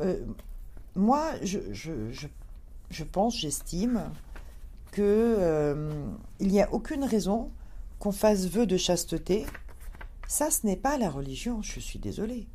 euh, 0.00 0.16
moi, 0.96 1.24
je, 1.42 1.58
je, 1.70 1.92
je, 2.10 2.26
je 2.90 3.04
pense, 3.04 3.36
j'estime 3.38 4.02
que 4.90 5.02
euh, 5.38 5.92
il 6.40 6.48
n'y 6.48 6.60
a 6.62 6.72
aucune 6.72 7.04
raison 7.04 7.50
qu'on 8.00 8.10
fasse 8.12 8.46
vœu 8.46 8.66
de 8.66 8.76
chasteté. 8.76 9.46
Ça, 10.26 10.50
ce 10.50 10.66
n'est 10.66 10.76
pas 10.76 10.98
la 10.98 11.10
religion, 11.10 11.62
je 11.62 11.78
suis 11.80 11.98
désolée. 11.98 12.46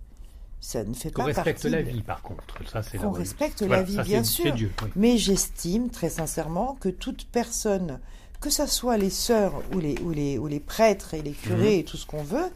Ça 0.60 0.84
ne 0.84 0.94
fait 0.94 1.12
Qu'on 1.12 1.24
pas 1.24 1.28
respecte 1.28 1.62
partie 1.64 1.70
la 1.70 1.84
de- 1.84 1.90
vie, 1.90 2.02
par 2.02 2.22
contre. 2.22 2.58
Ça, 2.72 2.82
c'est 2.82 2.98
la 2.98 3.04
Qu'on 3.04 3.12
religion. 3.12 3.20
respecte 3.32 3.60
Voilà, 3.64 3.78
la 3.78 3.84
vie, 3.84 3.98
bien 4.04 4.24
sûr. 4.24 4.46
C'est 4.46 4.52
Dieu. 4.54 4.72
oui. 4.82 4.90
Mais 4.96 5.18
j'estime 5.18 5.90
très 5.90 6.10
sincèrement 6.10 6.76
que 6.80 6.90
toute 6.90 7.26
personne, 7.28 8.00
que 8.44 8.50
ce 8.50 8.66
soit 8.66 8.98
les 8.98 9.10
sœurs 9.10 9.54
ou 9.74 9.80
les, 9.80 9.98
ou 10.04 10.12
les, 10.12 10.38
ou 10.38 10.48
les 10.48 10.60
prêtres 10.60 11.14
et 11.14 11.22
les 11.22 11.32
curés 11.32 11.80
et 11.80 11.84
tout 11.86 11.96
ce 11.98 12.06
qu'on 12.06 12.24
veut, 12.24 12.50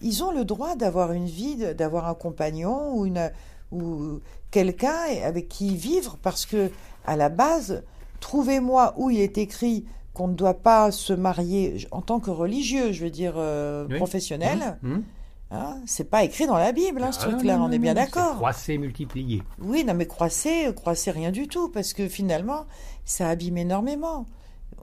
ils 0.00 0.22
ont 0.22 0.30
le 0.30 0.44
droit 0.44 0.76
d'avoir 0.76 1.10
une 1.12 1.26
vie, 1.26 1.56
d'avoir 1.74 2.06
un 2.06 2.14
compagnon 2.14 2.94
ou, 2.94 3.06
une, 3.06 3.30
ou 3.72 4.20
quelqu'un 4.52 4.96
avec 5.24 5.48
qui 5.48 5.74
vivre 5.76 6.16
parce 6.22 6.46
que, 6.46 6.70
à 7.06 7.16
la 7.16 7.28
base, 7.28 7.82
trouvez-moi 8.20 8.94
où 8.96 9.10
il 9.10 9.20
est 9.20 9.36
écrit 9.36 9.84
qu'on 10.14 10.28
ne 10.28 10.34
doit 10.34 10.54
pas 10.62 10.92
se 10.92 11.12
marier 11.12 11.86
en 11.90 12.02
tant 12.02 12.20
que 12.20 12.30
religieux, 12.30 12.92
je 12.92 13.04
veux 13.04 13.10
dire 13.10 13.34
euh, 13.36 13.86
Oui. 13.90 13.96
professionnel. 13.96 14.78
Hum. 14.84 15.02
Hein, 15.50 15.76
c'est 15.86 16.08
pas 16.08 16.22
écrit 16.24 16.46
dans 16.46 16.56
la 16.56 16.72
Bible, 16.72 17.02
hein, 17.02 17.12
ce 17.12 17.18
Ah, 17.26 17.28
truc-là, 17.28 17.60
on 17.60 17.70
est 17.70 17.78
bien 17.78 17.92
d'accord. 17.94 18.28
c'est 18.30 18.36
Croisé, 18.36 18.78
multiplié. 18.78 19.42
Oui, 19.60 19.84
non, 19.84 19.92
mais 19.92 20.06
croissez, 20.06 20.72
croissez 20.74 21.10
rien 21.10 21.30
du 21.30 21.46
tout, 21.48 21.68
parce 21.68 21.92
que 21.92 22.08
finalement, 22.08 22.64
ça 23.04 23.28
abîme 23.28 23.58
énormément. 23.58 24.24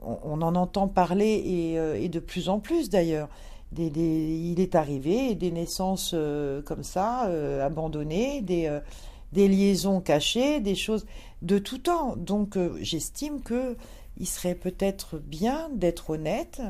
On, 0.02 0.18
on 0.24 0.42
en 0.42 0.54
entend 0.54 0.88
parler, 0.88 1.42
et, 1.44 1.78
euh, 1.78 2.00
et 2.00 2.08
de 2.08 2.18
plus 2.20 2.48
en 2.48 2.58
plus 2.60 2.90
d'ailleurs. 2.90 3.28
Des, 3.72 3.88
des- 3.88 4.50
il 4.52 4.58
est 4.58 4.74
arrivé 4.74 5.34
des 5.36 5.52
naissances 5.52 6.10
euh, 6.12 6.60
comme 6.62 6.82
ça, 6.82 7.26
euh, 7.28 7.64
abandonnées, 7.64 8.40
des, 8.42 8.66
euh, 8.66 8.80
des 9.32 9.46
liaisons 9.46 10.00
cachées, 10.00 10.58
des 10.60 10.74
choses 10.74 11.06
de 11.42 11.58
tout 11.58 11.78
temps. 11.78 12.16
Donc 12.16 12.58
j'estime 12.80 13.40
que 13.42 13.76
il 14.18 14.26
serait 14.26 14.56
peut-être 14.56 15.18
bien 15.18 15.70
d'être 15.72 16.10
honnête, 16.10 16.60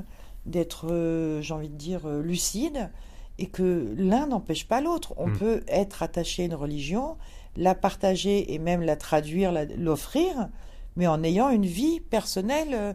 d'être, 0.46 1.38
j'ai 1.40 1.54
envie 1.54 1.70
de 1.70 1.74
dire, 1.74 2.06
lucide, 2.08 2.90
et 3.38 3.46
que 3.46 3.94
l'un 3.96 4.26
n'empêche 4.26 4.68
pas 4.68 4.80
l'autre. 4.82 5.14
On 5.16 5.28
Mm. 5.28 5.36
peut 5.38 5.60
être 5.68 6.02
attaché 6.02 6.42
à 6.42 6.46
une 6.46 6.54
religion, 6.54 7.16
la 7.56 7.74
partager 7.74 8.52
et 8.52 8.58
même 8.58 8.82
la 8.82 8.96
traduire, 8.96 9.52
l'offrir, 9.78 10.48
mais 10.96 11.06
en 11.06 11.22
ayant 11.24 11.48
une 11.50 11.64
vie 11.66 12.00
personnelle 12.00 12.94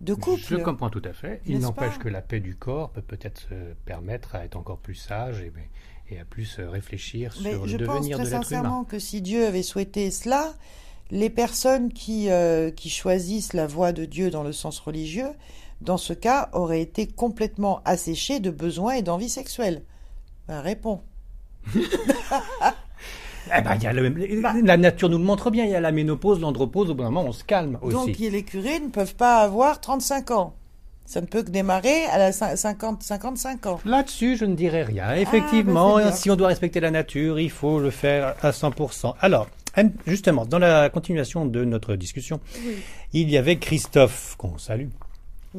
de 0.00 0.14
couple. 0.14 0.42
Je 0.48 0.56
comprends 0.56 0.90
tout 0.90 1.02
à 1.04 1.12
fait. 1.12 1.40
Il 1.46 1.60
n'empêche 1.60 1.98
que 1.98 2.08
la 2.08 2.22
paix 2.22 2.40
du 2.40 2.56
corps 2.56 2.90
peut 2.90 3.02
peut-être 3.02 3.40
se 3.40 3.54
permettre 3.84 4.34
à 4.34 4.44
être 4.44 4.56
encore 4.56 4.78
plus 4.78 4.94
sage 4.94 5.40
et, 5.40 5.52
et 6.10 6.18
à 6.20 6.24
plus 6.24 6.58
euh, 6.58 6.70
réfléchir 6.70 7.34
Mais 7.42 7.52
sur 7.52 7.66
je 7.66 7.76
le 7.76 7.86
pense 7.86 7.96
devenir 7.96 8.16
très 8.18 8.26
de 8.26 8.30
l'être 8.30 8.50
humain. 8.50 8.60
sincèrement 8.60 8.84
que 8.84 8.98
si 8.98 9.22
Dieu 9.22 9.46
avait 9.46 9.62
souhaité 9.62 10.10
cela, 10.10 10.54
les 11.10 11.30
personnes 11.30 11.92
qui, 11.92 12.30
euh, 12.30 12.70
qui 12.70 12.90
choisissent 12.90 13.52
la 13.52 13.66
voie 13.66 13.92
de 13.92 14.04
Dieu 14.04 14.30
dans 14.30 14.42
le 14.42 14.52
sens 14.52 14.78
religieux, 14.78 15.30
dans 15.80 15.96
ce 15.96 16.12
cas, 16.12 16.48
auraient 16.52 16.82
été 16.82 17.06
complètement 17.06 17.82
asséchées 17.84 18.40
de 18.40 18.50
besoins 18.50 18.94
et 18.94 19.02
d'envie 19.02 19.28
sexuelle. 19.28 19.82
Ben, 20.48 20.60
réponds. 20.60 21.02
Eh 23.56 23.60
ben, 23.62 23.76
y 23.76 23.86
a 23.86 23.92
le- 23.92 24.62
la 24.64 24.76
nature 24.76 25.08
nous 25.08 25.18
le 25.18 25.24
montre 25.24 25.50
bien. 25.50 25.64
Il 25.64 25.70
y 25.70 25.74
a 25.74 25.80
la 25.80 25.92
ménopause, 25.92 26.40
l'andropause. 26.40 26.90
Au 26.90 26.94
bout 26.94 27.02
d'un 27.02 27.10
moment, 27.10 27.28
on 27.28 27.32
se 27.32 27.44
calme 27.44 27.78
aussi. 27.82 27.94
Donc 27.94 28.18
les 28.18 28.42
curés 28.42 28.80
ne 28.80 28.88
peuvent 28.88 29.14
pas 29.14 29.38
avoir 29.38 29.80
35 29.80 30.30
ans. 30.32 30.54
Ça 31.06 31.22
ne 31.22 31.26
peut 31.26 31.42
que 31.42 31.48
démarrer 31.50 32.04
à 32.12 32.18
la 32.18 32.32
cin- 32.32 32.54
50, 32.54 33.02
55 33.02 33.64
ans. 33.66 33.80
Là-dessus, 33.86 34.36
je 34.36 34.44
ne 34.44 34.54
dirais 34.54 34.82
rien. 34.82 35.14
Effectivement, 35.14 35.94
bah, 35.94 36.00
c'est 36.02 36.08
bien. 36.08 36.16
si 36.16 36.30
on 36.30 36.36
doit 36.36 36.48
respecter 36.48 36.80
la 36.80 36.90
nature, 36.90 37.40
il 37.40 37.50
faut 37.50 37.80
le 37.80 37.90
faire 37.90 38.34
à 38.42 38.50
100%. 38.52 39.14
Alors, 39.20 39.46
Justement, 40.08 40.44
dans 40.44 40.58
la 40.58 40.90
continuation 40.90 41.46
de 41.46 41.64
notre 41.64 41.94
discussion, 41.94 42.40
il 43.12 43.30
y 43.30 43.36
avait 43.36 43.56
Christophe, 43.58 44.34
qu'on 44.36 44.58
salue, 44.58 44.88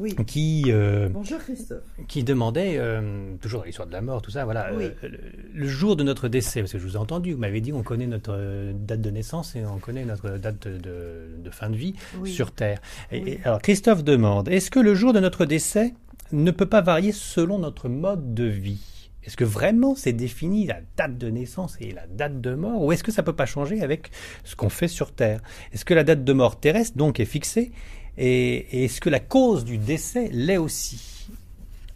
oui. 0.00 0.14
qui 0.26 0.64
euh, 0.68 1.08
Bonjour 1.10 1.38
Christophe. 1.38 1.82
qui 2.08 2.24
demandait 2.24 2.74
euh, 2.78 3.34
toujours 3.40 3.64
l'histoire 3.64 3.86
de 3.86 3.92
la 3.92 4.00
mort, 4.00 4.22
tout 4.22 4.30
ça. 4.30 4.44
Voilà, 4.44 4.70
Oui. 4.74 4.84
euh, 5.04 5.08
le, 5.08 5.18
le 5.54 5.66
jour 5.68 5.96
de 5.96 6.02
notre 6.02 6.28
décès, 6.28 6.60
parce 6.60 6.72
que 6.72 6.78
je 6.78 6.84
vous 6.86 6.94
ai 6.94 6.98
entendu, 6.98 7.32
vous 7.32 7.38
m'avez 7.38 7.60
dit 7.60 7.72
on 7.72 7.82
connaît 7.82 8.06
notre 8.06 8.32
euh, 8.34 8.72
date 8.74 9.00
de 9.02 9.10
naissance 9.10 9.54
et 9.56 9.64
on 9.64 9.78
connaît 9.78 10.04
notre 10.04 10.30
date 10.38 10.66
de, 10.66 10.78
de- 10.78 11.28
de 11.44 11.50
fin 11.50 11.70
de 11.70 11.76
vie 11.76 11.94
Oui. 12.20 12.30
sur 12.32 12.52
Terre. 12.52 12.80
Et, 13.12 13.38
alors 13.44 13.60
Christophe 13.60 14.02
demande 14.02 14.48
est-ce 14.48 14.70
que 14.70 14.80
le 14.80 14.94
jour 14.94 15.12
de 15.12 15.20
notre 15.20 15.44
décès 15.44 15.94
ne 16.32 16.50
peut 16.50 16.66
pas 16.66 16.80
varier 16.80 17.12
selon 17.12 17.58
notre 17.58 17.88
mode 17.88 18.34
de 18.34 18.44
vie? 18.44 18.80
Est-ce 19.22 19.36
que 19.36 19.44
vraiment 19.44 19.94
c'est 19.94 20.14
défini 20.14 20.66
la 20.66 20.78
date 20.96 21.18
de 21.18 21.28
naissance 21.28 21.76
et 21.80 21.92
la 21.92 22.06
date 22.06 22.40
de 22.40 22.54
mort, 22.54 22.82
ou 22.82 22.90
est-ce 22.92 23.04
que 23.04 23.12
ça 23.12 23.22
peut 23.22 23.34
pas 23.34 23.44
changer 23.44 23.82
avec 23.82 24.10
ce 24.44 24.56
qu'on 24.56 24.70
fait 24.70 24.88
sur 24.88 25.12
Terre? 25.12 25.40
Est-ce 25.72 25.84
que 25.84 25.92
la 25.92 26.04
date 26.04 26.24
de 26.24 26.32
mort 26.32 26.58
terrestre 26.58 26.96
donc 26.96 27.20
est 27.20 27.26
fixée 27.26 27.70
et, 28.18 28.54
et 28.80 28.84
est-ce 28.84 29.00
que 29.00 29.10
la 29.10 29.20
cause 29.20 29.64
du 29.64 29.78
décès 29.78 30.28
l'est 30.32 30.56
aussi? 30.58 31.26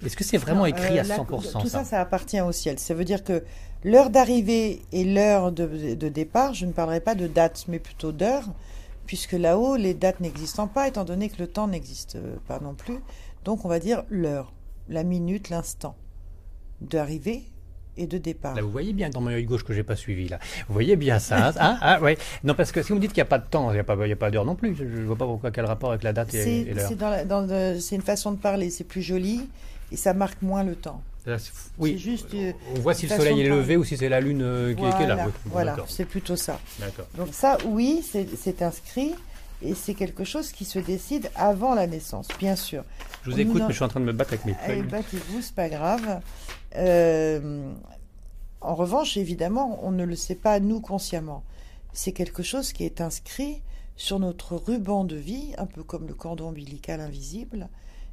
Est-ce 0.04 0.16
que 0.16 0.24
c'est 0.24 0.36
vraiment 0.38 0.60
Non, 0.60 0.66
écrit 0.66 0.98
euh, 0.98 1.00
à 1.02 1.04
la- 1.04 1.16
100% 1.18 1.60
Tout 1.62 1.68
ça? 1.68 1.84
ça, 1.84 2.00
appartient 2.00 2.40
au 2.40 2.52
ciel. 2.52 2.78
Ça 2.78 2.92
veut 2.94 3.04
dire 3.04 3.24
que 3.24 3.42
l'heure 3.84 4.10
d'arrivée 4.10 4.82
et 4.92 5.04
l'heure 5.04 5.50
de, 5.52 5.94
de 5.94 6.08
départ, 6.08 6.52
je 6.54 6.66
ne 6.66 6.72
parlerai 6.72 7.00
pas 7.00 7.14
de 7.14 7.26
date, 7.26 7.64
mais 7.68 7.78
plutôt 7.78 8.12
d'heure, 8.12 8.44
puisque 9.06 9.32
là-haut, 9.32 9.76
les 9.76 9.94
dates 9.94 10.20
n'existent 10.20 10.66
pas, 10.66 10.88
étant 10.88 11.04
donné 11.04 11.28
que 11.30 11.38
le 11.38 11.46
temps 11.46 11.68
n'existe 11.68 12.18
pas 12.46 12.60
non 12.60 12.74
plus. 12.74 12.98
Donc, 13.44 13.64
on 13.64 13.68
va 13.68 13.78
dire 13.78 14.04
l'heure, 14.10 14.52
la 14.88 15.04
minute, 15.04 15.48
l'instant 15.50 15.96
d'arrivée 16.80 17.44
et 17.96 18.06
de 18.06 18.18
départ. 18.18 18.54
Là, 18.54 18.62
vous 18.62 18.70
voyez 18.70 18.92
bien 18.92 19.10
dans 19.10 19.20
mon 19.20 19.30
œil 19.30 19.44
gauche 19.44 19.64
que 19.64 19.72
j'ai 19.72 19.82
pas 19.82 19.96
suivi 19.96 20.28
là. 20.28 20.38
Vous 20.68 20.74
voyez 20.74 20.96
bien 20.96 21.18
ça, 21.18 21.48
hein 21.48 21.52
ah, 21.58 21.78
ah, 21.80 22.00
ouais. 22.00 22.18
Non, 22.42 22.54
parce 22.54 22.72
que 22.72 22.82
si 22.82 22.88
vous 22.90 22.96
me 22.96 23.00
dites 23.00 23.12
qu'il 23.12 23.22
n'y 23.22 23.26
a 23.26 23.30
pas 23.30 23.38
de 23.38 23.46
temps, 23.48 23.70
il 23.70 23.74
n'y 23.74 23.80
a 23.80 23.84
pas, 23.84 23.96
pas 23.96 24.30
d'heure 24.30 24.44
non 24.44 24.54
plus. 24.54 24.74
Je, 24.74 24.84
je 24.84 25.02
vois 25.02 25.16
pas 25.16 25.26
pourquoi 25.26 25.50
quel 25.50 25.66
rapport 25.66 25.90
avec 25.90 26.02
la 26.02 26.12
date 26.12 26.34
et, 26.34 26.64
l'heure. 26.64 27.80
c'est 27.80 27.96
une 27.96 28.02
façon 28.02 28.32
de 28.32 28.38
parler, 28.38 28.70
c'est 28.70 28.84
plus 28.84 29.02
joli 29.02 29.48
et 29.92 29.96
ça 29.96 30.14
marque 30.14 30.42
moins 30.42 30.64
le 30.64 30.74
temps. 30.74 31.02
Oui. 31.78 31.98
Juste, 31.98 32.34
euh, 32.34 32.52
On 32.76 32.80
voit 32.80 32.94
si 32.94 33.06
le 33.06 33.16
soleil 33.16 33.40
est 33.40 33.48
levé 33.48 33.76
ou 33.76 33.84
si 33.84 33.96
c'est 33.96 34.08
la 34.08 34.20
lune 34.20 34.42
euh, 34.42 34.74
qui, 34.74 34.82
est- 34.84 35.06
là. 35.06 35.14
Voilà, 35.14 35.24
Oui, 35.26 35.32
bon, 35.44 35.50
voilà, 35.50 35.70
D'accord. 35.72 35.86
c'est 35.88 36.04
plutôt 36.04 36.36
ça. 36.36 36.60
D'accord. 36.78 37.06
Donc 37.16 37.28
ça, 37.32 37.56
oui, 37.66 38.02
c'est 38.02 38.62
inscrit 38.62 39.14
et 39.62 39.74
c'est 39.74 39.94
quelque 39.94 40.24
chose 40.24 40.52
qui 40.52 40.64
se 40.64 40.78
décide 40.78 41.30
avant 41.36 41.74
la 41.74 41.86
naissance, 41.86 42.28
bien 42.38 42.56
sûr. 42.56 42.84
Je 43.24 43.30
vous 43.30 43.40
écoute, 43.40 43.62
en- 43.62 43.66
mais 43.66 43.72
je 43.72 43.76
suis 43.76 43.84
en 43.84 43.88
train 43.88 44.00
de 44.00 44.04
me 44.04 44.12
battre 44.12 44.32
avec 44.34 44.44
mes 44.44 44.54
feuilles. 44.54 44.82
ben, 44.82 45.02
vous, 45.30 45.40
c'est 45.42 45.54
pas 45.54 45.68
grave. 45.68 46.20
Euh, 46.76 47.72
en 48.60 48.74
revanche, 48.74 49.16
évidemment, 49.16 49.78
on 49.82 49.90
ne 49.90 50.04
le 50.04 50.16
sait 50.16 50.34
pas 50.34 50.60
nous 50.60 50.80
consciemment. 50.80 51.44
C'est 51.92 52.12
quelque 52.12 52.42
chose 52.42 52.72
qui 52.72 52.84
est 52.84 53.00
inscrit 53.00 53.62
sur 53.96 54.18
notre 54.18 54.56
ruban 54.56 55.04
de 55.04 55.16
vie, 55.16 55.52
un 55.58 55.66
peu 55.66 55.82
comme 55.84 56.06
le 56.08 56.14
cordon 56.14 56.48
ombilical 56.48 57.00
invisible. 57.00 57.68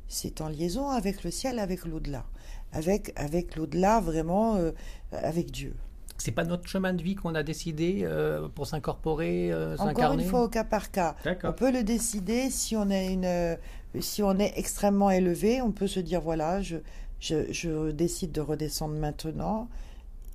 C'est 0.08 0.42
en 0.42 0.50
liaison 0.50 0.90
avec 0.90 1.24
le 1.24 1.32
ciel, 1.32 1.58
avec 1.58 1.86
l'au-delà, 1.86 2.26
avec 2.74 3.14
avec 3.16 3.56
l'au-delà 3.56 4.00
vraiment, 4.02 4.58
euh, 4.58 4.72
avec 5.12 5.52
Dieu. 5.52 5.74
C'est 6.22 6.32
pas 6.32 6.44
notre 6.44 6.68
chemin 6.68 6.94
de 6.94 7.02
vie 7.02 7.16
qu'on 7.16 7.34
a 7.34 7.42
décidé 7.42 8.02
euh, 8.04 8.48
pour 8.48 8.68
s'incorporer, 8.68 9.52
euh, 9.52 9.76
Encore 9.78 10.14
une 10.14 10.24
fois, 10.24 10.44
au 10.44 10.50
cas 10.50 10.64
par 10.64 10.92
cas. 10.92 11.16
On 11.44 11.52
peut 11.52 11.72
le 11.72 11.84
décider 11.84 12.52
si 12.52 12.76
on 12.76 12.92
est 12.92 13.12
une, 13.12 13.26
euh, 13.26 13.56
si 14.00 14.22
on 14.22 14.38
est 14.38 14.54
extrêmement 14.56 15.10
élevé, 15.10 15.64
on 15.64 15.72
peut 15.72 15.88
se 15.88 16.00
dire 16.00 16.22
voilà, 16.22 16.62
je, 16.62 16.78
je, 17.20 17.52
je 17.52 17.90
décide 17.90 18.32
de 18.32 18.42
redescendre 18.42 18.94
maintenant 18.94 19.68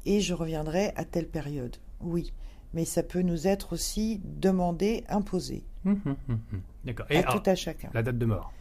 et 0.06 0.20
je 0.20 0.34
reviendrai 0.34 0.92
à 0.96 1.04
telle 1.04 1.28
période. 1.28 1.76
Oui, 2.00 2.32
mais 2.74 2.84
ça 2.84 3.04
peut 3.04 3.22
nous 3.22 3.46
être 3.46 3.72
aussi 3.72 4.20
demandé, 4.24 5.04
imposé, 5.08 5.62
hum, 5.84 6.00
hum, 6.04 6.16
hum. 6.28 6.38
D'accord. 6.84 7.06
Et 7.10 7.18
à 7.18 7.20
alors, 7.20 7.40
tout 7.40 7.48
à 7.48 7.54
chacun. 7.54 7.90
la 7.94 8.02
date 8.02 8.18
de 8.18 8.26
mort? 8.26 8.52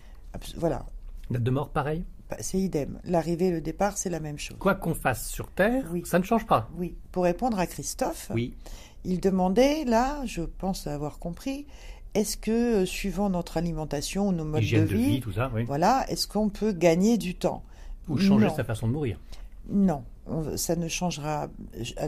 Voilà, 0.57 0.85
Date 1.31 1.43
de 1.43 1.51
mort, 1.51 1.69
pareil? 1.69 2.05
Bah, 2.29 2.37
c'est 2.39 2.57
idem. 2.57 2.99
L'arrivée 3.03 3.47
et 3.47 3.51
le 3.51 3.61
départ, 3.61 3.97
c'est 3.97 4.09
la 4.09 4.19
même 4.19 4.39
chose. 4.39 4.57
Quoi 4.59 4.73
qu'on 4.75 4.95
fasse 4.95 5.27
sur 5.29 5.49
Terre, 5.51 5.85
Oui. 5.91 6.01
ça 6.05 6.17
ne 6.19 6.23
change 6.23 6.45
pas. 6.45 6.69
Oui, 6.77 6.95
pour 7.11 7.23
répondre 7.23 7.59
à 7.59 7.67
Christophe, 7.67 8.31
Oui. 8.33 8.55
il 9.03 9.19
demandait, 9.19 9.83
là, 9.85 10.21
je 10.25 10.41
pense 10.41 10.87
avoir 10.87 11.19
compris, 11.19 11.67
est-ce 12.15 12.35
que, 12.37 12.81
euh, 12.81 12.85
suivant 12.85 13.29
notre 13.29 13.57
alimentation 13.57 14.29
ou 14.29 14.31
nos 14.31 14.45
modes 14.45 14.63
de 14.63 14.79
vie, 14.79 15.19
tout 15.21 15.33
ça, 15.33 15.51
oui. 15.53 15.65
Voilà, 15.65 16.05
est-ce 16.09 16.27
qu'on 16.27 16.49
peut 16.49 16.71
gagner 16.71 17.17
du 17.17 17.35
temps? 17.35 17.63
Ou 18.07 18.17
changer 18.17 18.47
Non. 18.47 18.55
sa 18.55 18.63
façon 18.63 18.87
de 18.87 18.93
mourir. 18.93 19.19
Non, 19.69 20.03
on- 20.27 20.57
ça 20.57 20.75
ne 20.75 20.87
changera. 20.87 21.47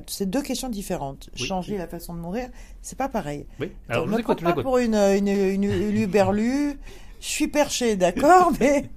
C'est 0.07 0.29
deux 0.29 0.41
questions 0.43 0.69
différentes. 0.69 1.29
Oui. 1.39 1.45
Changer 1.45 1.77
la 1.77 1.87
façon 1.87 2.13
de 2.15 2.19
mourir, 2.19 2.49
c'est 2.81 2.97
pas 2.97 3.09
pareil. 3.09 3.45
Oui. 3.59 3.71
Alors, 3.89 4.07
je 4.07 4.13
ne 4.13 4.21
prends 4.21 4.35
je 4.37 4.43
pas 4.43 4.53
pour 4.53 4.77
une, 4.77 4.93
une, 4.95 5.27
une, 5.27 5.63
une. 5.63 6.77
Je 7.19 7.25
suis 7.27 7.47
perché, 7.47 7.95
d'accord, 7.95 8.51
mais. 8.59 8.89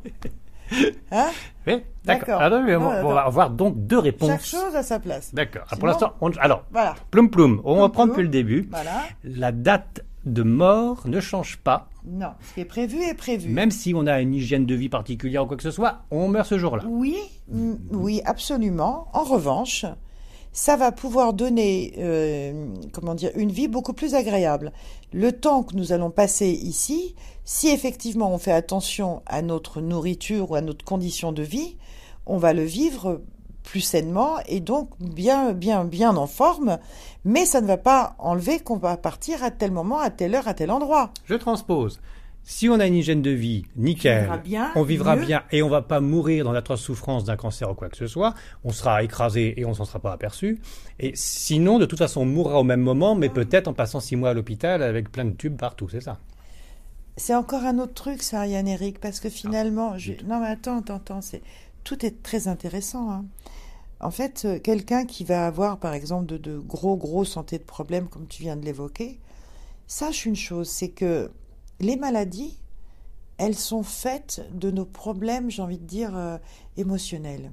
Hein 1.12 1.28
Oui, 1.66 1.82
d'accord. 2.04 2.40
Alors, 2.40 2.62
mais 2.62 2.76
on, 2.76 2.80
va 3.12 3.22
avoir 3.22 3.50
donc 3.50 3.74
deux 3.86 3.98
réponses. 3.98 4.30
Chaque 4.30 4.44
chose 4.44 4.74
à 4.76 4.82
sa 4.82 4.98
place. 4.98 5.34
D'accord. 5.34 5.62
Ah, 5.64 5.68
Sinon- 5.70 5.78
Pour 5.80 5.88
l'instant, 5.88 6.12
on- 6.20 6.30
alors, 6.38 6.64
Voilà, 6.70 6.94
ploum 7.10 7.30
ploum, 7.30 7.60
on 7.64 7.82
reprend 7.82 8.06
depuis 8.06 8.22
le 8.22 8.28
début. 8.28 8.68
voilà. 8.70 9.02
La 9.24 9.52
date 9.52 10.04
de 10.26 10.42
mort 10.42 11.02
ne 11.06 11.18
change 11.18 11.56
pas, 11.58 11.88
Non, 12.04 12.32
ce 12.46 12.54
qui 12.54 12.60
est 12.60 12.64
prévu 12.66 13.02
est 13.02 13.14
prévu. 13.14 13.48
même 13.48 13.70
si 13.70 13.94
on 13.96 14.06
a 14.06 14.20
une 14.20 14.34
hygiène 14.34 14.66
de 14.66 14.74
vie 14.74 14.90
particulière 14.90 15.44
ou 15.44 15.46
quoi 15.46 15.56
que 15.56 15.62
ce 15.62 15.70
soit, 15.70 16.02
on 16.10 16.28
meurt 16.28 16.46
ce 16.46 16.58
jour-là. 16.58 16.84
Oui, 16.86 17.16
mm, 17.50 17.72
oui, 17.92 18.20
absolument. 18.26 19.08
En 19.14 19.24
revanche, 19.24 19.86
ça 20.52 20.76
va 20.76 20.92
pouvoir 20.92 21.32
donner, 21.32 21.94
euh, 21.98 22.66
comment 22.92 23.14
dire, 23.14 23.30
une 23.36 23.52
vie 23.52 23.68
beaucoup 23.68 23.92
plus 23.92 24.14
agréable. 24.14 24.72
Le 25.12 25.32
temps 25.32 25.62
que 25.62 25.76
nous 25.76 25.92
allons 25.92 26.10
passer 26.10 26.48
ici, 26.48 27.14
si 27.44 27.68
effectivement 27.68 28.32
on 28.32 28.38
fait 28.38 28.52
attention 28.52 29.22
à 29.26 29.42
notre 29.42 29.80
nourriture 29.80 30.50
ou 30.50 30.54
à 30.54 30.60
notre 30.60 30.84
condition 30.84 31.32
de 31.32 31.42
vie, 31.42 31.76
on 32.26 32.36
va 32.36 32.52
le 32.52 32.64
vivre 32.64 33.20
plus 33.62 33.80
sainement 33.80 34.38
et 34.46 34.60
donc 34.60 34.90
bien, 34.98 35.52
bien, 35.52 35.84
bien 35.84 36.16
en 36.16 36.26
forme. 36.26 36.78
Mais 37.24 37.44
ça 37.44 37.60
ne 37.60 37.66
va 37.66 37.76
pas 37.76 38.14
enlever 38.18 38.58
qu'on 38.58 38.76
va 38.76 38.96
partir 38.96 39.44
à 39.44 39.50
tel 39.50 39.70
moment, 39.70 40.00
à 40.00 40.10
telle 40.10 40.34
heure, 40.34 40.48
à 40.48 40.54
tel 40.54 40.70
endroit. 40.70 41.12
Je 41.26 41.34
transpose. 41.34 42.00
Si 42.42 42.68
on 42.68 42.80
a 42.80 42.86
une 42.86 42.94
hygiène 42.96 43.22
de 43.22 43.30
vie 43.30 43.64
nickel, 43.76 44.22
vivra 44.22 44.38
bien, 44.38 44.72
on 44.74 44.82
vivra 44.82 45.16
mieux. 45.16 45.26
bien 45.26 45.42
et 45.52 45.62
on 45.62 45.68
va 45.68 45.82
pas 45.82 46.00
mourir 46.00 46.44
dans 46.44 46.52
l'atroce 46.52 46.80
souffrance 46.80 47.24
d'un 47.24 47.36
cancer 47.36 47.70
ou 47.70 47.74
quoi 47.74 47.88
que 47.88 47.96
ce 47.96 48.06
soit. 48.06 48.34
On 48.64 48.70
sera 48.72 49.02
écrasé 49.02 49.54
et 49.60 49.64
on 49.64 49.74
s'en 49.74 49.84
sera 49.84 49.98
pas 50.00 50.12
aperçu. 50.12 50.58
Et 50.98 51.12
sinon, 51.14 51.78
de 51.78 51.86
toute 51.86 51.98
façon, 51.98 52.22
on 52.22 52.26
mourra 52.26 52.58
au 52.58 52.64
même 52.64 52.80
moment, 52.80 53.14
mais 53.14 53.28
peut-être 53.28 53.68
en 53.68 53.72
passant 53.74 54.00
six 54.00 54.16
mois 54.16 54.30
à 54.30 54.34
l'hôpital 54.34 54.82
avec 54.82 55.12
plein 55.12 55.26
de 55.26 55.32
tubes 55.36 55.56
partout, 55.56 55.88
c'est 55.88 56.00
ça. 56.00 56.18
C'est 57.16 57.34
encore 57.34 57.64
un 57.64 57.78
autre 57.78 57.94
truc, 57.94 58.22
ça, 58.22 58.46
Yann 58.46 58.66
Eric, 58.66 58.98
parce 58.98 59.20
que 59.20 59.28
finalement, 59.28 59.98
je... 59.98 60.12
dites. 60.12 60.26
non 60.26 60.40
mais 60.40 60.46
attends, 60.48 60.78
attends, 60.78 60.96
attends, 60.96 61.20
c'est 61.20 61.42
tout 61.84 62.04
est 62.04 62.22
très 62.22 62.48
intéressant. 62.48 63.10
hein. 63.10 63.24
En 64.00 64.10
fait, 64.10 64.42
euh, 64.46 64.58
quelqu'un 64.58 65.04
qui 65.04 65.24
va 65.24 65.46
avoir, 65.46 65.78
par 65.78 65.92
exemple, 65.92 66.26
de, 66.26 66.38
de 66.38 66.58
gros 66.58 66.96
gros 66.96 67.24
santé 67.26 67.58
de 67.58 67.62
problèmes, 67.64 68.08
comme 68.08 68.26
tu 68.26 68.42
viens 68.42 68.56
de 68.56 68.64
l'évoquer, 68.64 69.20
sache 69.86 70.24
une 70.24 70.36
chose, 70.36 70.68
c'est 70.68 70.88
que 70.88 71.30
les 71.80 71.96
maladies, 71.96 72.58
elles 73.38 73.56
sont 73.56 73.82
faites 73.82 74.46
de 74.54 74.70
nos 74.70 74.84
problèmes, 74.84 75.50
j'ai 75.50 75.62
envie 75.62 75.78
de 75.78 75.86
dire, 75.86 76.16
euh, 76.16 76.38
émotionnels. 76.76 77.50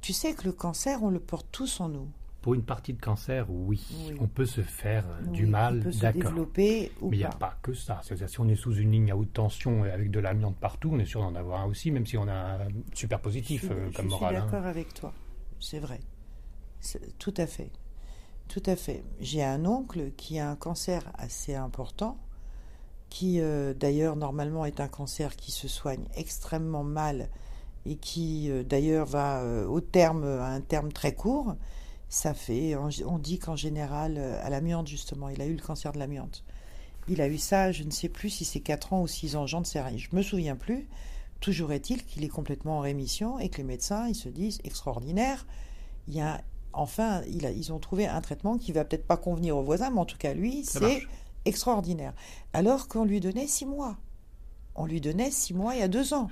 Tu 0.00 0.12
sais 0.12 0.34
que 0.34 0.44
le 0.44 0.52
cancer, 0.52 1.02
on 1.02 1.10
le 1.10 1.20
porte 1.20 1.46
tous 1.52 1.80
en 1.80 1.88
nous. 1.88 2.08
Pour 2.40 2.54
une 2.54 2.64
partie 2.64 2.92
de 2.92 3.00
cancer, 3.00 3.46
oui, 3.50 3.86
Oui. 4.08 4.16
on 4.20 4.26
peut 4.26 4.46
se 4.46 4.62
faire 4.62 5.04
euh, 5.06 5.26
du 5.30 5.46
mal, 5.46 5.80
d'accord. 6.00 6.32
Mais 6.56 6.90
il 7.02 7.18
n'y 7.18 7.22
a 7.24 7.28
pas. 7.28 7.56
que 7.62 7.72
ça. 7.72 8.00
C'est-à-dire, 8.02 8.28
si 8.28 8.40
on 8.40 8.48
est 8.48 8.56
sous 8.56 8.74
une 8.74 8.90
ligne 8.90 9.12
à 9.12 9.16
haute 9.16 9.32
tension 9.32 9.84
et 9.84 9.90
avec 9.92 10.10
de 10.10 10.18
l'amiante 10.18 10.56
partout, 10.56 10.90
on 10.92 10.98
est 10.98 11.04
sûr 11.04 11.20
d'en 11.20 11.36
avoir 11.36 11.60
un 11.60 11.66
aussi, 11.66 11.92
même 11.92 12.04
si 12.04 12.16
on 12.18 12.26
a 12.26 12.32
un 12.64 12.68
super 12.94 13.20
positif 13.20 13.60
Je 13.62 13.66
suis- 13.66 13.74
euh, 13.74 13.90
je 13.90 13.96
comme 13.96 14.06
suis 14.06 14.18
moral. 14.18 14.36
hein. 14.36 14.44
d'accord 14.46 14.66
avec 14.66 14.92
toi. 14.92 15.12
C'est 15.60 15.78
vrai. 15.78 16.00
Tout 17.20 17.34
à 17.36 17.46
fait. 17.46 17.70
Tout 18.48 18.62
à 18.66 18.74
fait. 18.74 19.04
J'ai 19.20 19.44
un 19.44 19.64
oncle 19.64 20.10
qui 20.16 20.40
a 20.40 20.50
un 20.50 20.56
cancer 20.56 21.04
assez 21.14 21.54
important, 21.54 22.18
qui 23.12 23.40
euh, 23.40 23.74
d'ailleurs 23.74 24.16
normalement 24.16 24.64
est 24.64 24.80
un 24.80 24.88
cancer 24.88 25.36
qui 25.36 25.52
se 25.52 25.68
soigne 25.68 26.04
extrêmement 26.16 26.82
mal 26.82 27.28
et 27.84 27.96
qui 27.96 28.50
euh, 28.50 28.62
d'ailleurs 28.64 29.04
va 29.04 29.40
euh, 29.42 29.66
au 29.66 29.82
terme 29.82 30.24
à 30.24 30.46
un 30.46 30.62
terme 30.62 30.90
très 30.92 31.14
court. 31.14 31.54
Ça 32.08 32.32
fait, 32.32 32.74
on, 32.74 33.18
dit 33.18 33.38
qu'en 33.38 33.56
général, 33.56 34.18
à 34.18 34.50
l'amiante 34.50 34.86
justement, 34.86 35.28
il 35.30 35.40
a 35.40 35.46
eu 35.46 35.54
le 35.54 35.62
cancer 35.62 35.92
de 35.92 35.98
l'amiante. 35.98 36.42
Il 37.08 37.20
a 37.20 37.28
eu 37.28 37.38
ça, 37.38 37.70
je 37.72 37.84
ne 37.84 37.90
sais 37.90 38.08
plus 38.08 38.30
si 38.30 38.44
c'est 38.44 38.60
4 38.60 38.92
ans 38.94 39.02
ou 39.02 39.06
6 39.06 39.36
ans, 39.36 39.46
j'en 39.46 39.60
ne 39.60 39.64
sais 39.64 39.80
rien, 39.80 39.96
je 39.96 40.08
me 40.14 40.22
souviens 40.22 40.56
plus. 40.56 40.88
Toujours 41.40 41.72
est-il 41.72 42.04
qu'il 42.04 42.24
est 42.24 42.28
complètement 42.28 42.78
en 42.78 42.80
rémission 42.80 43.38
et 43.38 43.48
que 43.48 43.58
les 43.58 43.64
médecins, 43.64 44.08
ils 44.08 44.14
se 44.14 44.28
disent 44.28 44.58
extraordinaire. 44.64 45.46
Il 46.08 46.14
y 46.14 46.20
a 46.20 46.42
enfin, 46.74 47.22
il 47.28 47.44
a- 47.46 47.50
ils 47.50 47.72
ont 47.72 47.78
trouvé 47.78 48.06
un 48.06 48.20
traitement 48.22 48.56
qui 48.56 48.72
va 48.72 48.84
peut-être 48.84 49.06
pas 49.06 49.16
convenir 49.18 49.56
aux 49.56 49.62
voisins, 49.62 49.90
mais 49.90 50.00
en 50.00 50.06
tout 50.06 50.18
cas 50.18 50.32
lui, 50.34 50.64
c'est. 50.64 51.02
Extraordinaire. 51.44 52.12
Alors 52.52 52.88
qu'on 52.88 53.04
lui 53.04 53.20
donnait 53.20 53.46
six 53.46 53.66
mois. 53.66 53.96
On 54.74 54.86
lui 54.86 55.00
donnait 55.00 55.30
six 55.30 55.54
mois 55.54 55.74
il 55.74 55.80
y 55.80 55.82
a 55.82 55.88
deux 55.88 56.14
ans. 56.14 56.28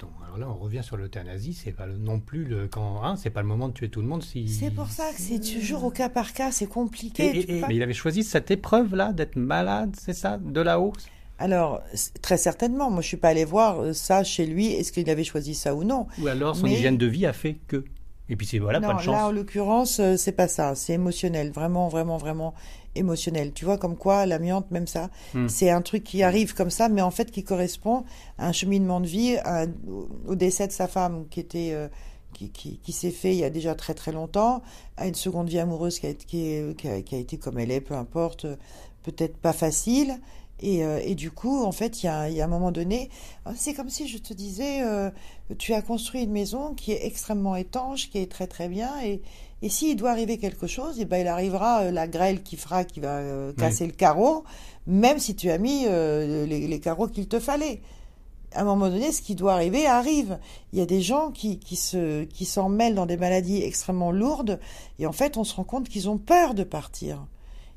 Donc, 0.00 0.10
alors 0.24 0.38
là, 0.38 0.48
on 0.50 0.54
revient 0.54 0.82
sur 0.82 0.96
l'euthanasie. 0.96 1.52
C'est 1.54 1.70
pas 1.72 1.86
le- 1.86 1.96
non 1.96 2.18
plus 2.18 2.44
le 2.44 2.66
quand. 2.66 3.02
Hein, 3.04 3.14
c'est 3.16 3.30
pas 3.30 3.42
le 3.42 3.46
moment 3.48 3.68
de 3.68 3.74
tuer 3.74 3.88
tout 3.88 4.00
le 4.00 4.08
monde. 4.08 4.22
Si... 4.24 4.48
C'est 4.48 4.72
pour 4.72 4.88
ça 4.88 5.10
que 5.12 5.20
c'est 5.20 5.38
toujours 5.38 5.84
au 5.84 5.90
cas 5.90 6.08
par 6.08 6.32
cas, 6.32 6.50
c'est 6.50 6.66
compliqué. 6.66 7.28
et- 7.38 7.40
tu 7.42 7.46
peux 7.46 7.52
et- 7.54 7.60
pas- 7.60 7.68
mais 7.68 7.76
il 7.76 7.82
avait 7.82 7.92
choisi 7.94 8.24
cette 8.24 8.50
épreuve-là 8.50 9.12
d'être 9.12 9.36
malade, 9.36 9.94
c'est 9.98 10.12
ça, 10.12 10.38
de 10.38 10.60
là-haut? 10.60 10.92
Alors, 11.38 11.80
très 12.22 12.36
certainement, 12.36 12.90
moi 12.90 13.00
je 13.02 13.08
suis 13.08 13.16
pas 13.16 13.28
allée 13.30 13.44
voir 13.44 13.80
euh, 13.80 13.92
ça 13.92 14.22
chez 14.24 14.46
lui, 14.46 14.66
est-ce 14.66 14.92
qu'il 14.92 15.08
avait 15.10 15.24
choisi 15.24 15.54
ça 15.54 15.74
ou 15.74 15.82
non 15.84 16.06
Ou 16.20 16.26
alors 16.28 16.54
son 16.56 16.64
Mais- 16.66 16.74
hygiène 16.74 16.96
de 16.96 17.06
vie 17.06 17.26
a 17.26 17.32
fait 17.32 17.54
que. 17.68 17.84
Et 18.30 18.36
puis 18.36 18.46
c'est 18.46 18.58
voilà, 18.58 18.80
non, 18.80 18.88
pas 18.88 18.94
de 18.94 18.98
chance. 19.00 19.14
là 19.14 19.26
en 19.26 19.30
l'occurrence, 19.32 20.00
euh, 20.00 20.16
c'est 20.16 20.32
pas 20.32 20.48
ça, 20.48 20.74
c'est 20.74 20.94
émotionnel, 20.94 21.50
vraiment, 21.50 21.88
vraiment, 21.88 22.16
vraiment 22.16 22.54
émotionnel. 22.94 23.52
Tu 23.52 23.64
vois, 23.64 23.76
comme 23.76 23.96
quoi 23.96 24.24
l'amiante, 24.24 24.70
même 24.70 24.86
ça, 24.86 25.10
Hmm. 25.34 25.48
c'est 25.48 25.68
un 25.70 25.82
truc 25.82 26.04
qui 26.04 26.22
arrive 26.22 26.54
comme 26.54 26.70
ça, 26.70 26.88
mais 26.88 27.02
en 27.02 27.10
fait 27.10 27.30
qui 27.30 27.44
correspond 27.44 28.04
à 28.38 28.48
un 28.48 28.52
cheminement 28.52 29.00
de 29.00 29.06
vie, 29.06 29.36
à- 29.44 29.66
au- 30.26 30.34
décès 30.36 30.66
de 30.66 30.72
sa 30.72 30.88
femme 30.88 31.26
qui 31.30 31.40
était. 31.40 31.70
euh, 31.72 31.88
qui, 32.32 32.50
qui, 32.50 32.78
qui 32.78 32.90
s'est 32.90 33.12
fait 33.12 33.30
il 33.32 33.38
y 33.38 33.44
a 33.44 33.50
déjà 33.50 33.76
très 33.76 33.94
très 33.94 34.10
longtemps, 34.10 34.60
à 34.96 35.06
une 35.06 35.14
seconde 35.14 35.48
vie 35.48 35.60
amoureuse 35.60 36.00
qui 36.00 36.06
a, 36.06 36.08
été- 36.08 36.24
qui, 36.26 36.48
est- 36.48 36.76
qui 36.76 36.88
a, 36.88 37.00
qui 37.00 37.14
a 37.14 37.18
été 37.18 37.36
comme 37.38 37.60
elle 37.60 37.70
est, 37.70 37.80
peu 37.80 37.94
importe, 37.94 38.44
euh, 38.46 38.56
peut-être 39.04 39.36
pas 39.36 39.52
facile. 39.52 40.16
Et, 40.64 40.82
euh, 40.82 40.98
et 41.04 41.14
du 41.14 41.30
coup, 41.30 41.62
en 41.62 41.72
fait, 41.72 42.02
il 42.02 42.06
y 42.06 42.08
a, 42.08 42.30
il 42.30 42.34
y 42.34 42.40
a 42.40 42.46
un 42.46 42.48
moment 42.48 42.72
donné, 42.72 43.10
euh, 43.46 43.50
c'est 43.54 43.74
comme 43.74 43.90
si 43.90 44.08
je 44.08 44.16
te 44.16 44.32
disais, 44.32 44.80
euh, 44.80 45.10
tu 45.58 45.74
as 45.74 45.82
construit 45.82 46.22
une 46.22 46.32
maison 46.32 46.72
qui 46.72 46.92
est 46.92 47.04
extrêmement 47.04 47.54
étanche, 47.54 48.08
qui 48.08 48.16
est 48.16 48.32
très 48.32 48.46
très 48.46 48.68
bien, 48.68 48.90
et, 49.02 49.20
et 49.60 49.68
s'il 49.68 49.94
doit 49.94 50.10
arriver 50.10 50.38
quelque 50.38 50.66
chose, 50.66 50.98
et 51.00 51.04
ben 51.04 51.18
il 51.18 51.28
arrivera 51.28 51.90
la 51.90 52.08
grêle 52.08 52.42
qui 52.42 52.56
fera, 52.56 52.84
qui 52.84 53.00
va 53.00 53.18
euh, 53.18 53.52
casser 53.52 53.86
le 53.86 53.92
carreau, 53.92 54.44
même 54.86 55.18
si 55.18 55.36
tu 55.36 55.50
as 55.50 55.58
mis 55.58 55.84
les, 55.84 56.66
les 56.66 56.80
carreaux 56.80 57.08
qu'il 57.08 57.28
te 57.28 57.38
fallait. 57.38 57.82
À 58.54 58.62
un 58.62 58.64
moment 58.64 58.88
donné, 58.88 59.12
ce 59.12 59.20
qui 59.20 59.34
doit 59.34 59.52
arriver 59.52 59.86
arrive. 59.86 60.38
Il 60.72 60.78
y 60.78 60.82
a 60.82 60.86
des 60.86 61.02
gens 61.02 61.30
qui, 61.30 61.58
qui 61.58 61.76
se 61.76 62.24
qui 62.24 62.46
s'en 62.46 62.70
mêlent 62.70 62.94
dans 62.94 63.04
des 63.04 63.18
maladies 63.18 63.62
extrêmement 63.62 64.12
lourdes, 64.12 64.60
et 64.98 65.06
en 65.06 65.12
fait, 65.12 65.36
on 65.36 65.44
se 65.44 65.54
rend 65.56 65.64
compte 65.64 65.90
qu'ils 65.90 66.08
ont 66.08 66.18
peur 66.18 66.54
de 66.54 66.64
partir 66.64 67.26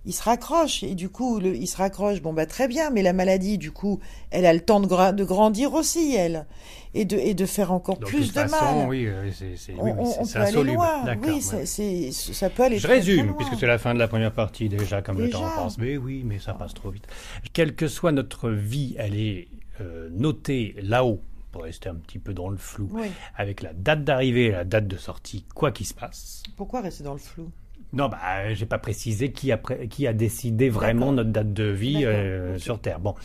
il 0.05 0.13
se 0.13 0.23
raccroche 0.23 0.83
et 0.83 0.95
du 0.95 1.09
coup 1.09 1.39
le, 1.39 1.55
il 1.55 1.67
se 1.67 1.75
raccroche 1.77 2.21
bon 2.21 2.31
bah 2.33 2.45
très 2.45 2.67
bien 2.67 2.89
mais 2.91 3.01
la 3.01 3.11
maladie 3.13 3.57
du 3.57 3.71
coup 3.71 3.99
elle 4.31 4.45
a 4.45 4.53
le 4.53 4.61
temps 4.61 4.79
de, 4.79 4.87
gra- 4.87 5.13
de 5.13 5.23
grandir 5.25 5.73
aussi 5.73 6.15
elle 6.15 6.45
et 6.93 7.03
de 7.03 7.17
et 7.17 7.33
de 7.33 7.45
faire 7.45 7.71
encore 7.73 7.97
Donc, 7.97 8.09
plus 8.09 8.27
de 8.33 8.39
façon, 8.39 8.77
mal 8.79 8.89
oui, 8.89 9.05
euh, 9.07 9.29
c'est 9.33 9.73
oui, 9.73 9.91
oui, 9.97 10.05
c'est- 10.23 10.37
aller 10.37 10.47
insoluble. 10.49 10.77
oui 11.25 11.41
ouais. 11.53 12.11
ça 12.11 12.49
peut 12.49 12.63
aller 12.63 12.77
Je 12.77 12.83
très, 12.83 12.99
très 13.01 13.11
résume, 13.11 13.27
loin. 13.27 13.35
puisque 13.37 13.59
c'est 13.59 13.67
la 13.67 13.77
fin 13.77 13.93
de 13.93 13.99
la 13.99 14.07
première 14.07 14.31
partie 14.33 14.69
déjà, 14.69 15.01
comme 15.01 15.17
le 15.19 15.29
temps 15.29 15.41
Déjà 15.41 15.55
passe. 15.55 15.77
Mais 15.77 15.97
oui, 15.97 16.23
mais 16.25 16.39
ça 16.39 16.53
passe 16.53 16.73
trop 16.73 16.89
vite. 16.89 17.05
Quelle 17.53 17.75
que 17.75 17.87
soit 17.87 18.11
notre 18.11 18.49
vie, 18.49 18.95
elle 18.97 19.15
est 19.19 19.47
euh, 19.81 20.09
notée 20.11 20.75
là-haut, 20.81 21.19
pour 21.51 21.63
rester 21.63 21.89
un 21.89 21.95
petit 21.95 22.19
peu 22.19 22.33
dans 22.33 22.49
le 22.49 22.57
flou, 22.57 22.89
Oui. 22.93 23.07
avec 23.35 23.61
la 23.61 23.73
date 23.73 24.03
d'arrivée 24.03 24.45
et 24.45 24.51
la 24.51 24.63
date 24.63 24.87
de 24.87 24.97
sortie, 24.97 25.45
quoi 25.53 25.71
qu'il 25.71 25.85
se 25.85 25.93
passe. 25.93 26.43
pourquoi 26.55 26.81
rester 26.81 27.03
dans 27.03 27.13
le 27.13 27.19
flou? 27.19 27.49
Non, 27.93 28.09
bah, 28.09 28.53
j'ai 28.53 28.65
pas 28.65 28.77
précisé 28.79 29.31
qui 29.31 29.51
a, 29.51 29.57
pré- 29.57 29.87
qui 29.87 30.07
a 30.07 30.13
décidé 30.13 30.69
vraiment 30.69 31.11
notre 31.13 31.29
date 31.29 31.53
de 31.53 31.63
vie 31.63 32.05
euh, 32.05 32.57
sur 32.57 32.79
Terre. 32.79 32.99
Bon, 32.99 33.15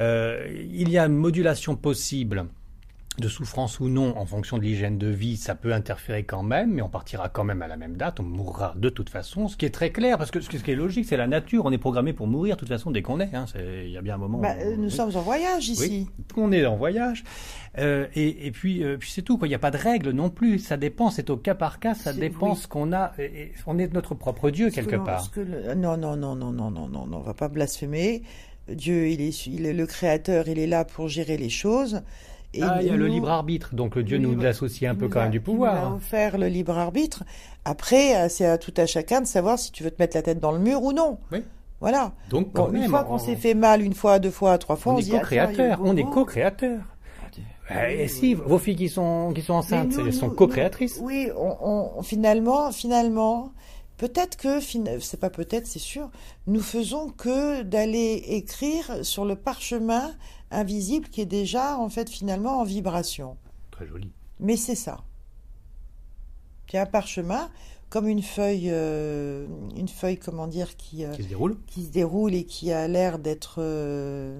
Euh, 0.00 0.46
il 0.70 0.88
y 0.90 0.96
a 0.98 1.06
une 1.06 1.16
modulation 1.16 1.74
possible 1.74 2.46
de 3.20 3.28
souffrance 3.28 3.80
ou 3.80 3.88
non, 3.88 4.16
en 4.16 4.26
fonction 4.26 4.58
de 4.58 4.62
l'hygiène 4.62 4.98
de 4.98 5.08
vie, 5.08 5.36
ça 5.36 5.54
peut 5.54 5.72
interférer 5.72 6.24
quand 6.24 6.42
même, 6.42 6.72
mais 6.74 6.82
on 6.82 6.88
partira 6.88 7.28
quand 7.28 7.44
même 7.44 7.62
à 7.62 7.68
la 7.68 7.76
même 7.76 7.96
date, 7.96 8.20
on 8.20 8.22
mourra 8.22 8.74
de 8.76 8.88
toute 8.88 9.10
façon, 9.10 9.48
ce 9.48 9.56
qui 9.56 9.66
est 9.66 9.70
très 9.70 9.90
clair, 9.90 10.18
parce 10.18 10.30
que 10.30 10.40
ce 10.40 10.48
qui 10.48 10.70
est 10.70 10.76
logique, 10.76 11.06
c'est 11.06 11.16
la 11.16 11.26
nature, 11.26 11.64
on 11.64 11.72
est 11.72 11.78
programmé 11.78 12.12
pour 12.12 12.26
mourir 12.26 12.56
de 12.56 12.60
toute 12.60 12.68
façon 12.68 12.90
dès 12.90 13.02
qu'on 13.02 13.20
est, 13.20 13.34
hein, 13.34 13.46
il 13.56 13.90
y 13.90 13.96
a 13.96 14.02
bien 14.02 14.14
un 14.14 14.18
moment... 14.18 14.38
Bah, 14.38 14.54
euh, 14.60 14.76
nous 14.76 14.90
sommes 14.90 15.14
en 15.16 15.22
voyage 15.22 15.68
ici. 15.68 16.06
On 16.36 16.52
est 16.52 16.64
en 16.64 16.76
voyage, 16.76 17.24
euh, 17.78 18.06
et, 18.14 18.48
euh, 18.48 18.96
puis, 18.98 19.10
c'est 19.10 19.22
tout, 19.22 19.38
il 19.42 19.48
n'y 19.48 19.54
a 19.54 19.58
pas 19.58 19.70
de 19.70 19.78
règle 19.78 20.10
non 20.10 20.30
plus, 20.30 20.58
ça 20.58 20.76
dépend, 20.76 21.10
c'est 21.10 21.30
au 21.30 21.36
cas 21.36 21.54
par 21.54 21.80
cas, 21.80 21.94
ça 21.94 22.12
dépend 22.12 22.54
ce 22.54 22.68
qu'on 22.68 22.92
a, 22.92 23.12
on 23.66 23.78
est 23.78 23.92
notre 23.92 24.14
propre 24.14 24.50
Dieu 24.50 24.70
quelque 24.70 24.96
part. 24.96 25.30
Que 25.30 25.74
non, 25.74 25.96
non, 25.96 26.16
non, 26.16 26.34
non, 26.34 26.52
non, 26.52 26.70
non, 26.70 26.88
non, 26.88 27.08
on 27.12 27.20
va 27.20 27.34
pas 27.34 27.48
blasphémer, 27.48 28.22
Dieu, 28.68 29.08
il 29.08 29.20
est 29.20 29.72
le 29.72 29.86
créateur, 29.86 30.46
il 30.48 30.58
est 30.58 30.66
là 30.66 30.84
pour 30.84 31.08
gérer 31.08 31.36
les 31.36 31.48
choses 31.48 32.02
et 32.58 32.62
ah, 32.62 32.78
il 32.80 32.86
y 32.88 32.90
a 32.90 32.96
le 32.96 33.06
libre 33.06 33.28
arbitre. 33.30 33.74
Donc 33.74 33.96
le 33.96 34.02
Dieu 34.02 34.16
Le 34.18 34.22
nous 34.24 34.30
libre- 34.30 34.46
associe 34.46 34.90
un 34.90 34.94
peu 34.94 35.08
quand 35.08 35.20
a- 35.20 35.22
même 35.24 35.30
du 35.32 35.38
Il 35.38 35.40
nous 35.40 35.64
a 35.64 35.68
pouvoir. 35.70 35.94
offert 35.96 36.38
le 36.38 36.48
libre 36.48 36.76
arbitre. 36.78 37.24
Après, 37.64 38.16
euh, 38.16 38.28
c'est 38.28 38.46
à 38.46 38.58
tout 38.58 38.74
à 38.76 38.86
chacun 38.86 39.20
de 39.20 39.26
savoir 39.26 39.58
si 39.58 39.72
tu 39.72 39.82
veux 39.82 39.90
te 39.90 40.00
mettre 40.00 40.16
la 40.16 40.22
tête 40.22 40.40
dans 40.40 40.52
le 40.52 40.58
mur 40.58 40.82
ou 40.82 40.92
non. 40.92 41.18
Oui. 41.32 41.42
Voilà. 41.80 42.12
Donc 42.30 42.46
Bon, 42.46 42.64
quand 42.64 42.72
une 42.72 42.80
même, 42.80 42.90
fois 42.90 43.04
qu'on 43.04 43.14
on- 43.14 43.18
s'est 43.18 43.36
fait 43.36 43.54
mal 43.54 43.82
une 43.82 43.94
fois, 43.94 44.18
deux 44.18 44.30
fois, 44.32 44.58
trois 44.58 44.76
fois, 44.76 44.92
on 44.92 44.96
on, 44.96 44.98
est 44.98 45.02
se 45.02 45.10
dit, 45.10 45.16
attends, 45.16 45.28
il 45.30 45.36
y 45.36 45.38
a 45.38 45.46
co-créateur. 45.46 45.78
eu 45.78 45.88
On 45.88 45.96
est 45.96 46.02
co-créateur. 46.04 46.80
Eh, 47.70 48.02
Et 48.04 48.08
si 48.08 48.32
vos 48.34 48.58
filles 48.58 48.76
qui 48.76 48.88
sont 48.88 49.30
qui 49.34 49.42
sont 49.42 49.52
enceintes, 49.54 49.94
nous, 49.96 50.06
elles 50.06 50.12
sont 50.14 50.28
nous- 50.28 50.34
co-créatrices. 50.34 50.98
Oui, 51.02 51.28
on, 51.36 51.98
on- 51.98 52.02
finalement, 52.02 52.72
finalement, 52.72 53.52
peut-être 53.98 54.36
que, 54.38 54.58
c'est 55.00 55.20
pas 55.20 55.28
peut-être, 55.28 55.66
c'est 55.66 55.78
sûr, 55.78 56.08
nous 56.46 56.60
faisons 56.62 57.10
que 57.10 57.62
d'aller 57.62 58.22
écrire 58.28 59.04
sur 59.04 59.26
le 59.26 59.36
parchemin 59.36 60.10
invisible 60.50 61.08
qui 61.08 61.20
est 61.20 61.26
déjà, 61.26 61.78
en 61.78 61.88
fait, 61.88 62.08
finalement, 62.08 62.60
en 62.60 62.64
vibration. 62.64 63.36
Très 63.70 63.86
joli. 63.86 64.12
Mais 64.40 64.56
c'est 64.56 64.74
ça. 64.74 65.04
A 66.74 66.82
un 66.82 66.86
parchemin, 66.86 67.50
comme 67.88 68.08
une 68.08 68.22
feuille, 68.22 68.68
euh, 68.70 69.46
une 69.76 69.88
feuille, 69.88 70.18
comment 70.18 70.46
dire, 70.46 70.76
qui, 70.76 71.04
euh, 71.04 71.14
Qui 71.14 71.22
se 71.22 71.28
déroule. 71.28 71.56
qui 71.66 71.84
se 71.84 71.90
déroule 71.90 72.34
et 72.34 72.44
qui 72.44 72.70
a 72.72 72.86
l'air 72.88 73.18
d'être, 73.18 73.56
euh, 73.58 74.38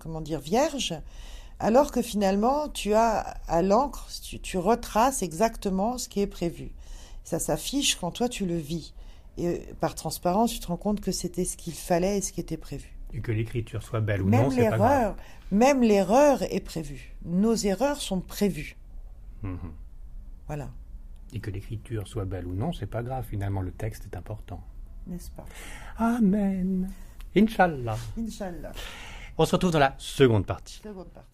comment 0.00 0.20
dire, 0.20 0.40
vierge, 0.40 0.94
alors 1.60 1.92
que 1.92 2.02
finalement, 2.02 2.68
tu 2.68 2.94
as 2.94 3.18
à 3.46 3.62
l'encre, 3.62 4.08
tu, 4.22 4.40
tu 4.40 4.58
retraces 4.58 5.22
exactement 5.22 5.98
ce 5.98 6.08
qui 6.08 6.20
est 6.20 6.26
prévu. 6.26 6.72
Ça 7.22 7.38
s'affiche 7.38 7.94
quand 7.94 8.10
toi 8.10 8.28
tu 8.28 8.44
le 8.46 8.56
vis. 8.56 8.94
Et 9.38 9.60
par 9.80 9.94
transparence, 9.94 10.52
tu 10.52 10.58
te 10.58 10.66
rends 10.66 10.76
compte 10.76 11.00
que 11.00 11.12
c'était 11.12 11.44
ce 11.44 11.56
qu'il 11.56 11.74
fallait 11.74 12.18
et 12.18 12.20
ce 12.20 12.32
qui 12.32 12.40
était 12.40 12.56
prévu. 12.56 12.98
Et 13.14 13.20
que 13.20 13.32
l'écriture 13.32 13.82
soit 13.82 14.00
belle 14.00 14.22
ou 14.22 14.30
non, 14.30 14.50
c'est 14.50 14.68
pas 14.70 14.76
grave. 14.78 14.90
l'erreur, 15.00 15.16
même 15.50 15.82
l'erreur 15.82 16.42
est 16.44 16.60
prévue. 16.64 17.14
Nos 17.24 17.54
erreurs 17.54 18.00
sont 18.00 18.20
prévues. 18.20 18.76
Mhm. 19.42 19.58
Voilà, 20.46 20.70
Et 21.32 21.40
que 21.40 21.50
l'écriture 21.50 22.06
soit 22.08 22.24
belle 22.24 22.46
ou 22.46 22.54
non, 22.54 22.72
c'est 22.72 22.86
pas 22.86 23.02
grave. 23.02 23.24
Finalement, 23.28 23.62
le 23.62 23.70
texte 23.72 24.04
est 24.10 24.16
important. 24.16 24.62
n'est-ce 25.06 25.30
pas? 25.30 25.44
Amen. 25.98 26.90
Inch'Allah. 27.36 27.96
Inch'Allah. 28.18 28.72
On 29.38 29.44
se 29.46 29.52
retrouve 29.54 29.70
dans 29.72 29.78
la 29.78 29.94
seconde 29.98 30.44
partie. 30.46 30.80
Seconde 30.82 31.08
partie. 31.08 31.31